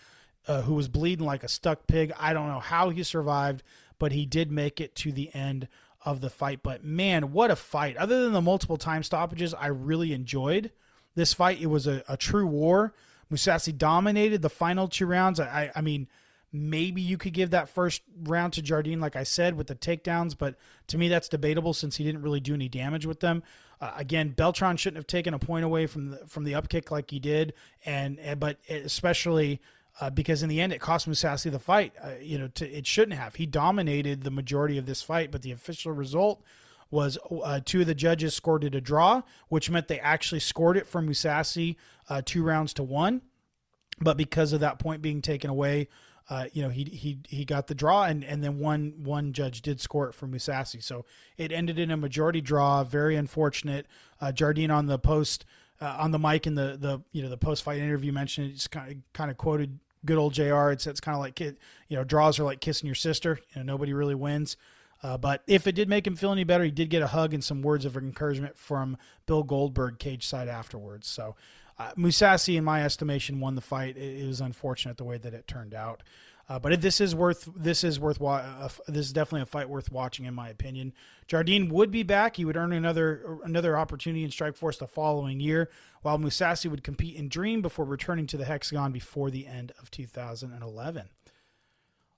uh, 0.47 0.63
who 0.63 0.75
was 0.75 0.87
bleeding 0.87 1.27
like 1.27 1.43
a 1.43 1.49
stuck 1.49 1.89
pig. 1.89 2.13
I 2.21 2.33
don't 2.33 2.47
know 2.47 2.61
how 2.61 2.91
he 2.91 3.03
survived, 3.03 3.65
but 3.99 4.13
he 4.13 4.27
did 4.27 4.53
make 4.53 4.81
it 4.81 4.95
to 4.95 5.11
the 5.11 5.35
end 5.35 5.67
of 6.05 6.21
the 6.21 6.31
fight. 6.31 6.61
But 6.63 6.85
man, 6.85 7.33
what 7.33 7.51
a 7.51 7.57
fight! 7.57 7.97
Other 7.97 8.23
than 8.23 8.33
the 8.33 8.41
multiple 8.41 8.77
time 8.77 9.03
stoppages, 9.03 9.55
I 9.55 9.67
really 9.67 10.13
enjoyed 10.13 10.71
this 11.17 11.35
fight. 11.35 11.61
It 11.61 11.67
was 11.67 11.89
a, 11.89 12.05
a 12.09 12.17
true 12.17 12.47
war. 12.47 12.95
Mousasi 13.33 13.77
dominated 13.77 14.43
the 14.43 14.49
final 14.49 14.87
two 14.87 15.07
rounds. 15.07 15.41
I, 15.41 15.73
I 15.75 15.81
mean, 15.81 16.07
maybe 16.53 17.03
you 17.03 17.19
could 17.19 17.33
give 17.33 17.51
that 17.51 17.69
first 17.69 18.03
round 18.23 18.53
to 18.53 18.63
Jardine, 18.63 19.01
like 19.01 19.17
I 19.17 19.25
said, 19.25 19.57
with 19.57 19.67
the 19.67 19.75
takedowns, 19.75 20.37
but 20.39 20.55
to 20.89 20.99
me 20.99 21.09
that's 21.09 21.29
debatable 21.29 21.75
since 21.75 21.97
he 21.97 22.05
didn't 22.05 22.23
really 22.23 22.41
do 22.41 22.55
any 22.55 22.69
damage 22.69 23.05
with 23.05 23.19
them. 23.19 23.43
Uh, 23.81 23.93
again, 23.97 24.31
Beltran 24.31 24.77
shouldn't 24.77 24.97
have 24.97 25.07
taken 25.07 25.35
a 25.35 25.39
point 25.39 25.65
away 25.65 25.87
from 25.87 26.11
the 26.11 26.19
from 26.27 26.45
the 26.45 26.55
up 26.55 26.69
kick 26.69 26.91
like 26.91 27.11
he 27.11 27.19
did, 27.19 27.53
and, 27.85 28.19
and 28.21 28.41
but 28.41 28.59
especially 28.71 29.61
uh, 30.01 30.09
because 30.09 30.43
in 30.43 30.49
the 30.49 30.61
end 30.61 30.73
it 30.73 30.81
cost 30.81 31.09
Mousasi 31.09 31.51
the 31.51 31.59
fight. 31.59 31.93
Uh, 32.03 32.13
you 32.21 32.39
know, 32.39 32.49
to, 32.49 32.67
it 32.67 32.87
shouldn't 32.87 33.19
have. 33.19 33.35
He 33.35 33.45
dominated 33.45 34.23
the 34.23 34.31
majority 34.31 34.79
of 34.79 34.87
this 34.87 35.03
fight, 35.03 35.31
but 35.31 35.43
the 35.43 35.53
official 35.53 35.93
result 35.93 36.43
was 36.91 37.19
uh, 37.45 37.61
two 37.65 37.81
of 37.81 37.87
the 37.87 37.95
judges 37.95 38.35
scored 38.35 38.65
it 38.65 38.75
a 38.75 38.81
draw, 38.81 39.23
which 39.49 39.71
meant 39.71 39.89
they 39.89 40.01
actually 40.01 40.41
scored 40.41 40.77
it 40.77 40.87
for 40.87 41.03
Mousasi 41.03 41.77
uh, 42.09 42.23
two 42.25 42.43
rounds 42.43 42.73
to 42.75 42.83
one. 42.83 43.23
But 44.01 44.17
because 44.17 44.53
of 44.53 44.61
that 44.61 44.79
point 44.79 45.03
being 45.03 45.23
taken 45.23 45.51
away, 45.51 45.89
uh, 46.29 46.47
you 46.53 46.63
know, 46.63 46.71
he 46.71 46.85
he 46.85 47.19
he 47.29 47.45
got 47.45 47.69
the 47.69 47.75
draw, 47.75 48.05
and 48.05 48.25
and 48.25 48.43
then 48.43 48.59
one 48.59 48.95
one 48.99 49.33
judge 49.33 49.63
did 49.63 49.81
score 49.81 50.09
it 50.09 50.15
for 50.15 50.27
Mousasi. 50.27 50.83
So 50.83 51.05
it 51.37 51.53
ended 51.53 51.79
in 51.79 51.91
a 51.91 51.97
majority 51.97 52.41
draw. 52.41 52.83
Very 52.83 53.17
unfortunate. 53.17 53.87
Uh, 54.21 54.33
Jardine 54.33 54.71
on 54.71 54.87
the 54.87 54.99
post 54.99 55.45
uh, 55.81 55.97
on 55.99 56.11
the 56.11 56.19
mic 56.19 56.47
in 56.47 56.57
the 56.57 56.77
the 56.79 57.01
you 57.13 57.23
know 57.23 57.29
the 57.29 57.37
post 57.37 57.63
fight 57.63 57.79
interview 57.79 58.13
mentioned 58.13 58.51
it's 58.53 58.67
kind 58.67 58.91
of 58.91 58.97
kind 59.13 59.31
of 59.31 59.37
quoted 59.37 59.79
good 60.05 60.19
old 60.19 60.33
Jr. 60.33 60.71
It's 60.71 60.87
it's 60.87 61.01
kind 61.01 61.15
of 61.15 61.21
like 61.21 61.39
you 61.39 61.57
know 61.91 62.03
draws 62.03 62.41
are 62.41 62.45
like 62.45 62.61
kissing 62.61 62.87
your 62.87 62.97
sister. 62.97 63.39
You 63.51 63.61
know 63.61 63.73
nobody 63.73 63.93
really 63.93 64.15
wins. 64.17 64.57
Uh, 65.03 65.17
but 65.17 65.43
if 65.47 65.67
it 65.67 65.73
did 65.73 65.89
make 65.89 66.07
him 66.07 66.17
feel 66.17 66.33
any 66.33 66.45
better, 66.45 66.65
he 66.65 66.71
did 66.71 66.91
get 66.91 67.03
a 67.03 67.09
hug 67.09 67.35
and 67.35 67.45
some 67.45 67.63
words 67.63 67.85
of 67.85 67.97
encouragement 67.97 68.57
from 68.57 68.97
Bill 69.27 69.43
Goldberg 69.43 69.99
cage 69.99 70.27
side 70.27 70.49
afterwards. 70.49 71.07
So 71.07 71.37
uh, 71.79 71.93
Mousasi, 71.97 72.57
in 72.57 72.65
my 72.65 72.83
estimation, 72.83 73.41
won 73.41 73.55
the 73.55 73.61
fight. 73.61 73.97
It, 73.97 74.23
it 74.23 74.27
was 74.27 74.41
unfortunate 74.41 74.97
the 74.97 75.05
way 75.05 75.19
that 75.19 75.35
it 75.35 75.47
turned 75.47 75.75
out. 75.75 76.03
Uh, 76.49 76.61
but 76.61 76.81
this 76.81 77.01
is 77.01 77.13
worth 77.13 77.49
this 77.57 77.83
is 77.83 77.99
worth 77.99 78.23
uh, 78.23 78.69
this 78.87 79.07
is 79.07 79.13
definitely 79.13 79.43
a 79.43 79.47
fight 79.47 79.69
worth 79.69 79.91
watching 79.91 80.27
in 80.27 80.35
my 80.35 80.49
opinion. 80.49 80.93
Jardine 81.27 81.69
would 81.71 81.91
be 81.91 82.05
back; 82.05 82.37
he 82.37 82.45
would 82.45 82.57
earn 82.57 82.73
another 82.73 83.39
another 83.43 83.77
opportunity 83.77 84.23
in 84.23 84.31
Strikeforce 84.31 84.79
the 84.79 84.87
following 84.87 85.41
year, 85.41 85.71
while 86.03 86.19
Mousasi 86.19 86.71
would 86.71 86.85
compete 86.85 87.17
in 87.17 87.29
Dream 87.29 87.63
before 87.63 87.85
returning 87.85 88.29
to 88.29 88.37
the 88.37 88.45
Hexagon 88.45 88.93
before 88.93 89.29
the 89.29 89.47
end 89.47 89.73
of 89.81 89.91
2011. 89.91 91.09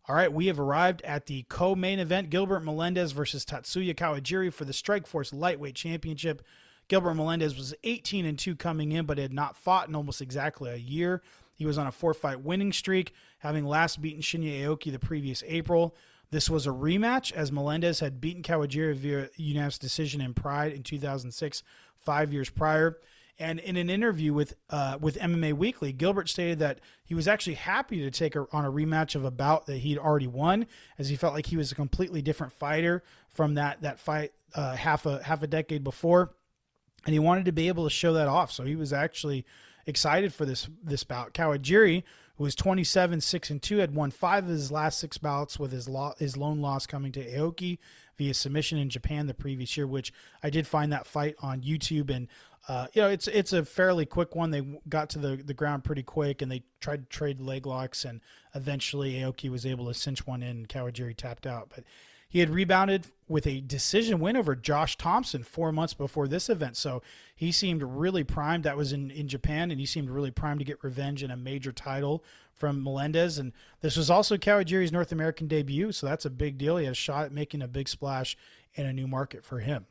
All 0.08 0.14
right, 0.14 0.32
we 0.32 0.46
have 0.46 0.58
arrived 0.58 1.02
at 1.02 1.26
the 1.26 1.44
co-main 1.50 1.98
event: 1.98 2.30
Gilbert 2.30 2.60
Melendez 2.60 3.12
versus 3.12 3.44
Tatsuya 3.44 3.94
Kawajiri 3.94 4.50
for 4.50 4.64
the 4.64 4.72
Strikeforce 4.72 5.34
Lightweight 5.34 5.74
Championship. 5.74 6.42
Gilbert 6.88 7.12
Melendez 7.14 7.54
was 7.54 7.74
18 7.84 8.24
and 8.24 8.38
2 8.38 8.56
coming 8.56 8.92
in, 8.92 9.04
but 9.04 9.18
had 9.18 9.34
not 9.34 9.54
fought 9.54 9.88
in 9.88 9.94
almost 9.94 10.22
exactly 10.22 10.70
a 10.70 10.76
year. 10.76 11.20
He 11.54 11.66
was 11.66 11.76
on 11.76 11.86
a 11.86 11.92
four 11.92 12.14
fight 12.14 12.40
winning 12.40 12.72
streak, 12.72 13.12
having 13.40 13.66
last 13.66 14.00
beaten 14.00 14.22
Shinya 14.22 14.62
Aoki 14.62 14.90
the 14.90 14.98
previous 14.98 15.44
April. 15.46 15.94
This 16.30 16.48
was 16.48 16.66
a 16.66 16.70
rematch 16.70 17.30
as 17.32 17.52
Melendez 17.52 18.00
had 18.00 18.18
beaten 18.18 18.42
Kawajiri 18.42 18.94
via 18.94 19.28
unanimous 19.36 19.78
decision 19.78 20.22
in 20.22 20.32
Pride 20.32 20.72
in 20.72 20.82
2006, 20.82 21.62
five 21.98 22.32
years 22.32 22.48
prior. 22.48 22.98
And 23.40 23.60
in 23.60 23.76
an 23.76 23.88
interview 23.88 24.32
with 24.32 24.54
uh, 24.68 24.98
with 25.00 25.16
MMA 25.18 25.52
Weekly, 25.52 25.92
Gilbert 25.92 26.28
stated 26.28 26.58
that 26.58 26.80
he 27.04 27.14
was 27.14 27.28
actually 27.28 27.54
happy 27.54 28.00
to 28.00 28.10
take 28.10 28.34
a, 28.34 28.46
on 28.52 28.64
a 28.64 28.70
rematch 28.70 29.14
of 29.14 29.24
a 29.24 29.30
bout 29.30 29.66
that 29.66 29.78
he'd 29.78 29.98
already 29.98 30.26
won, 30.26 30.66
as 30.98 31.08
he 31.08 31.14
felt 31.14 31.34
like 31.34 31.46
he 31.46 31.56
was 31.56 31.70
a 31.70 31.76
completely 31.76 32.20
different 32.20 32.52
fighter 32.52 33.04
from 33.28 33.54
that 33.54 33.82
that 33.82 34.00
fight 34.00 34.32
uh, 34.54 34.74
half 34.74 35.06
a 35.06 35.22
half 35.22 35.42
a 35.42 35.46
decade 35.46 35.84
before 35.84 36.34
and 37.08 37.12
he 37.12 37.18
wanted 37.18 37.44
to 37.46 37.52
be 37.52 37.68
able 37.68 37.84
to 37.84 37.90
show 37.90 38.12
that 38.12 38.28
off. 38.28 38.52
So 38.52 38.64
he 38.64 38.76
was 38.76 38.92
actually 38.92 39.46
excited 39.86 40.34
for 40.34 40.44
this 40.44 40.68
this 40.82 41.04
bout. 41.04 41.32
Kawajiri, 41.32 42.02
who 42.38 42.44
was 42.44 42.54
27 42.54 43.20
6 43.20 43.50
and 43.50 43.60
2, 43.60 43.78
had 43.78 43.94
won 43.94 44.10
five 44.10 44.44
of 44.44 44.50
his 44.50 44.72
last 44.72 44.98
six 44.98 45.18
bouts 45.18 45.58
with 45.58 45.72
his 45.72 45.88
lo- 45.88 46.14
his 46.18 46.36
lone 46.36 46.60
loss 46.60 46.86
coming 46.86 47.12
to 47.12 47.24
Aoki 47.24 47.78
via 48.16 48.32
submission 48.32 48.78
in 48.78 48.88
Japan 48.88 49.26
the 49.26 49.34
previous 49.34 49.76
year, 49.76 49.86
which 49.86 50.12
I 50.42 50.48
did 50.48 50.66
find 50.66 50.92
that 50.92 51.06
fight 51.06 51.34
on 51.42 51.60
YouTube 51.60 52.10
and. 52.10 52.28
Uh, 52.66 52.86
you 52.92 53.00
know, 53.00 53.08
it's 53.08 53.26
it's 53.28 53.54
a 53.54 53.64
fairly 53.64 54.04
quick 54.04 54.36
one. 54.36 54.50
They 54.50 54.60
got 54.90 55.08
to 55.10 55.18
the, 55.18 55.36
the 55.36 55.54
ground 55.54 55.84
pretty 55.84 56.02
quick, 56.02 56.42
and 56.42 56.52
they 56.52 56.64
tried 56.80 57.04
to 57.04 57.08
trade 57.08 57.40
leg 57.40 57.64
locks, 57.64 58.04
and 58.04 58.20
eventually 58.54 59.14
Aoki 59.14 59.48
was 59.48 59.64
able 59.64 59.86
to 59.86 59.94
cinch 59.94 60.26
one 60.26 60.42
in. 60.42 60.66
Kawajiri 60.66 61.16
tapped 61.16 61.46
out, 61.46 61.72
but 61.74 61.84
he 62.28 62.40
had 62.40 62.50
rebounded 62.50 63.06
with 63.26 63.46
a 63.46 63.60
decision 63.60 64.20
win 64.20 64.36
over 64.36 64.54
Josh 64.54 64.96
Thomson 64.96 65.42
four 65.42 65.72
months 65.72 65.94
before 65.94 66.28
this 66.28 66.48
event. 66.48 66.76
So 66.76 67.02
he 67.34 67.50
seemed 67.52 67.82
really 67.82 68.24
primed. 68.24 68.64
That 68.64 68.76
was 68.76 68.92
in, 68.92 69.10
in 69.10 69.28
Japan, 69.28 69.70
and 69.70 69.80
he 69.80 69.86
seemed 69.86 70.10
really 70.10 70.30
primed 70.30 70.60
to 70.60 70.64
get 70.64 70.82
revenge 70.84 71.22
in 71.22 71.30
a 71.30 71.36
major 71.36 71.72
title 71.72 72.22
from 72.54 72.82
Melendez. 72.82 73.38
And 73.38 73.52
this 73.80 73.96
was 73.96 74.10
also 74.10 74.36
Kawajiri's 74.36 74.92
North 74.92 75.12
American 75.12 75.46
debut, 75.46 75.92
so 75.92 76.06
that's 76.06 76.24
a 76.24 76.30
big 76.30 76.58
deal. 76.58 76.76
He 76.76 76.84
had 76.84 76.92
a 76.92 76.96
shot 76.96 77.26
at 77.26 77.32
making 77.32 77.62
a 77.62 77.68
big 77.68 77.88
splash 77.88 78.36
in 78.74 78.86
a 78.86 78.92
new 78.92 79.06
market 79.06 79.44
for 79.44 79.60
him. 79.60 79.86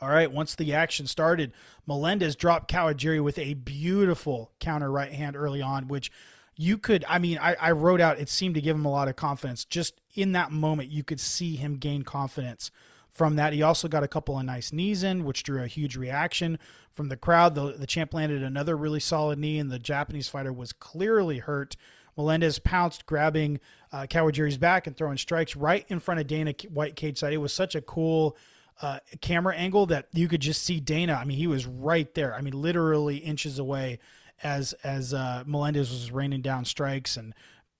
All 0.00 0.08
right, 0.08 0.32
once 0.32 0.54
the 0.54 0.72
action 0.72 1.06
started, 1.06 1.52
Melendez 1.86 2.36
dropped 2.36 2.72
Kawajiri 2.72 3.22
with 3.22 3.38
a 3.38 3.54
beautiful 3.54 4.52
counter 4.58 4.90
right 4.90 5.12
hand 5.12 5.36
early 5.36 5.60
on, 5.60 5.88
which 5.88 6.10
you 6.56 6.78
could 6.78 7.04
i 7.08 7.18
mean 7.18 7.38
I, 7.38 7.56
I, 7.60 7.70
wrote 7.72 8.00
out 8.00 8.18
it 8.18 8.28
seemed 8.28 8.54
to 8.54 8.60
give 8.60 8.76
him 8.76 8.84
a 8.84 8.90
lot 8.90 9.08
of 9.08 9.16
confidence. 9.16 9.64
Just 9.64 10.00
in 10.14 10.32
that 10.32 10.52
moment 10.52 10.90
you 10.90 11.02
could 11.02 11.20
see 11.20 11.56
him 11.56 11.76
gain 11.76 12.02
confidence 12.02 12.70
from 13.10 13.36
that. 13.36 13.52
He 13.52 13.62
also 13.62 13.86
got 13.86 14.02
a 14.02 14.08
couple 14.08 14.38
of 14.38 14.44
nice 14.44 14.72
knees 14.72 15.02
in 15.02 15.24
which 15.24 15.44
drew 15.44 15.62
a 15.62 15.68
huge 15.68 15.96
reaction 15.96 16.58
from 16.90 17.08
the 17.08 17.16
crowd. 17.16 17.54
The, 17.54 17.72
the 17.72 17.86
champ 17.86 18.12
landed 18.12 18.42
another 18.42 18.76
really 18.76 19.00
solid 19.00 19.38
knee 19.38 19.58
and 19.58 19.70
the 19.70 19.78
japanese 19.78 20.28
fighter 20.28 20.52
was 20.52 20.72
clearly 20.72 21.38
hurt. 21.38 21.76
Melendez 22.16 22.58
pounced 22.60 23.06
grabbing 23.06 23.60
uh, 23.92 24.06
kawajiri's 24.08 24.58
back 24.58 24.86
and 24.86 24.96
throwing 24.96 25.18
strikes 25.18 25.56
right 25.56 25.84
in 25.88 26.00
front 26.00 26.20
of 26.20 26.26
dana 26.26 26.54
white 26.70 26.96
cage 26.96 27.18
side. 27.18 27.32
It 27.32 27.38
was 27.38 27.52
such 27.52 27.74
a 27.74 27.80
cool 27.80 28.36
uh, 28.82 28.98
camera 29.20 29.54
angle 29.54 29.86
that 29.86 30.08
you 30.12 30.28
could 30.28 30.40
just 30.40 30.62
see 30.62 30.80
dana. 30.80 31.14
I 31.14 31.24
mean 31.24 31.38
he 31.38 31.46
was 31.46 31.66
right 31.66 32.12
there. 32.14 32.34
I 32.34 32.40
mean 32.40 32.60
literally 32.60 33.16
inches 33.18 33.58
away 33.58 33.98
as 34.42 34.72
as 34.84 35.14
uh, 35.14 35.44
Melendez 35.46 35.90
was 35.90 36.10
raining 36.10 36.42
down 36.42 36.64
strikes 36.64 37.16
and 37.16 37.34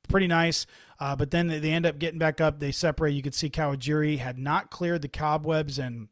pretty 0.08 0.26
nice. 0.26 0.66
Uh, 1.00 1.16
but 1.16 1.30
then 1.30 1.48
they 1.48 1.72
end 1.72 1.86
up 1.86 1.98
getting 1.98 2.18
back 2.18 2.40
up. 2.40 2.60
They 2.60 2.72
separate. 2.72 3.12
You 3.12 3.22
could 3.22 3.34
see 3.34 3.50
Kawajiri 3.50 4.18
had 4.18 4.38
not 4.38 4.70
cleared 4.70 5.02
the 5.02 5.08
cobwebs 5.08 5.78
and. 5.78 6.08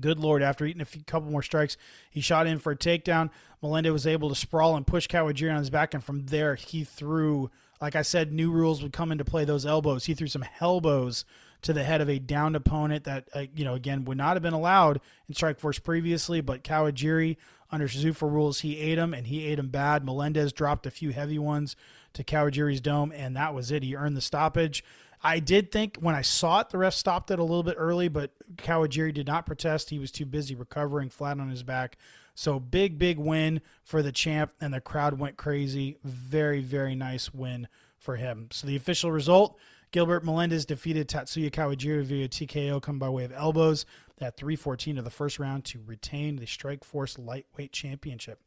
Good 0.00 0.18
Lord, 0.18 0.42
after 0.42 0.64
eating 0.64 0.80
a 0.80 0.86
few, 0.86 1.02
couple 1.04 1.30
more 1.30 1.42
strikes, 1.42 1.76
he 2.08 2.22
shot 2.22 2.46
in 2.46 2.58
for 2.58 2.72
a 2.72 2.76
takedown. 2.76 3.28
Melendez 3.60 3.92
was 3.92 4.06
able 4.06 4.30
to 4.30 4.34
sprawl 4.34 4.74
and 4.74 4.86
push 4.86 5.06
Kawajiri 5.06 5.52
on 5.52 5.58
his 5.58 5.68
back, 5.68 5.92
and 5.92 6.02
from 6.02 6.24
there 6.24 6.54
he 6.54 6.82
threw, 6.82 7.50
like 7.78 7.94
I 7.94 8.00
said, 8.00 8.32
new 8.32 8.50
rules 8.50 8.82
would 8.82 8.94
come 8.94 9.12
into 9.12 9.26
play. 9.26 9.44
Those 9.44 9.66
elbows, 9.66 10.06
he 10.06 10.14
threw 10.14 10.28
some 10.28 10.46
elbows 10.60 11.26
to 11.60 11.74
the 11.74 11.84
head 11.84 12.00
of 12.00 12.08
a 12.08 12.18
downed 12.18 12.56
opponent 12.56 13.04
that, 13.04 13.28
uh, 13.34 13.44
you 13.54 13.66
know, 13.66 13.74
again 13.74 14.06
would 14.06 14.16
not 14.16 14.34
have 14.34 14.42
been 14.42 14.54
allowed 14.54 14.98
in 15.28 15.34
Strikeforce 15.34 15.82
previously. 15.82 16.40
But 16.40 16.64
Kawajiri 16.64 17.36
under 17.72 17.88
Zuffa 17.88 18.30
rules, 18.30 18.60
he 18.60 18.78
ate 18.78 18.98
him 18.98 19.14
and 19.14 19.26
he 19.26 19.46
ate 19.46 19.58
him 19.58 19.68
bad. 19.68 20.04
Melendez 20.04 20.52
dropped 20.52 20.86
a 20.86 20.90
few 20.90 21.10
heavy 21.10 21.38
ones 21.38 21.74
to 22.12 22.22
Kawajiri's 22.22 22.80
dome, 22.80 23.12
and 23.16 23.34
that 23.36 23.54
was 23.54 23.70
it. 23.72 23.82
He 23.82 23.96
earned 23.96 24.16
the 24.16 24.20
stoppage. 24.20 24.84
I 25.24 25.38
did 25.38 25.72
think 25.72 25.96
when 25.98 26.14
I 26.14 26.22
saw 26.22 26.60
it, 26.60 26.70
the 26.70 26.78
ref 26.78 26.94
stopped 26.94 27.30
it 27.30 27.38
a 27.38 27.44
little 27.44 27.62
bit 27.62 27.76
early, 27.78 28.08
but 28.08 28.32
Kawajiri 28.56 29.14
did 29.14 29.26
not 29.26 29.46
protest. 29.46 29.90
He 29.90 29.98
was 29.98 30.10
too 30.10 30.26
busy 30.26 30.54
recovering 30.54 31.08
flat 31.08 31.40
on 31.40 31.48
his 31.48 31.62
back. 31.62 31.96
So 32.34 32.58
big, 32.58 32.98
big 32.98 33.18
win 33.18 33.60
for 33.84 34.02
the 34.02 34.12
champ, 34.12 34.52
and 34.60 34.74
the 34.74 34.80
crowd 34.80 35.18
went 35.18 35.36
crazy. 35.36 35.98
Very, 36.02 36.60
very 36.60 36.94
nice 36.94 37.32
win 37.32 37.68
for 37.98 38.16
him. 38.16 38.48
So 38.50 38.66
the 38.66 38.76
official 38.76 39.12
result 39.12 39.58
Gilbert 39.92 40.24
Melendez 40.24 40.64
defeated 40.64 41.06
Tatsuya 41.06 41.50
Kawajiri 41.50 42.02
via 42.04 42.26
TKO 42.26 42.80
come 42.80 42.98
by 42.98 43.10
way 43.10 43.24
of 43.24 43.32
elbows 43.32 43.84
at 44.20 44.38
314 44.38 44.96
of 44.96 45.04
the 45.04 45.10
first 45.10 45.38
round 45.38 45.66
to 45.66 45.82
retain 45.84 46.36
the 46.36 46.46
Strikeforce 46.46 47.18
Lightweight 47.18 47.72
Championship. 47.72 48.40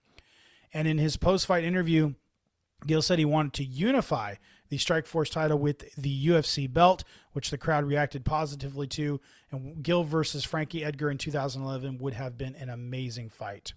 And 0.73 0.87
in 0.87 0.97
his 0.97 1.17
post 1.17 1.45
fight 1.45 1.63
interview, 1.63 2.15
Gil 2.87 3.03
said 3.03 3.19
he 3.19 3.25
wanted 3.25 3.53
to 3.53 3.63
unify 3.63 4.35
the 4.69 4.77
Strikeforce 4.77 5.31
title 5.31 5.59
with 5.59 5.93
the 5.95 6.27
UFC 6.27 6.71
belt, 6.71 7.03
which 7.33 7.51
the 7.51 7.57
crowd 7.59 7.85
reacted 7.85 8.25
positively 8.25 8.87
to. 8.87 9.21
And 9.51 9.83
Gil 9.83 10.03
versus 10.03 10.43
Frankie 10.43 10.83
Edgar 10.83 11.11
in 11.11 11.19
2011 11.19 11.99
would 11.99 12.15
have 12.15 12.37
been 12.39 12.55
an 12.55 12.69
amazing 12.69 13.29
fight. 13.29 13.73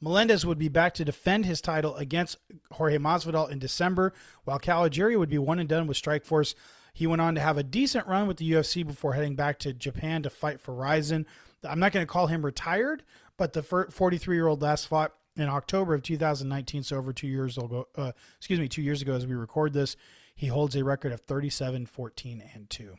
Melendez 0.00 0.46
would 0.46 0.58
be 0.58 0.68
back 0.68 0.94
to 0.94 1.04
defend 1.04 1.44
his 1.44 1.60
title 1.60 1.94
against 1.96 2.38
Jorge 2.72 2.98
Masvidal 2.98 3.50
in 3.50 3.58
December, 3.58 4.12
while 4.44 4.58
Kawajiri 4.58 5.18
would 5.18 5.28
be 5.28 5.38
one 5.38 5.58
and 5.58 5.68
done 5.68 5.86
with 5.86 6.00
Strikeforce. 6.00 6.54
He 6.92 7.06
went 7.06 7.22
on 7.22 7.34
to 7.34 7.40
have 7.40 7.58
a 7.58 7.62
decent 7.62 8.06
run 8.06 8.26
with 8.26 8.38
the 8.38 8.50
UFC 8.50 8.86
before 8.86 9.12
heading 9.12 9.36
back 9.36 9.58
to 9.60 9.72
Japan 9.72 10.22
to 10.22 10.30
fight 10.30 10.60
for 10.60 10.74
Rizin. 10.74 11.26
I'm 11.62 11.78
not 11.78 11.92
going 11.92 12.04
to 12.04 12.10
call 12.10 12.26
him 12.26 12.44
retired, 12.44 13.02
but 13.36 13.52
the 13.52 13.62
43 13.62 14.36
year 14.36 14.46
old 14.46 14.62
last 14.62 14.88
fought 14.88 15.12
in 15.36 15.48
October 15.48 15.94
of 15.94 16.02
2019, 16.02 16.82
so 16.82 16.96
over 16.96 17.12
two 17.12 17.28
years 17.28 17.56
ago. 17.56 17.86
Uh, 17.96 18.12
excuse 18.38 18.58
me, 18.58 18.68
two 18.68 18.82
years 18.82 19.02
ago 19.02 19.14
as 19.14 19.26
we 19.26 19.34
record 19.34 19.72
this, 19.72 19.96
he 20.34 20.46
holds 20.46 20.74
a 20.74 20.84
record 20.84 21.12
of 21.12 21.20
37, 21.20 21.86
14, 21.86 22.42
and 22.54 22.70
two. 22.70 22.96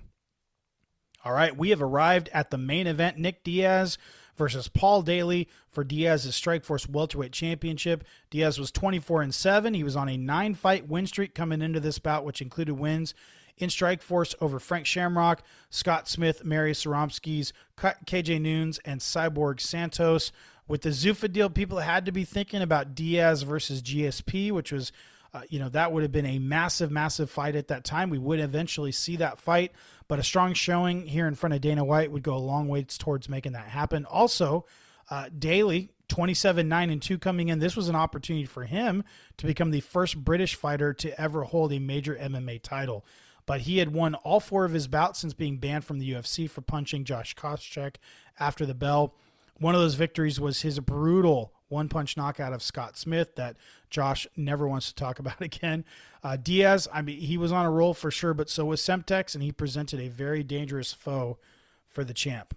All 1.24 1.34
right, 1.34 1.56
we 1.56 1.70
have 1.70 1.82
arrived 1.82 2.30
at 2.34 2.50
the 2.50 2.58
main 2.58 2.88
event. 2.88 3.18
Nick 3.18 3.44
Diaz 3.44 3.98
versus 4.38 4.68
Paul 4.68 5.02
Daley 5.02 5.48
for 5.70 5.84
Diaz's 5.84 6.36
Strikeforce 6.36 6.90
Welterweight 6.90 7.32
Championship. 7.32 8.04
Diaz 8.30 8.60
was 8.60 8.72
24 8.72 9.22
and 9.22 9.34
7. 9.36 9.74
He 9.74 9.84
was 9.84 9.96
on 9.96 10.10
a 10.10 10.18
nine 10.18 10.54
fight 10.54 10.88
win 10.88 11.08
streak 11.08 11.36
coming 11.36 11.62
into 11.62 11.80
this 11.80 12.00
bout, 12.00 12.26
which 12.26 12.42
included 12.42 12.76
wins 12.76 13.14
in 13.58 13.70
Strikeforce 13.70 14.34
over 14.42 14.60
Frank 14.60 14.86
Shamrock, 14.86 15.44
Scott 15.70 16.08
Smith, 16.08 16.44
Marius 16.44 16.84
Zaromskis, 16.84 17.52
KJ 17.78 18.42
Noons, 18.42 18.80
and 18.86 19.02
Cyborg 19.02 19.60
Santos. 19.60 20.32
With 20.68 20.82
the 20.82 20.90
Zuffa 20.90 21.32
deal, 21.32 21.50
people 21.50 21.80
had 21.80 22.06
to 22.06 22.12
be 22.12 22.24
thinking 22.24 22.62
about 22.62 22.96
Diaz 22.96 23.44
versus 23.44 23.82
GSP, 23.82 24.52
which 24.52 24.72
was 24.72 24.92
Uh, 25.34 25.44
you 25.48 25.60
know, 25.60 25.70
that 25.70 25.94
would 25.94 26.04
have 26.04 26.12
been 26.12 26.26
a 26.26 26.40
massive, 26.40 26.92
massive 26.92 27.30
fight 27.30 27.56
at 27.56 27.70
that 27.70 27.86
time. 27.86 28.10
We 28.10 28.18
would 28.18 28.42
eventually 28.42 28.92
see 28.92 29.16
that 29.16 29.40
fight, 29.40 29.72
but 30.12 30.20
a 30.20 30.24
strong 30.24 30.54
showing 30.54 31.08
here 31.08 31.26
in 31.26 31.36
front 31.36 31.56
of 31.56 31.62
Dana 31.62 31.86
White 31.86 32.12
would 32.12 32.22
go 32.22 32.36
a 32.36 32.38
long 32.38 32.68
way 32.68 32.84
towards 32.84 33.30
making 33.30 33.54
that 33.54 33.70
happen. 33.70 34.04
Also, 34.04 34.66
uh, 35.10 35.30
Daley, 35.40 35.94
27 36.10 36.68
9 36.68 36.90
and 36.90 37.02
2 37.02 37.18
coming 37.18 37.48
in. 37.48 37.60
This 37.60 37.78
was 37.78 37.88
an 37.88 37.96
opportunity 37.96 38.46
for 38.46 38.66
him 38.66 39.06
to 39.38 39.46
become 39.46 39.72
the 39.72 39.80
first 39.80 40.22
British 40.22 40.56
fighter 40.56 40.94
to 40.96 41.18
ever 41.18 41.44
hold 41.44 41.72
a 41.72 41.80
major 41.80 42.14
MMA 42.14 42.62
title. 42.62 43.06
But 43.46 43.62
he 43.62 43.78
had 43.78 43.94
won 43.94 44.16
all 44.16 44.42
four 44.42 44.66
of 44.66 44.74
his 44.74 44.90
bouts 44.90 45.20
since 45.20 45.34
being 45.34 45.60
banned 45.60 45.86
from 45.86 46.00
the 46.00 46.12
UFC 46.12 46.50
for 46.50 46.60
punching 46.60 47.06
Josh 47.06 47.34
Koscheck 47.34 47.96
after 48.38 48.66
the 48.66 48.76
bell. 48.76 49.16
One 49.60 49.76
of 49.76 49.82
those 49.82 49.96
victories 49.96 50.42
was 50.42 50.60
his 50.60 50.78
brutal 50.82 51.54
one 51.72 51.90
punch 51.90 52.18
knockout 52.18 52.54
of 52.54 52.62
Scott 52.62 52.98
Smith 52.98 53.36
that 53.36 53.58
Josh 53.90 54.28
never 54.36 54.68
wants 54.68 54.88
to 54.90 54.96
talk 54.96 55.20
about 55.20 55.42
again. 55.42 55.86
Uh, 56.24 56.38
Diaz, 56.38 56.88
I 56.94 57.02
mean, 57.02 57.20
he 57.20 57.38
was 57.38 57.52
on 57.52 57.66
a 57.66 57.72
roll 57.72 57.94
for 57.94 58.12
sure, 58.12 58.34
but 58.34 58.50
so 58.50 58.66
was 58.66 58.82
Semtex, 58.82 59.34
and 59.34 59.44
he 59.44 59.52
presented 59.52 60.00
a 60.00 60.10
very 60.10 60.44
dangerous 60.44 60.94
foe 60.94 61.38
for 61.88 62.04
the 62.04 62.14
champ. 62.14 62.56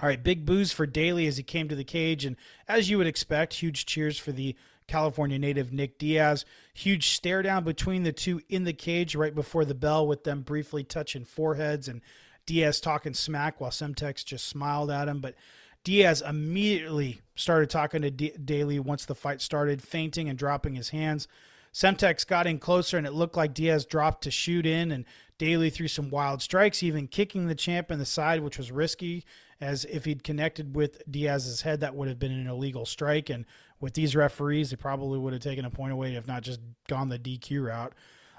All 0.00 0.08
right, 0.08 0.22
big 0.22 0.46
boos 0.46 0.72
for 0.72 0.86
Daley 0.86 1.26
as 1.26 1.36
he 1.36 1.42
came 1.42 1.68
to 1.68 1.74
the 1.74 1.84
cage, 1.84 2.24
and 2.24 2.36
as 2.66 2.88
you 2.88 2.96
would 2.96 3.06
expect, 3.06 3.54
huge 3.54 3.84
cheers 3.84 4.18
for 4.18 4.32
the 4.32 4.56
California 4.86 5.38
native 5.38 5.72
Nick 5.72 5.98
Diaz. 5.98 6.44
Huge 6.74 7.10
stare 7.10 7.42
down 7.42 7.64
between 7.64 8.02
the 8.02 8.12
two 8.12 8.40
in 8.48 8.64
the 8.64 8.72
cage 8.72 9.14
right 9.14 9.34
before 9.34 9.64
the 9.64 9.74
bell, 9.74 10.06
with 10.06 10.24
them 10.24 10.40
briefly 10.40 10.82
touching 10.82 11.24
foreheads 11.24 11.86
and 11.86 12.00
Diaz 12.46 12.80
talking 12.80 13.14
smack 13.14 13.60
while 13.60 13.70
Semtex 13.70 14.24
just 14.24 14.48
smiled 14.48 14.90
at 14.90 15.06
him. 15.06 15.20
But 15.20 15.36
Diaz 15.84 16.22
immediately 16.26 17.20
started 17.34 17.70
talking 17.70 18.02
to 18.02 18.10
D- 18.10 18.34
Daley 18.42 18.78
once 18.78 19.06
the 19.06 19.14
fight 19.14 19.40
started, 19.40 19.82
feinting 19.82 20.28
and 20.28 20.38
dropping 20.38 20.74
his 20.74 20.90
hands. 20.90 21.26
Semtex 21.72 22.26
got 22.26 22.46
in 22.46 22.58
closer, 22.58 22.98
and 22.98 23.06
it 23.06 23.12
looked 23.12 23.36
like 23.36 23.54
Diaz 23.54 23.84
dropped 23.84 24.22
to 24.24 24.30
shoot 24.30 24.66
in, 24.66 24.90
and 24.90 25.04
Daley 25.38 25.70
threw 25.70 25.88
some 25.88 26.10
wild 26.10 26.42
strikes, 26.42 26.82
even 26.82 27.06
kicking 27.06 27.46
the 27.46 27.54
champ 27.54 27.90
in 27.90 27.98
the 27.98 28.04
side, 28.04 28.40
which 28.40 28.58
was 28.58 28.72
risky, 28.72 29.24
as 29.60 29.84
if 29.86 30.04
he'd 30.04 30.24
connected 30.24 30.74
with 30.74 31.02
Diaz's 31.10 31.62
head, 31.62 31.80
that 31.80 31.94
would 31.94 32.08
have 32.08 32.18
been 32.18 32.32
an 32.32 32.46
illegal 32.46 32.84
strike. 32.84 33.30
And 33.30 33.46
with 33.78 33.94
these 33.94 34.16
referees, 34.16 34.70
they 34.70 34.76
probably 34.76 35.18
would 35.18 35.32
have 35.32 35.42
taken 35.42 35.64
a 35.64 35.70
point 35.70 35.92
away, 35.92 36.14
if 36.16 36.26
not 36.26 36.42
just 36.42 36.60
gone 36.88 37.08
the 37.08 37.18
DQ 37.18 37.66
route. 37.66 37.94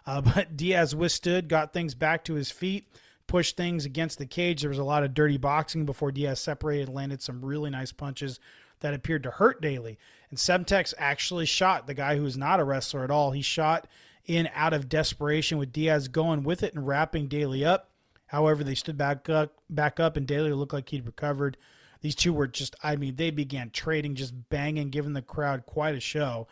Uh, 0.06 0.22
but 0.36 0.58
Diaz 0.58 0.94
withstood, 0.94 1.48
got 1.48 1.74
things 1.74 1.96
back 1.96 2.24
to 2.26 2.34
his 2.34 2.52
feet, 2.52 2.88
pushed 3.28 3.58
things 3.58 3.86
against 3.86 4.18
the 4.18 4.26
cage. 4.26 4.62
There 4.62 4.70
was 4.70 4.78
a 4.78 4.84
lot 4.84 5.04
of 5.04 5.14
dirty 5.14 5.38
boxing 5.38 5.86
before 5.86 6.12
Diaz 6.12 6.40
separated, 6.40 6.90
landed 6.90 7.22
some 7.22 7.44
really 7.44 7.70
nice 7.70 7.92
punches 7.92 8.40
that 8.82 8.94
appeared 8.94 9.24
to 9.24 9.32
hurt 9.32 9.62
Daley. 9.62 9.98
And 10.30 10.38
Semtex 10.38 10.94
actually 10.98 11.46
shot 11.46 11.88
the 11.88 11.94
guy 11.94 12.18
who's 12.18 12.38
not 12.38 12.60
a 12.60 12.64
wrestler 12.64 13.04
at 13.04 13.12
all. 13.12 13.32
He 13.32 13.42
shot 13.42 13.88
in 14.26 14.50
out 14.54 14.74
of 14.74 14.90
desperation 14.90 15.58
with 15.58 15.74
Diaz 15.74 16.08
going 16.08 16.44
with 16.44 16.64
it 16.64 16.74
and 16.74 16.86
wrapping 16.86 17.28
Daley 17.28 17.64
up. 17.66 17.90
However, 18.28 18.64
they 18.64 18.76
stood 18.76 18.98
back 18.98 19.30
up, 19.30 19.54
back 19.70 20.00
up, 20.00 20.16
and 20.16 20.26
Daley 20.26 20.54
looked 20.54 20.74
like 20.74 20.90
he'd 20.90 21.06
recovered. 21.06 21.58
These 22.02 22.16
two 22.16 22.34
were 22.34 22.48
just, 22.48 22.76
I 22.82 22.96
mean, 22.96 23.16
they 23.16 23.30
began 23.30 23.70
trading, 23.70 24.16
just 24.16 24.50
banging, 24.50 24.90
giving 24.90 25.14
the 25.14 25.22
crowd 25.22 25.66
quite 25.66 25.96
a 25.96 26.00
show. 26.00 26.48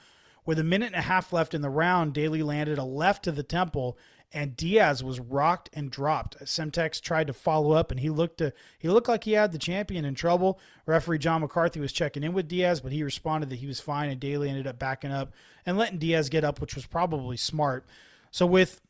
With 0.45 0.59
a 0.59 0.63
minute 0.63 0.87
and 0.87 0.95
a 0.95 1.01
half 1.01 1.31
left 1.31 1.53
in 1.53 1.61
the 1.61 1.69
round, 1.69 2.13
Daley 2.13 2.43
landed 2.43 2.77
a 2.77 2.83
left 2.83 3.23
to 3.23 3.31
the 3.31 3.43
temple 3.43 3.97
and 4.31 4.55
Diaz 4.55 5.03
was 5.03 5.19
rocked 5.19 5.69
and 5.73 5.89
dropped. 5.89 6.39
Semtex 6.45 7.01
tried 7.01 7.27
to 7.27 7.33
follow 7.33 7.71
up, 7.71 7.91
and 7.91 7.99
he 7.99 8.09
looked 8.09 8.37
to 8.37 8.53
he 8.77 8.89
looked 8.89 9.07
like 9.07 9.23
he 9.23 9.31
had 9.33 9.51
the 9.51 9.57
champion 9.57 10.05
in 10.05 10.15
trouble. 10.15 10.59
Referee 10.85 11.19
John 11.19 11.41
McCarthy 11.41 11.79
was 11.79 11.91
checking 11.91 12.23
in 12.23 12.33
with 12.33 12.47
Diaz, 12.47 12.81
but 12.81 12.91
he 12.91 13.03
responded 13.03 13.49
that 13.49 13.57
he 13.57 13.67
was 13.67 13.79
fine, 13.79 14.09
and 14.09 14.19
Daley 14.19 14.49
ended 14.49 14.67
up 14.67 14.77
backing 14.77 15.11
up 15.11 15.33
and 15.65 15.77
letting 15.77 15.99
Diaz 15.99 16.29
get 16.29 16.43
up, 16.43 16.61
which 16.61 16.75
was 16.75 16.85
probably 16.85 17.37
smart. 17.37 17.85
So 18.31 18.45
with 18.45 18.81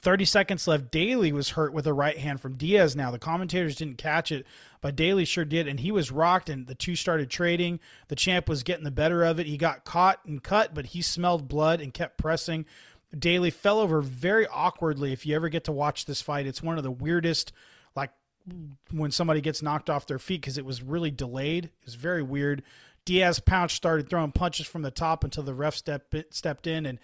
30 0.00 0.24
seconds 0.24 0.66
left, 0.66 0.90
Daley 0.90 1.32
was 1.32 1.50
hurt 1.50 1.72
with 1.72 1.86
a 1.86 1.92
right 1.92 2.16
hand 2.16 2.40
from 2.40 2.56
Diaz. 2.56 2.94
Now 2.94 3.10
the 3.10 3.18
commentators 3.18 3.76
didn't 3.76 3.98
catch 3.98 4.30
it, 4.30 4.46
but 4.80 4.96
Daley 4.96 5.24
sure 5.24 5.44
did, 5.44 5.66
and 5.66 5.80
he 5.80 5.90
was 5.90 6.12
rocked. 6.12 6.48
And 6.48 6.66
the 6.66 6.74
two 6.74 6.94
started 6.94 7.28
trading. 7.28 7.80
The 8.08 8.16
champ 8.16 8.48
was 8.48 8.62
getting 8.62 8.84
the 8.84 8.90
better 8.90 9.24
of 9.24 9.40
it. 9.40 9.46
He 9.46 9.56
got 9.56 9.84
caught 9.84 10.24
and 10.24 10.42
cut, 10.42 10.74
but 10.74 10.86
he 10.86 11.02
smelled 11.02 11.48
blood 11.48 11.80
and 11.80 11.92
kept 11.92 12.18
pressing. 12.18 12.66
Daley 13.16 13.50
fell 13.50 13.80
over 13.80 14.00
very 14.00 14.46
awkwardly. 14.46 15.12
If 15.12 15.26
you 15.26 15.34
ever 15.34 15.48
get 15.48 15.64
to 15.64 15.72
watch 15.72 16.04
this 16.04 16.22
fight, 16.22 16.46
it's 16.46 16.62
one 16.62 16.78
of 16.78 16.84
the 16.84 16.90
weirdest, 16.90 17.52
like 17.96 18.10
when 18.90 19.10
somebody 19.10 19.40
gets 19.40 19.62
knocked 19.62 19.90
off 19.90 20.06
their 20.06 20.18
feet 20.18 20.40
because 20.40 20.58
it 20.58 20.64
was 20.64 20.82
really 20.82 21.10
delayed. 21.10 21.66
It 21.66 21.84
was 21.84 21.94
very 21.96 22.22
weird. 22.22 22.62
Diaz 23.04 23.40
pounced, 23.40 23.76
started 23.76 24.08
throwing 24.08 24.32
punches 24.32 24.66
from 24.66 24.82
the 24.82 24.90
top 24.90 25.24
until 25.24 25.42
the 25.42 25.54
ref 25.54 25.74
step, 25.74 26.14
stepped 26.30 26.66
in, 26.66 26.86
and 26.86 26.98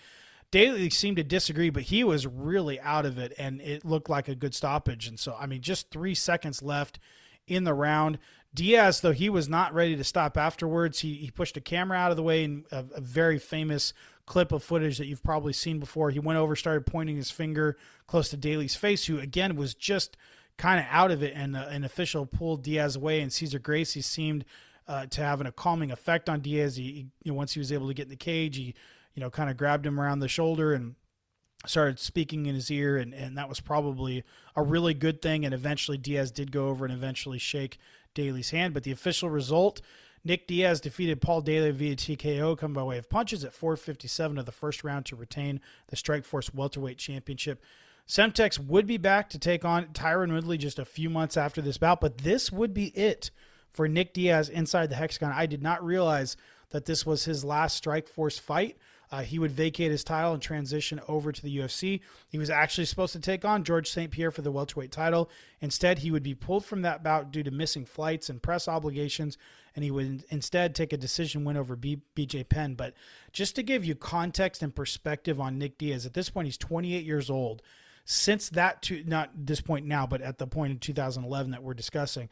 Daley 0.50 0.90
seemed 0.90 1.16
to 1.16 1.24
disagree, 1.24 1.70
but 1.70 1.84
he 1.84 2.04
was 2.04 2.26
really 2.26 2.78
out 2.80 3.04
of 3.06 3.18
it, 3.18 3.32
and 3.38 3.60
it 3.60 3.84
looked 3.84 4.08
like 4.08 4.28
a 4.28 4.34
good 4.34 4.54
stoppage. 4.54 5.08
And 5.08 5.18
so, 5.18 5.36
I 5.38 5.46
mean, 5.46 5.60
just 5.60 5.90
three 5.90 6.14
seconds 6.14 6.62
left 6.62 6.98
in 7.46 7.64
the 7.64 7.74
round. 7.74 8.18
Diaz, 8.54 9.00
though 9.00 9.12
he 9.12 9.28
was 9.28 9.48
not 9.48 9.74
ready 9.74 9.96
to 9.96 10.04
stop 10.04 10.36
afterwards, 10.36 11.00
he, 11.00 11.14
he 11.14 11.30
pushed 11.30 11.56
a 11.56 11.60
camera 11.60 11.98
out 11.98 12.10
of 12.10 12.16
the 12.16 12.22
way 12.22 12.44
in 12.44 12.64
a, 12.70 12.84
a 12.94 13.00
very 13.00 13.38
famous 13.38 13.92
clip 14.26 14.52
of 14.52 14.62
footage 14.62 14.98
that 14.98 15.06
you've 15.06 15.22
probably 15.22 15.52
seen 15.52 15.78
before. 15.78 16.10
He 16.10 16.18
went 16.18 16.38
over, 16.38 16.56
started 16.56 16.84
pointing 16.84 17.16
his 17.16 17.30
finger 17.30 17.78
close 18.06 18.28
to 18.30 18.36
Daley's 18.36 18.76
face, 18.76 19.06
who 19.06 19.18
again 19.18 19.56
was 19.56 19.74
just 19.74 20.16
kind 20.56 20.80
of 20.80 20.86
out 20.90 21.10
of 21.10 21.22
it, 21.22 21.32
and 21.34 21.56
uh, 21.56 21.66
an 21.70 21.84
official 21.84 22.26
pulled 22.26 22.62
Diaz 22.62 22.96
away, 22.96 23.20
and 23.20 23.32
Cesar 23.32 23.58
Gracie 23.58 24.00
seemed 24.00 24.44
uh, 24.88 25.06
to 25.06 25.20
have 25.20 25.40
a 25.40 25.52
calming 25.52 25.90
effect 25.90 26.28
on 26.28 26.40
Diaz. 26.40 26.76
He, 26.76 26.84
he, 26.84 27.06
you 27.22 27.32
know, 27.32 27.34
once 27.34 27.52
he 27.52 27.58
was 27.58 27.72
able 27.72 27.88
to 27.88 27.94
get 27.94 28.04
in 28.04 28.10
the 28.10 28.16
cage, 28.16 28.56
he, 28.56 28.74
you 29.14 29.20
know, 29.20 29.30
kind 29.30 29.50
of 29.50 29.56
grabbed 29.56 29.86
him 29.86 30.00
around 30.00 30.20
the 30.20 30.28
shoulder 30.28 30.72
and 30.72 30.94
started 31.66 31.98
speaking 31.98 32.46
in 32.46 32.54
his 32.54 32.70
ear, 32.70 32.96
and, 32.96 33.12
and 33.12 33.36
that 33.36 33.48
was 33.48 33.60
probably 33.60 34.24
a 34.54 34.62
really 34.62 34.94
good 34.94 35.20
thing. 35.20 35.44
And 35.44 35.52
eventually, 35.52 35.98
Diaz 35.98 36.30
did 36.30 36.52
go 36.52 36.68
over 36.68 36.84
and 36.84 36.94
eventually 36.94 37.38
shake 37.38 37.78
Daley's 38.14 38.50
hand. 38.50 38.74
But 38.74 38.84
the 38.84 38.92
official 38.92 39.28
result 39.28 39.80
Nick 40.26 40.48
Diaz 40.48 40.80
defeated 40.80 41.20
Paul 41.20 41.40
Daley 41.40 41.70
via 41.70 41.94
TKO, 41.94 42.58
coming 42.58 42.74
by 42.74 42.82
way 42.82 42.98
of 42.98 43.08
punches 43.08 43.44
at 43.44 43.54
457 43.54 44.38
of 44.38 44.44
the 44.44 44.50
first 44.50 44.82
round 44.82 45.06
to 45.06 45.14
retain 45.14 45.60
the 45.86 45.94
Strikeforce 45.94 46.52
Welterweight 46.52 46.98
Championship. 46.98 47.62
Semtex 48.08 48.58
would 48.58 48.88
be 48.88 48.96
back 48.96 49.30
to 49.30 49.38
take 49.38 49.64
on 49.64 49.86
Tyron 49.86 50.32
Woodley 50.32 50.58
just 50.58 50.80
a 50.80 50.84
few 50.84 51.08
months 51.08 51.36
after 51.36 51.62
this 51.62 51.78
bout, 51.78 52.00
but 52.00 52.18
this 52.18 52.50
would 52.50 52.74
be 52.74 52.86
it 52.88 53.30
for 53.70 53.86
Nick 53.86 54.12
Diaz 54.14 54.48
inside 54.48 54.90
the 54.90 54.96
Hexagon. 54.96 55.30
I 55.32 55.46
did 55.46 55.62
not 55.62 55.84
realize 55.84 56.36
that 56.70 56.86
this 56.86 57.06
was 57.06 57.24
his 57.24 57.44
last 57.44 57.80
Strikeforce 57.82 58.40
fight. 58.40 58.78
Uh, 59.10 59.22
he 59.22 59.38
would 59.38 59.52
vacate 59.52 59.90
his 59.90 60.02
title 60.02 60.32
and 60.32 60.42
transition 60.42 61.00
over 61.06 61.30
to 61.30 61.42
the 61.42 61.58
UFC. 61.58 62.00
He 62.28 62.38
was 62.38 62.50
actually 62.50 62.86
supposed 62.86 63.12
to 63.12 63.20
take 63.20 63.44
on 63.44 63.64
George 63.64 63.90
St. 63.90 64.10
Pierre 64.10 64.30
for 64.30 64.42
the 64.42 64.50
welterweight 64.50 64.90
title. 64.90 65.30
Instead, 65.60 66.00
he 66.00 66.10
would 66.10 66.24
be 66.24 66.34
pulled 66.34 66.64
from 66.64 66.82
that 66.82 67.04
bout 67.04 67.30
due 67.30 67.44
to 67.44 67.50
missing 67.50 67.84
flights 67.84 68.28
and 68.28 68.42
press 68.42 68.66
obligations, 68.66 69.38
and 69.74 69.84
he 69.84 69.90
would 69.90 70.24
instead 70.30 70.74
take 70.74 70.92
a 70.92 70.96
decision 70.96 71.44
win 71.44 71.56
over 71.56 71.76
B- 71.76 72.02
BJ 72.16 72.48
Penn. 72.48 72.74
But 72.74 72.94
just 73.32 73.54
to 73.56 73.62
give 73.62 73.84
you 73.84 73.94
context 73.94 74.62
and 74.62 74.74
perspective 74.74 75.40
on 75.40 75.58
Nick 75.58 75.78
Diaz, 75.78 76.04
at 76.04 76.14
this 76.14 76.30
point, 76.30 76.46
he's 76.46 76.58
28 76.58 77.04
years 77.04 77.30
old. 77.30 77.62
Since 78.04 78.50
that, 78.50 78.82
to, 78.82 79.02
not 79.04 79.30
this 79.34 79.60
point 79.60 79.86
now, 79.86 80.06
but 80.06 80.22
at 80.22 80.38
the 80.38 80.46
point 80.46 80.72
in 80.72 80.78
2011 80.78 81.50
that 81.50 81.62
we're 81.62 81.74
discussing, 81.74 82.28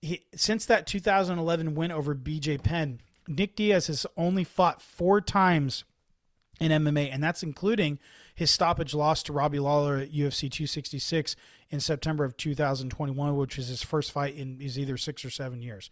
he, 0.00 0.22
since 0.34 0.66
that 0.66 0.86
2011 0.86 1.74
win 1.74 1.92
over 1.92 2.14
BJ 2.14 2.62
Penn, 2.62 3.00
Nick 3.28 3.54
Diaz 3.56 3.86
has 3.86 4.06
only 4.16 4.44
fought 4.44 4.82
four 4.82 5.20
times 5.20 5.84
in 6.60 6.70
MMA, 6.70 7.12
and 7.12 7.22
that's 7.22 7.42
including 7.42 7.98
his 8.34 8.50
stoppage 8.50 8.94
loss 8.94 9.22
to 9.24 9.32
Robbie 9.32 9.58
Lawler 9.58 9.96
at 9.96 10.12
UFC 10.12 10.50
266 10.50 11.36
in 11.70 11.80
September 11.80 12.24
of 12.24 12.36
2021, 12.36 13.36
which 13.36 13.56
was 13.56 13.68
his 13.68 13.82
first 13.82 14.12
fight 14.12 14.36
in 14.36 14.60
is 14.60 14.78
either 14.78 14.96
six 14.96 15.24
or 15.24 15.30
seven 15.30 15.62
years. 15.62 15.90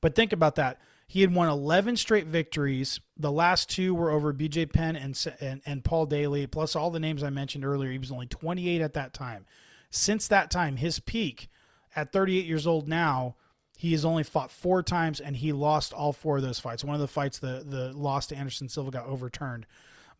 But 0.00 0.14
think 0.14 0.32
about 0.32 0.56
that. 0.56 0.80
He 1.06 1.20
had 1.20 1.34
won 1.34 1.48
11 1.48 1.96
straight 1.96 2.26
victories. 2.26 3.00
The 3.18 3.32
last 3.32 3.68
two 3.68 3.94
were 3.94 4.10
over 4.10 4.32
BJ 4.32 4.72
Penn 4.72 4.96
and, 4.96 5.18
and, 5.40 5.60
and 5.66 5.84
Paul 5.84 6.06
Daley, 6.06 6.46
plus 6.46 6.74
all 6.74 6.90
the 6.90 7.00
names 7.00 7.22
I 7.22 7.30
mentioned 7.30 7.64
earlier. 7.64 7.90
He 7.90 7.98
was 7.98 8.10
only 8.10 8.26
28 8.26 8.80
at 8.80 8.94
that 8.94 9.12
time. 9.12 9.46
Since 9.90 10.28
that 10.28 10.50
time, 10.50 10.76
his 10.76 10.98
peak 11.00 11.50
at 11.94 12.12
38 12.12 12.46
years 12.46 12.66
old 12.66 12.88
now, 12.88 13.36
he 13.76 13.92
has 13.92 14.04
only 14.04 14.22
fought 14.22 14.50
four 14.50 14.82
times 14.82 15.20
and 15.20 15.36
he 15.36 15.52
lost 15.52 15.92
all 15.92 16.12
four 16.12 16.36
of 16.36 16.42
those 16.42 16.58
fights. 16.58 16.84
One 16.84 16.94
of 16.94 17.00
the 17.00 17.08
fights, 17.08 17.38
the 17.38 17.64
the 17.66 17.92
loss 17.92 18.28
to 18.28 18.36
Anderson 18.36 18.68
Silva, 18.68 18.90
got 18.90 19.06
overturned. 19.06 19.66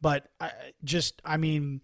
But 0.02 0.28
I, 0.38 0.50
just, 0.84 1.22
I 1.24 1.38
mean, 1.38 1.80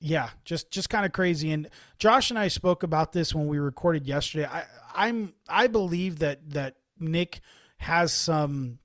yeah, 0.00 0.30
just 0.44 0.70
just 0.70 0.90
kind 0.90 1.06
of 1.06 1.12
crazy. 1.12 1.52
And 1.52 1.70
Josh 1.98 2.30
and 2.30 2.38
I 2.38 2.48
spoke 2.48 2.82
about 2.82 3.12
this 3.12 3.34
when 3.34 3.46
we 3.46 3.58
recorded 3.58 4.06
yesterday. 4.06 4.46
I, 4.46 4.64
I'm 4.94 5.32
I 5.48 5.68
believe 5.68 6.18
that 6.18 6.50
that 6.50 6.76
Nick 6.98 7.40
has 7.78 8.12
some 8.12 8.78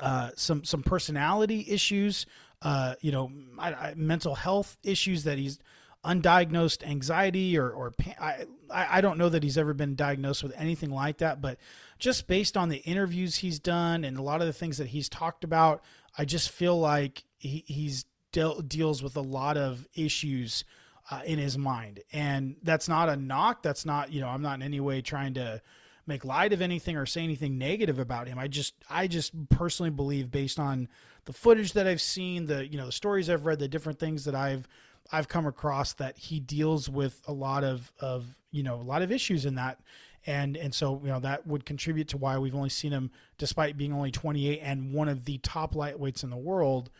uh, 0.00 0.30
some 0.34 0.64
some 0.64 0.82
personality 0.82 1.64
issues, 1.68 2.26
uh, 2.62 2.94
you 3.00 3.12
know, 3.12 3.30
I, 3.58 3.72
I, 3.72 3.94
mental 3.96 4.34
health 4.34 4.76
issues 4.82 5.24
that 5.24 5.38
he's 5.38 5.58
undiagnosed 6.04 6.84
anxiety 6.84 7.56
or 7.56 7.70
or 7.70 7.92
I 8.20 8.46
I 8.70 9.00
don't 9.00 9.18
know 9.18 9.28
that 9.28 9.42
he's 9.42 9.58
ever 9.58 9.74
been 9.74 9.94
diagnosed 9.94 10.42
with 10.42 10.52
anything 10.56 10.90
like 10.90 11.18
that, 11.18 11.40
but 11.40 11.58
just 11.98 12.26
based 12.26 12.56
on 12.56 12.68
the 12.68 12.78
interviews 12.78 13.36
he's 13.36 13.60
done 13.60 14.02
and 14.02 14.18
a 14.18 14.22
lot 14.22 14.40
of 14.40 14.46
the 14.48 14.52
things 14.52 14.78
that 14.78 14.88
he's 14.88 15.08
talked 15.08 15.44
about, 15.44 15.84
I 16.18 16.24
just 16.24 16.50
feel 16.50 16.78
like 16.78 17.24
he, 17.42 17.64
he's 17.66 18.04
de- 18.30 18.62
deals 18.66 19.02
with 19.02 19.16
a 19.16 19.20
lot 19.20 19.56
of 19.56 19.86
issues 19.94 20.64
uh, 21.10 21.20
in 21.26 21.38
his 21.38 21.58
mind, 21.58 22.00
and 22.12 22.56
that's 22.62 22.88
not 22.88 23.08
a 23.08 23.16
knock. 23.16 23.62
That's 23.62 23.84
not 23.84 24.12
you 24.12 24.20
know 24.20 24.28
I'm 24.28 24.42
not 24.42 24.54
in 24.54 24.62
any 24.62 24.80
way 24.80 25.02
trying 25.02 25.34
to 25.34 25.60
make 26.06 26.24
light 26.24 26.52
of 26.52 26.60
anything 26.60 26.96
or 26.96 27.06
say 27.06 27.22
anything 27.22 27.58
negative 27.58 27.98
about 27.98 28.28
him. 28.28 28.38
I 28.38 28.48
just 28.48 28.74
I 28.88 29.06
just 29.06 29.48
personally 29.48 29.90
believe 29.90 30.30
based 30.30 30.58
on 30.58 30.88
the 31.24 31.32
footage 31.32 31.72
that 31.74 31.86
I've 31.86 32.00
seen, 32.00 32.46
the 32.46 32.66
you 32.66 32.78
know 32.78 32.86
the 32.86 32.92
stories 32.92 33.28
I've 33.28 33.46
read, 33.46 33.58
the 33.58 33.68
different 33.68 33.98
things 33.98 34.24
that 34.24 34.34
I've 34.34 34.68
I've 35.10 35.28
come 35.28 35.46
across 35.46 35.92
that 35.94 36.16
he 36.16 36.38
deals 36.40 36.88
with 36.88 37.20
a 37.26 37.32
lot 37.32 37.64
of 37.64 37.92
of 37.98 38.36
you 38.50 38.62
know 38.62 38.76
a 38.76 38.82
lot 38.82 39.02
of 39.02 39.10
issues 39.10 39.44
in 39.44 39.56
that 39.56 39.80
and 40.26 40.56
and 40.56 40.72
so 40.74 41.00
you 41.02 41.08
know 41.08 41.20
that 41.20 41.46
would 41.46 41.64
contribute 41.64 42.08
to 42.08 42.16
why 42.16 42.38
we've 42.38 42.54
only 42.54 42.68
seen 42.68 42.92
him 42.92 43.10
despite 43.38 43.76
being 43.76 43.92
only 43.92 44.10
28 44.10 44.60
and 44.62 44.92
one 44.92 45.08
of 45.08 45.24
the 45.24 45.38
top 45.38 45.74
lightweights 45.74 46.22
in 46.22 46.30
the 46.30 46.36
world 46.36 46.90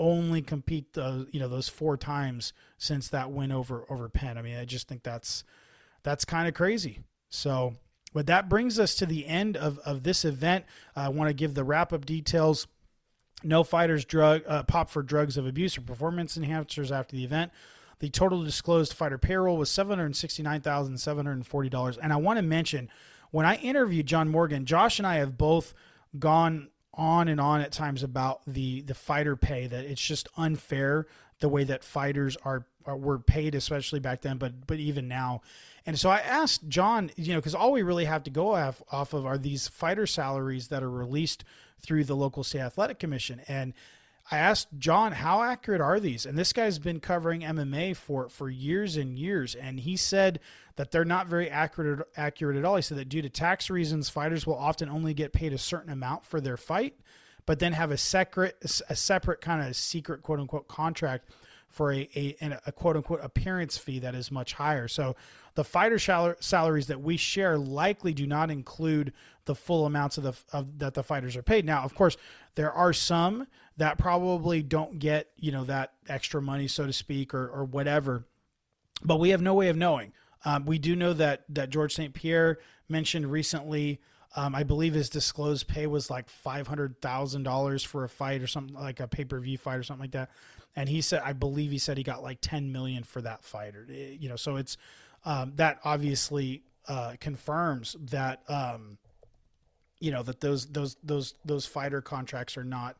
only 0.00 0.40
compete 0.40 0.94
the 0.94 1.28
you 1.30 1.38
know 1.38 1.46
those 1.46 1.68
four 1.68 1.96
times 1.96 2.52
since 2.78 3.08
that 3.08 3.30
win 3.30 3.52
over 3.52 3.84
over 3.88 4.08
Penn. 4.08 4.38
I 4.38 4.42
mean, 4.42 4.56
I 4.56 4.64
just 4.64 4.88
think 4.88 5.02
that's 5.02 5.44
that's 6.02 6.24
kind 6.24 6.48
of 6.48 6.54
crazy. 6.54 7.00
So, 7.28 7.76
but 8.14 8.26
that 8.26 8.48
brings 8.48 8.80
us 8.80 8.94
to 8.96 9.06
the 9.06 9.26
end 9.26 9.56
of 9.56 9.78
of 9.80 10.02
this 10.02 10.24
event. 10.24 10.64
I 10.96 11.10
want 11.10 11.28
to 11.28 11.34
give 11.34 11.54
the 11.54 11.62
wrap 11.62 11.92
up 11.92 12.06
details. 12.06 12.66
No 13.44 13.62
fighters 13.62 14.04
drug 14.04 14.42
uh, 14.48 14.62
pop 14.64 14.90
for 14.90 15.02
drugs 15.02 15.36
of 15.36 15.46
abuse 15.46 15.78
or 15.78 15.82
performance 15.82 16.36
enhancers 16.36 16.90
after 16.90 17.14
the 17.14 17.24
event. 17.24 17.52
The 18.00 18.08
total 18.08 18.42
disclosed 18.42 18.94
fighter 18.94 19.18
payroll 19.18 19.58
was 19.58 19.70
seven 19.70 19.98
hundred 19.98 20.16
sixty 20.16 20.42
nine 20.42 20.62
thousand 20.62 20.98
seven 20.98 21.26
hundred 21.26 21.46
forty 21.46 21.68
dollars. 21.68 21.98
And 21.98 22.12
I 22.12 22.16
want 22.16 22.38
to 22.38 22.42
mention 22.42 22.88
when 23.30 23.44
I 23.44 23.56
interviewed 23.56 24.06
John 24.06 24.28
Morgan, 24.30 24.64
Josh 24.64 24.98
and 24.98 25.06
I 25.06 25.16
have 25.16 25.36
both 25.36 25.74
gone 26.18 26.68
on 26.94 27.28
and 27.28 27.40
on 27.40 27.60
at 27.60 27.72
times 27.72 28.02
about 28.02 28.40
the 28.46 28.82
the 28.82 28.94
fighter 28.94 29.36
pay 29.36 29.66
that 29.66 29.84
it's 29.84 30.00
just 30.00 30.28
unfair 30.36 31.06
the 31.38 31.48
way 31.48 31.64
that 31.64 31.84
fighters 31.84 32.36
are, 32.44 32.66
are 32.84 32.96
were 32.96 33.18
paid 33.18 33.54
especially 33.54 34.00
back 34.00 34.20
then 34.22 34.36
but 34.38 34.66
but 34.66 34.78
even 34.78 35.08
now. 35.08 35.40
And 35.86 35.98
so 35.98 36.10
i 36.10 36.18
asked 36.18 36.68
john 36.68 37.10
you 37.16 37.32
know 37.32 37.38
because 37.38 37.54
all 37.54 37.72
we 37.72 37.82
really 37.82 38.04
have 38.04 38.22
to 38.24 38.30
go 38.30 38.54
off, 38.54 38.82
off 38.90 39.14
of 39.14 39.24
are 39.24 39.38
these 39.38 39.68
fighter 39.68 40.06
salaries 40.06 40.68
that 40.68 40.82
are 40.82 40.90
released 40.90 41.44
through 41.80 42.04
the 42.04 42.16
local 42.16 42.44
state 42.44 42.60
athletic 42.60 42.98
commission. 42.98 43.40
And 43.48 43.72
I 44.30 44.38
asked 44.38 44.68
John, 44.78 45.12
how 45.12 45.42
accurate 45.42 45.80
are 45.80 45.98
these? 45.98 46.24
And 46.24 46.38
this 46.38 46.52
guy's 46.52 46.78
been 46.78 47.00
covering 47.00 47.40
MMA 47.40 47.96
for, 47.96 48.28
for 48.28 48.48
years 48.48 48.96
and 48.96 49.18
years. 49.18 49.56
And 49.56 49.80
he 49.80 49.96
said 49.96 50.38
that 50.76 50.92
they're 50.92 51.04
not 51.04 51.26
very 51.26 51.50
accurate, 51.50 52.06
accurate 52.16 52.56
at 52.56 52.64
all. 52.64 52.76
He 52.76 52.82
said 52.82 52.98
that 52.98 53.08
due 53.08 53.22
to 53.22 53.28
tax 53.28 53.70
reasons, 53.70 54.08
fighters 54.08 54.46
will 54.46 54.56
often 54.56 54.88
only 54.88 55.14
get 55.14 55.32
paid 55.32 55.52
a 55.52 55.58
certain 55.58 55.92
amount 55.92 56.24
for 56.24 56.40
their 56.40 56.56
fight, 56.56 56.94
but 57.44 57.58
then 57.58 57.72
have 57.72 57.90
a 57.90 57.96
separate, 57.96 58.56
a 58.88 58.94
separate 58.94 59.40
kind 59.40 59.66
of 59.66 59.74
secret 59.74 60.22
quote 60.22 60.38
unquote 60.38 60.68
contract 60.68 61.28
for 61.68 61.92
a, 61.92 62.08
a, 62.14 62.58
a 62.66 62.72
quote 62.72 62.96
unquote 62.96 63.20
appearance 63.22 63.78
fee 63.78 64.00
that 64.00 64.14
is 64.14 64.30
much 64.30 64.54
higher. 64.54 64.86
So 64.86 65.16
the 65.54 65.64
fighter 65.64 65.98
salaries 65.98 66.86
that 66.88 67.00
we 67.00 67.16
share 67.16 67.58
likely 67.58 68.12
do 68.12 68.26
not 68.26 68.50
include 68.50 69.12
the 69.44 69.54
full 69.54 69.86
amounts 69.86 70.18
of 70.18 70.24
the 70.24 70.34
of, 70.52 70.78
that 70.78 70.94
the 70.94 71.02
fighters 71.02 71.36
are 71.36 71.42
paid. 71.42 71.64
Now, 71.64 71.82
of 71.82 71.94
course, 71.94 72.16
there 72.54 72.72
are 72.72 72.92
some 72.92 73.46
that 73.80 73.96
probably 73.96 74.62
don't 74.62 74.98
get 74.98 75.28
you 75.36 75.50
know 75.52 75.64
that 75.64 75.94
extra 76.06 76.40
money, 76.42 76.68
so 76.68 76.86
to 76.86 76.92
speak, 76.92 77.32
or 77.32 77.48
or 77.48 77.64
whatever. 77.64 78.26
But 79.02 79.18
we 79.18 79.30
have 79.30 79.40
no 79.40 79.54
way 79.54 79.70
of 79.70 79.76
knowing. 79.76 80.12
Um, 80.44 80.66
we 80.66 80.78
do 80.78 80.94
know 80.94 81.14
that 81.14 81.44
that 81.48 81.70
George 81.70 81.94
St. 81.94 82.12
Pierre 82.12 82.58
mentioned 82.88 83.32
recently. 83.32 84.00
Um, 84.36 84.54
I 84.54 84.64
believe 84.64 84.92
his 84.92 85.08
disclosed 85.08 85.66
pay 85.66 85.86
was 85.86 86.10
like 86.10 86.28
five 86.28 86.66
hundred 86.66 87.00
thousand 87.00 87.44
dollars 87.44 87.82
for 87.82 88.04
a 88.04 88.08
fight 88.08 88.42
or 88.42 88.46
something 88.46 88.74
like 88.76 89.00
a 89.00 89.08
pay 89.08 89.24
per 89.24 89.40
view 89.40 89.56
fight 89.56 89.78
or 89.78 89.82
something 89.82 90.04
like 90.04 90.12
that. 90.12 90.30
And 90.76 90.88
he 90.88 91.00
said, 91.00 91.22
I 91.24 91.32
believe 91.32 91.70
he 91.70 91.78
said 91.78 91.96
he 91.96 92.04
got 92.04 92.22
like 92.22 92.38
ten 92.42 92.70
million 92.72 93.02
for 93.02 93.22
that 93.22 93.44
fighter. 93.44 93.86
Eh, 93.90 94.16
you 94.20 94.28
know, 94.28 94.36
so 94.36 94.56
it's 94.56 94.76
um, 95.24 95.54
that 95.56 95.78
obviously 95.84 96.64
uh, 96.86 97.14
confirms 97.18 97.96
that 98.10 98.42
um, 98.46 98.98
you 100.00 100.10
know 100.10 100.22
that 100.22 100.40
those 100.40 100.66
those 100.66 100.98
those 101.02 101.34
those 101.46 101.64
fighter 101.64 102.02
contracts 102.02 102.58
are 102.58 102.64
not 102.64 102.96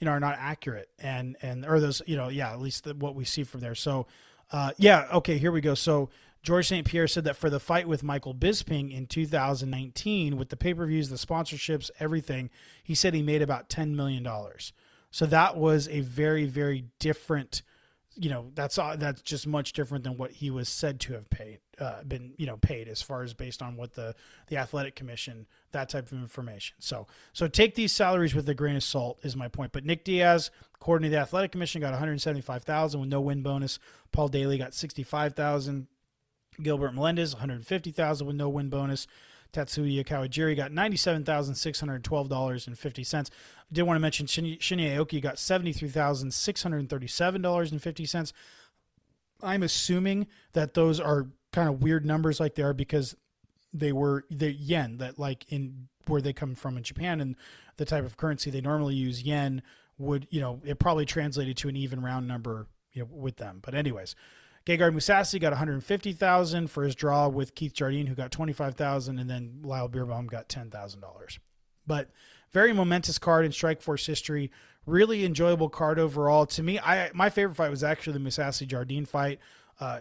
you 0.00 0.06
know 0.06 0.10
are 0.10 0.20
not 0.20 0.36
accurate 0.38 0.88
and 0.98 1.36
and 1.42 1.64
or 1.64 1.78
those 1.78 2.02
you 2.06 2.16
know 2.16 2.28
yeah 2.28 2.52
at 2.52 2.60
least 2.60 2.84
the, 2.84 2.94
what 2.94 3.14
we 3.14 3.24
see 3.24 3.44
from 3.44 3.60
there 3.60 3.74
so 3.74 4.06
uh, 4.50 4.72
yeah 4.78 5.06
okay 5.12 5.38
here 5.38 5.52
we 5.52 5.60
go 5.60 5.74
so 5.74 6.08
George 6.42 6.68
St. 6.68 6.86
Pierre 6.86 7.06
said 7.06 7.24
that 7.24 7.36
for 7.36 7.50
the 7.50 7.60
fight 7.60 7.86
with 7.86 8.02
Michael 8.02 8.34
Bisping 8.34 8.96
in 8.96 9.06
2019 9.06 10.38
with 10.38 10.48
the 10.48 10.56
pay-per-views 10.56 11.10
the 11.10 11.16
sponsorships 11.16 11.90
everything 12.00 12.50
he 12.82 12.94
said 12.94 13.14
he 13.14 13.22
made 13.22 13.42
about 13.42 13.68
10 13.68 13.94
million 13.94 14.22
dollars 14.22 14.72
so 15.10 15.26
that 15.26 15.56
was 15.56 15.86
a 15.88 16.00
very 16.00 16.46
very 16.46 16.86
different 16.98 17.62
you 18.16 18.28
know 18.28 18.50
that's 18.54 18.78
uh, 18.78 18.96
that's 18.96 19.22
just 19.22 19.46
much 19.46 19.72
different 19.72 20.04
than 20.04 20.16
what 20.16 20.32
he 20.32 20.50
was 20.50 20.68
said 20.68 20.98
to 21.00 21.12
have 21.12 21.30
paid 21.30 21.58
uh, 21.78 22.02
been 22.02 22.34
you 22.36 22.46
know 22.46 22.56
paid 22.56 22.88
as 22.88 23.00
far 23.00 23.22
as 23.22 23.34
based 23.34 23.62
on 23.62 23.76
what 23.76 23.94
the 23.94 24.14
the 24.48 24.56
athletic 24.56 24.96
commission 24.96 25.46
that 25.72 25.88
type 25.88 26.06
of 26.06 26.12
information. 26.14 26.76
So 26.80 27.06
so 27.32 27.46
take 27.46 27.74
these 27.74 27.92
salaries 27.92 28.34
with 28.34 28.48
a 28.48 28.54
grain 28.54 28.76
of 28.76 28.82
salt 28.82 29.20
is 29.22 29.36
my 29.36 29.48
point. 29.48 29.72
But 29.72 29.84
Nick 29.84 30.04
Diaz 30.04 30.50
according 30.74 31.10
to 31.10 31.14
the 31.14 31.20
athletic 31.20 31.52
commission 31.52 31.80
got 31.80 31.90
175,000 31.90 33.00
with 33.00 33.08
no 33.08 33.20
win 33.20 33.42
bonus. 33.42 33.78
Paul 34.12 34.28
Daley 34.28 34.58
got 34.58 34.74
65,000 34.74 35.86
Gilbert 36.62 36.92
Melendez 36.92 37.34
150,000 37.34 38.26
with 38.26 38.36
no 38.36 38.48
win 38.48 38.68
bonus 38.68 39.06
Tatsuya 39.52 40.04
Kawajiri 40.04 40.56
got 40.56 40.72
$97,612.50. 40.72 43.14
I 43.14 43.24
did 43.72 43.82
want 43.82 43.96
to 43.96 44.00
mention 44.00 44.26
Shinya 44.26 44.58
Aoki 44.58 45.20
got 45.20 45.36
$73,637.50. 45.36 48.32
I'm 49.42 49.62
assuming 49.62 50.26
that 50.52 50.74
those 50.74 51.00
are 51.00 51.28
kind 51.52 51.68
of 51.68 51.82
weird 51.82 52.06
numbers 52.06 52.40
like 52.40 52.54
they 52.54 52.62
are 52.62 52.74
because 52.74 53.16
they 53.72 53.92
were 53.92 54.24
the 54.30 54.52
yen 54.52 54.98
that 54.98 55.18
like 55.18 55.50
in 55.50 55.88
where 56.06 56.20
they 56.20 56.32
come 56.32 56.54
from 56.54 56.76
in 56.76 56.82
Japan 56.82 57.20
and 57.20 57.36
the 57.76 57.84
type 57.84 58.04
of 58.04 58.16
currency 58.16 58.50
they 58.50 58.60
normally 58.60 58.94
use 58.94 59.22
yen 59.22 59.62
would 59.98 60.26
you 60.30 60.40
know 60.40 60.60
it 60.64 60.78
probably 60.78 61.04
translated 61.04 61.56
to 61.56 61.68
an 61.68 61.76
even 61.76 62.02
round 62.02 62.26
number 62.26 62.66
you 62.92 63.02
know 63.02 63.08
with 63.10 63.36
them 63.36 63.60
but 63.62 63.74
anyways 63.74 64.14
Gegard 64.70 64.94
Mousasi 64.94 65.40
got 65.40 65.50
150,000 65.50 66.68
for 66.68 66.84
his 66.84 66.94
draw 66.94 67.26
with 67.26 67.56
Keith 67.56 67.72
Jardine, 67.72 68.06
who 68.06 68.14
got 68.14 68.30
25,000, 68.30 69.18
and 69.18 69.28
then 69.28 69.60
Lyle 69.64 69.88
Beerbohm 69.88 70.28
got 70.28 70.48
$10,000. 70.48 71.38
But 71.86 72.10
very 72.52 72.72
momentous 72.72 73.18
card 73.18 73.44
in 73.44 73.50
Strikeforce 73.50 74.06
history. 74.06 74.52
Really 74.86 75.24
enjoyable 75.24 75.68
card 75.68 75.98
overall. 75.98 76.46
To 76.46 76.62
me, 76.62 76.78
I 76.78 77.10
my 77.14 77.30
favorite 77.30 77.56
fight 77.56 77.70
was 77.70 77.84
actually 77.84 78.14
the 78.14 78.20
Mousasi 78.20 78.66
Jardine 78.66 79.06
fight. 79.06 79.40
Uh, 79.78 80.00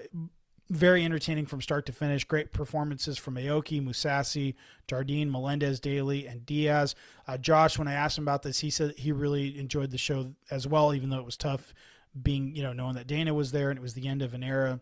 very 0.69 1.03
entertaining 1.03 1.47
from 1.47 1.61
start 1.61 1.87
to 1.87 1.91
finish. 1.91 2.23
Great 2.23 2.53
performances 2.53 3.17
from 3.17 3.35
Aoki, 3.35 3.83
Mousasi, 3.83 4.53
Jardine, 4.87 5.31
Melendez, 5.31 5.79
Daley, 5.79 6.27
and 6.27 6.45
Diaz. 6.45 6.93
Uh, 7.27 7.37
Josh, 7.37 7.79
when 7.79 7.87
I 7.87 7.93
asked 7.93 8.19
him 8.19 8.23
about 8.23 8.43
this, 8.43 8.59
he 8.59 8.69
said 8.69 8.93
he 8.97 9.11
really 9.11 9.57
enjoyed 9.57 9.89
the 9.89 9.97
show 9.97 10.33
as 10.51 10.67
well, 10.67 10.93
even 10.93 11.09
though 11.09 11.19
it 11.19 11.25
was 11.25 11.37
tough 11.37 11.73
being, 12.21 12.55
you 12.55 12.63
know, 12.63 12.73
knowing 12.73 12.95
that 12.95 13.07
Dana 13.07 13.33
was 13.33 13.51
there 13.51 13.69
and 13.69 13.77
it 13.77 13.81
was 13.81 13.93
the 13.93 14.07
end 14.07 14.21
of 14.21 14.33
an 14.33 14.43
era. 14.43 14.79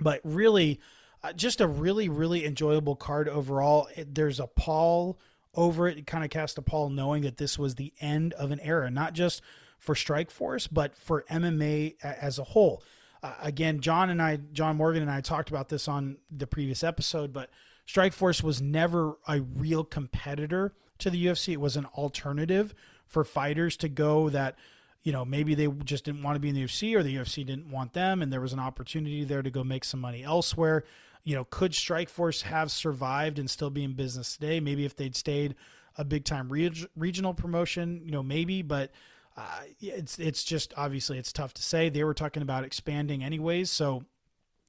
But 0.00 0.20
really, 0.24 0.80
uh, 1.22 1.32
just 1.32 1.60
a 1.60 1.66
really, 1.66 2.08
really 2.08 2.44
enjoyable 2.44 2.96
card 2.96 3.28
overall. 3.28 3.88
It, 3.96 4.14
there's 4.14 4.40
a 4.40 4.46
pall 4.46 5.18
over 5.54 5.88
it. 5.88 5.98
It 5.98 6.06
kind 6.06 6.24
of 6.24 6.30
cast 6.30 6.58
a 6.58 6.62
pall 6.62 6.88
knowing 6.88 7.22
that 7.22 7.36
this 7.36 7.58
was 7.58 7.74
the 7.74 7.92
end 8.00 8.32
of 8.34 8.50
an 8.50 8.60
era, 8.60 8.90
not 8.90 9.12
just 9.12 9.42
for 9.78 9.94
Strikeforce, 9.94 10.68
but 10.70 10.96
for 10.96 11.24
MMA 11.30 11.96
as 12.02 12.38
a 12.38 12.44
whole. 12.44 12.82
Uh, 13.22 13.34
again, 13.42 13.80
John 13.80 14.10
and 14.10 14.22
I, 14.22 14.38
John 14.52 14.76
Morgan 14.76 15.02
and 15.02 15.10
I 15.10 15.20
talked 15.20 15.50
about 15.50 15.68
this 15.68 15.88
on 15.88 16.18
the 16.30 16.46
previous 16.46 16.82
episode, 16.82 17.32
but 17.32 17.50
Strikeforce 17.86 18.42
was 18.42 18.62
never 18.62 19.18
a 19.28 19.40
real 19.40 19.84
competitor 19.84 20.74
to 20.98 21.10
the 21.10 21.26
UFC. 21.26 21.54
It 21.54 21.60
was 21.60 21.76
an 21.76 21.86
alternative 21.86 22.74
for 23.06 23.24
fighters 23.24 23.76
to 23.78 23.88
go 23.88 24.28
that 24.30 24.56
you 25.02 25.12
know, 25.12 25.24
maybe 25.24 25.54
they 25.54 25.68
just 25.84 26.04
didn't 26.04 26.22
want 26.22 26.36
to 26.36 26.40
be 26.40 26.48
in 26.48 26.54
the 26.54 26.64
UFC 26.64 26.94
or 26.94 27.02
the 27.02 27.16
UFC 27.16 27.44
didn't 27.44 27.70
want 27.70 27.92
them 27.92 28.22
and 28.22 28.32
there 28.32 28.40
was 28.40 28.52
an 28.52 28.58
opportunity 28.58 29.24
there 29.24 29.42
to 29.42 29.50
go 29.50 29.64
make 29.64 29.84
some 29.84 30.00
money 30.00 30.22
elsewhere. 30.22 30.84
You 31.24 31.36
know, 31.36 31.44
could 31.44 31.72
Strikeforce 31.72 32.42
have 32.42 32.70
survived 32.70 33.38
and 33.38 33.48
still 33.48 33.70
be 33.70 33.84
in 33.84 33.94
business 33.94 34.34
today? 34.34 34.60
Maybe 34.60 34.84
if 34.84 34.96
they'd 34.96 35.16
stayed 35.16 35.54
a 35.96 36.04
big 36.04 36.24
time 36.24 36.50
reg- 36.50 36.88
regional 36.96 37.34
promotion, 37.34 38.02
you 38.04 38.10
know, 38.10 38.22
maybe, 38.22 38.62
but 38.62 38.90
uh, 39.36 39.60
it's 39.80 40.18
it's 40.18 40.44
just 40.44 40.74
obviously 40.76 41.18
it's 41.18 41.32
tough 41.32 41.54
to 41.54 41.62
say. 41.62 41.88
They 41.88 42.04
were 42.04 42.14
talking 42.14 42.42
about 42.42 42.64
expanding 42.64 43.22
anyways, 43.22 43.70
so 43.70 44.04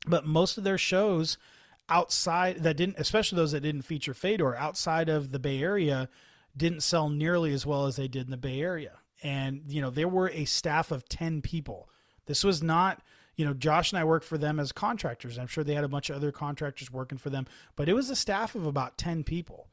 but 0.07 0.25
most 0.25 0.57
of 0.57 0.63
their 0.63 0.77
shows 0.77 1.38
outside 1.89 2.63
that 2.63 2.77
didn't 2.77 2.97
especially 2.97 3.36
those 3.36 3.51
that 3.51 3.61
didn't 3.61 3.82
feature 3.82 4.13
Fedor 4.13 4.55
outside 4.55 5.09
of 5.09 5.32
the 5.32 5.39
Bay 5.39 5.61
Area 5.61 6.09
didn't 6.55 6.82
sell 6.82 7.09
nearly 7.09 7.53
as 7.53 7.65
well 7.65 7.86
as 7.86 7.95
they 7.95 8.07
did 8.07 8.25
in 8.25 8.32
the 8.32 8.38
Bay 8.38 8.61
Area 8.61 9.01
and 9.22 9.63
you 9.67 9.82
know 9.82 9.89
there 9.89 10.07
were 10.07 10.30
a 10.30 10.45
staff 10.45 10.91
of 10.91 11.07
10 11.09 11.41
people. 11.41 11.89
This 12.26 12.43
was 12.43 12.61
not 12.61 13.01
you 13.36 13.45
know 13.45 13.53
josh 13.53 13.91
and 13.91 13.99
i 13.99 14.03
worked 14.03 14.26
for 14.26 14.38
them 14.38 14.59
as 14.59 14.72
contractors. 14.72 15.38
I'm 15.38 15.47
sure 15.47 15.63
they 15.63 15.76
had 15.76 15.84
a 15.84 15.89
bunch 15.89 16.09
of 16.09 16.15
other 16.15 16.32
contractors 16.32 16.91
working 16.91 17.17
for 17.17 17.30
them 17.30 17.47
but 17.76 17.89
it 17.89 17.93
was 17.93 18.09
a 18.09 18.15
staff 18.15 18.55
of 18.55 18.65
about 18.65 18.97
10 18.97 19.24
people. 19.24 19.67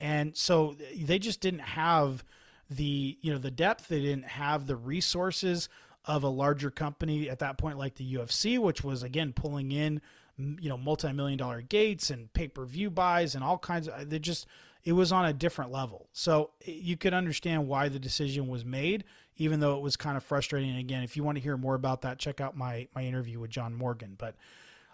And 0.00 0.36
so 0.36 0.76
they 0.96 1.18
just 1.18 1.40
didn't 1.40 1.60
have 1.60 2.24
the 2.70 3.18
you 3.20 3.32
know 3.32 3.38
the 3.38 3.50
depth. 3.50 3.88
They 3.88 4.00
didn't 4.00 4.26
have 4.26 4.66
the 4.66 4.76
resources 4.76 5.68
of 6.04 6.22
a 6.22 6.28
larger 6.28 6.70
company 6.70 7.30
at 7.30 7.38
that 7.38 7.58
point, 7.58 7.78
like 7.78 7.94
the 7.94 8.14
UFC, 8.14 8.58
which 8.58 8.84
was 8.84 9.02
again 9.02 9.32
pulling 9.32 9.72
in, 9.72 10.00
you 10.36 10.68
know, 10.68 10.76
multi-million 10.76 11.38
dollar 11.38 11.62
gates 11.62 12.10
and 12.10 12.32
pay-per-view 12.32 12.90
buys 12.90 13.34
and 13.34 13.42
all 13.42 13.58
kinds 13.58 13.88
of. 13.88 14.10
They 14.10 14.18
just 14.18 14.46
it 14.84 14.92
was 14.92 15.12
on 15.12 15.24
a 15.24 15.32
different 15.32 15.72
level. 15.72 16.08
So 16.12 16.50
you 16.64 16.96
could 16.96 17.14
understand 17.14 17.66
why 17.66 17.88
the 17.88 17.98
decision 17.98 18.48
was 18.48 18.64
made, 18.64 19.04
even 19.36 19.60
though 19.60 19.76
it 19.76 19.82
was 19.82 19.96
kind 19.96 20.16
of 20.16 20.24
frustrating. 20.24 20.70
And 20.70 20.78
again, 20.78 21.02
if 21.02 21.16
you 21.16 21.24
want 21.24 21.36
to 21.38 21.42
hear 21.42 21.56
more 21.56 21.74
about 21.74 22.02
that, 22.02 22.18
check 22.18 22.40
out 22.40 22.56
my 22.56 22.88
my 22.94 23.04
interview 23.04 23.40
with 23.40 23.50
John 23.50 23.74
Morgan. 23.74 24.14
But 24.18 24.34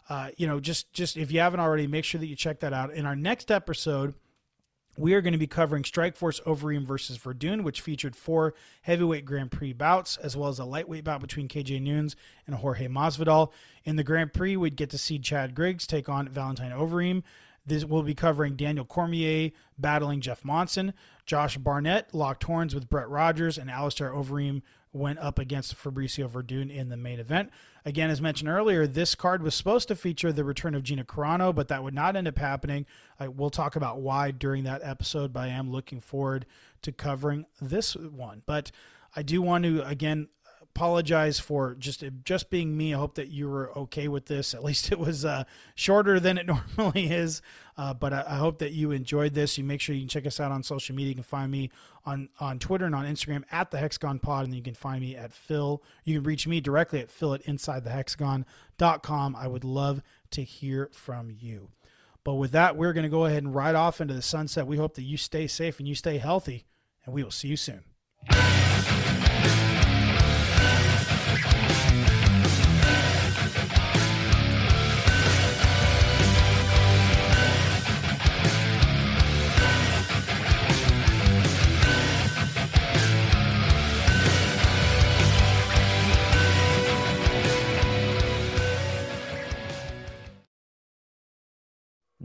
uh, 0.08 0.30
you 0.36 0.46
know, 0.46 0.60
just 0.60 0.92
just 0.92 1.16
if 1.16 1.32
you 1.32 1.40
haven't 1.40 1.60
already, 1.60 1.86
make 1.86 2.04
sure 2.04 2.20
that 2.20 2.26
you 2.26 2.36
check 2.36 2.60
that 2.60 2.72
out. 2.72 2.92
In 2.92 3.06
our 3.06 3.16
next 3.16 3.50
episode 3.50 4.14
we 4.96 5.14
are 5.14 5.20
going 5.20 5.32
to 5.32 5.38
be 5.38 5.46
covering 5.46 5.82
Strikeforce 5.82 6.42
Overeem 6.42 6.84
versus 6.84 7.18
Werdum, 7.18 7.62
which 7.62 7.80
featured 7.80 8.16
four 8.16 8.54
heavyweight 8.82 9.24
Grand 9.24 9.50
Prix 9.50 9.72
bouts, 9.72 10.16
as 10.18 10.36
well 10.36 10.50
as 10.50 10.58
a 10.58 10.64
lightweight 10.64 11.04
bout 11.04 11.20
between 11.20 11.48
KJ 11.48 11.80
Noons 11.80 12.16
and 12.46 12.56
Jorge 12.56 12.88
Masvidal. 12.88 13.50
In 13.84 13.96
the 13.96 14.04
Grand 14.04 14.32
Prix, 14.32 14.56
we'd 14.56 14.76
get 14.76 14.90
to 14.90 14.98
see 14.98 15.18
Chad 15.18 15.54
Griggs 15.54 15.86
take 15.86 16.08
on 16.08 16.28
Valentijn 16.28 16.72
Overeem. 16.72 17.22
This 17.70 17.84
will 17.84 18.02
be 18.02 18.16
covering 18.16 18.56
Daniel 18.56 18.84
Cormier 18.84 19.52
battling 19.78 20.20
Jeff 20.20 20.44
Monson. 20.44 20.92
Josh 21.24 21.56
Barnett 21.56 22.12
locked 22.12 22.42
horns 22.42 22.74
with 22.74 22.90
Brett 22.90 23.08
Rogers, 23.08 23.56
and 23.56 23.70
Alistair 23.70 24.10
Overeem 24.10 24.62
went 24.92 25.20
up 25.20 25.38
against 25.38 25.76
Fabricio 25.76 26.28
Werdum 26.28 26.68
in 26.68 26.88
the 26.88 26.96
main 26.96 27.20
event. 27.20 27.48
Again, 27.84 28.10
as 28.10 28.20
mentioned 28.20 28.50
earlier, 28.50 28.88
this 28.88 29.14
card 29.14 29.44
was 29.44 29.54
supposed 29.54 29.86
to 29.86 29.94
feature 29.94 30.32
the 30.32 30.42
return 30.42 30.74
of 30.74 30.82
Gina 30.82 31.04
Carano, 31.04 31.54
but 31.54 31.68
that 31.68 31.84
would 31.84 31.94
not 31.94 32.16
end 32.16 32.26
up 32.26 32.38
happening. 32.38 32.86
I, 33.20 33.28
we'll 33.28 33.50
talk 33.50 33.76
about 33.76 34.00
why 34.00 34.32
during 34.32 34.64
that 34.64 34.80
episode, 34.82 35.32
but 35.32 35.44
I 35.44 35.48
am 35.48 35.70
looking 35.70 36.00
forward 36.00 36.46
to 36.82 36.90
covering 36.90 37.46
this 37.60 37.94
one. 37.94 38.42
But 38.46 38.72
I 39.14 39.22
do 39.22 39.40
want 39.42 39.62
to, 39.62 39.86
again, 39.86 40.26
apologize 40.74 41.40
for 41.40 41.74
just 41.74 42.04
just 42.24 42.50
being 42.50 42.76
me. 42.76 42.94
I 42.94 42.98
hope 42.98 43.16
that 43.16 43.28
you 43.28 43.48
were 43.48 43.76
okay 43.76 44.08
with 44.08 44.26
this. 44.26 44.54
At 44.54 44.64
least 44.64 44.92
it 44.92 44.98
was 44.98 45.24
uh, 45.24 45.44
shorter 45.74 46.20
than 46.20 46.38
it 46.38 46.46
normally 46.76 47.10
is. 47.10 47.42
Uh, 47.76 47.94
but 47.94 48.12
I, 48.12 48.24
I, 48.28 48.34
hope 48.36 48.58
that 48.58 48.72
you 48.72 48.90
enjoyed 48.90 49.32
this. 49.32 49.56
You 49.56 49.64
make 49.64 49.80
sure 49.80 49.94
you 49.94 50.02
can 50.02 50.08
check 50.08 50.26
us 50.26 50.38
out 50.38 50.52
on 50.52 50.62
social 50.62 50.94
media. 50.94 51.10
You 51.10 51.14
can 51.14 51.24
find 51.24 51.50
me 51.50 51.70
on 52.04 52.28
on 52.38 52.58
Twitter 52.58 52.84
and 52.84 52.94
on 52.94 53.04
Instagram 53.04 53.44
at 53.50 53.70
the 53.70 53.78
Hexagon 53.78 54.18
Pod, 54.18 54.44
and 54.44 54.52
then 54.52 54.58
you 54.58 54.62
can 54.62 54.74
find 54.74 55.00
me 55.00 55.16
at 55.16 55.32
Phil. 55.32 55.82
You 56.04 56.16
can 56.16 56.24
reach 56.24 56.46
me 56.46 56.60
directly 56.60 57.00
at 57.00 57.10
Phil 57.10 57.34
at 57.34 57.44
InsideTheHexagon.com. 57.44 59.36
I 59.36 59.46
would 59.48 59.64
love 59.64 60.02
to 60.30 60.42
hear 60.42 60.90
from 60.92 61.30
you. 61.30 61.70
But 62.22 62.34
with 62.34 62.52
that, 62.52 62.76
we're 62.76 62.92
going 62.92 63.04
to 63.04 63.10
go 63.10 63.24
ahead 63.24 63.42
and 63.42 63.54
ride 63.54 63.74
off 63.74 64.00
into 64.00 64.12
the 64.12 64.22
sunset. 64.22 64.66
We 64.66 64.76
hope 64.76 64.94
that 64.94 65.02
you 65.02 65.16
stay 65.16 65.46
safe 65.46 65.78
and 65.78 65.88
you 65.88 65.94
stay 65.94 66.18
healthy, 66.18 66.66
and 67.04 67.14
we 67.14 67.24
will 67.24 67.30
see 67.30 67.48
you 67.48 67.56
soon. 67.56 67.82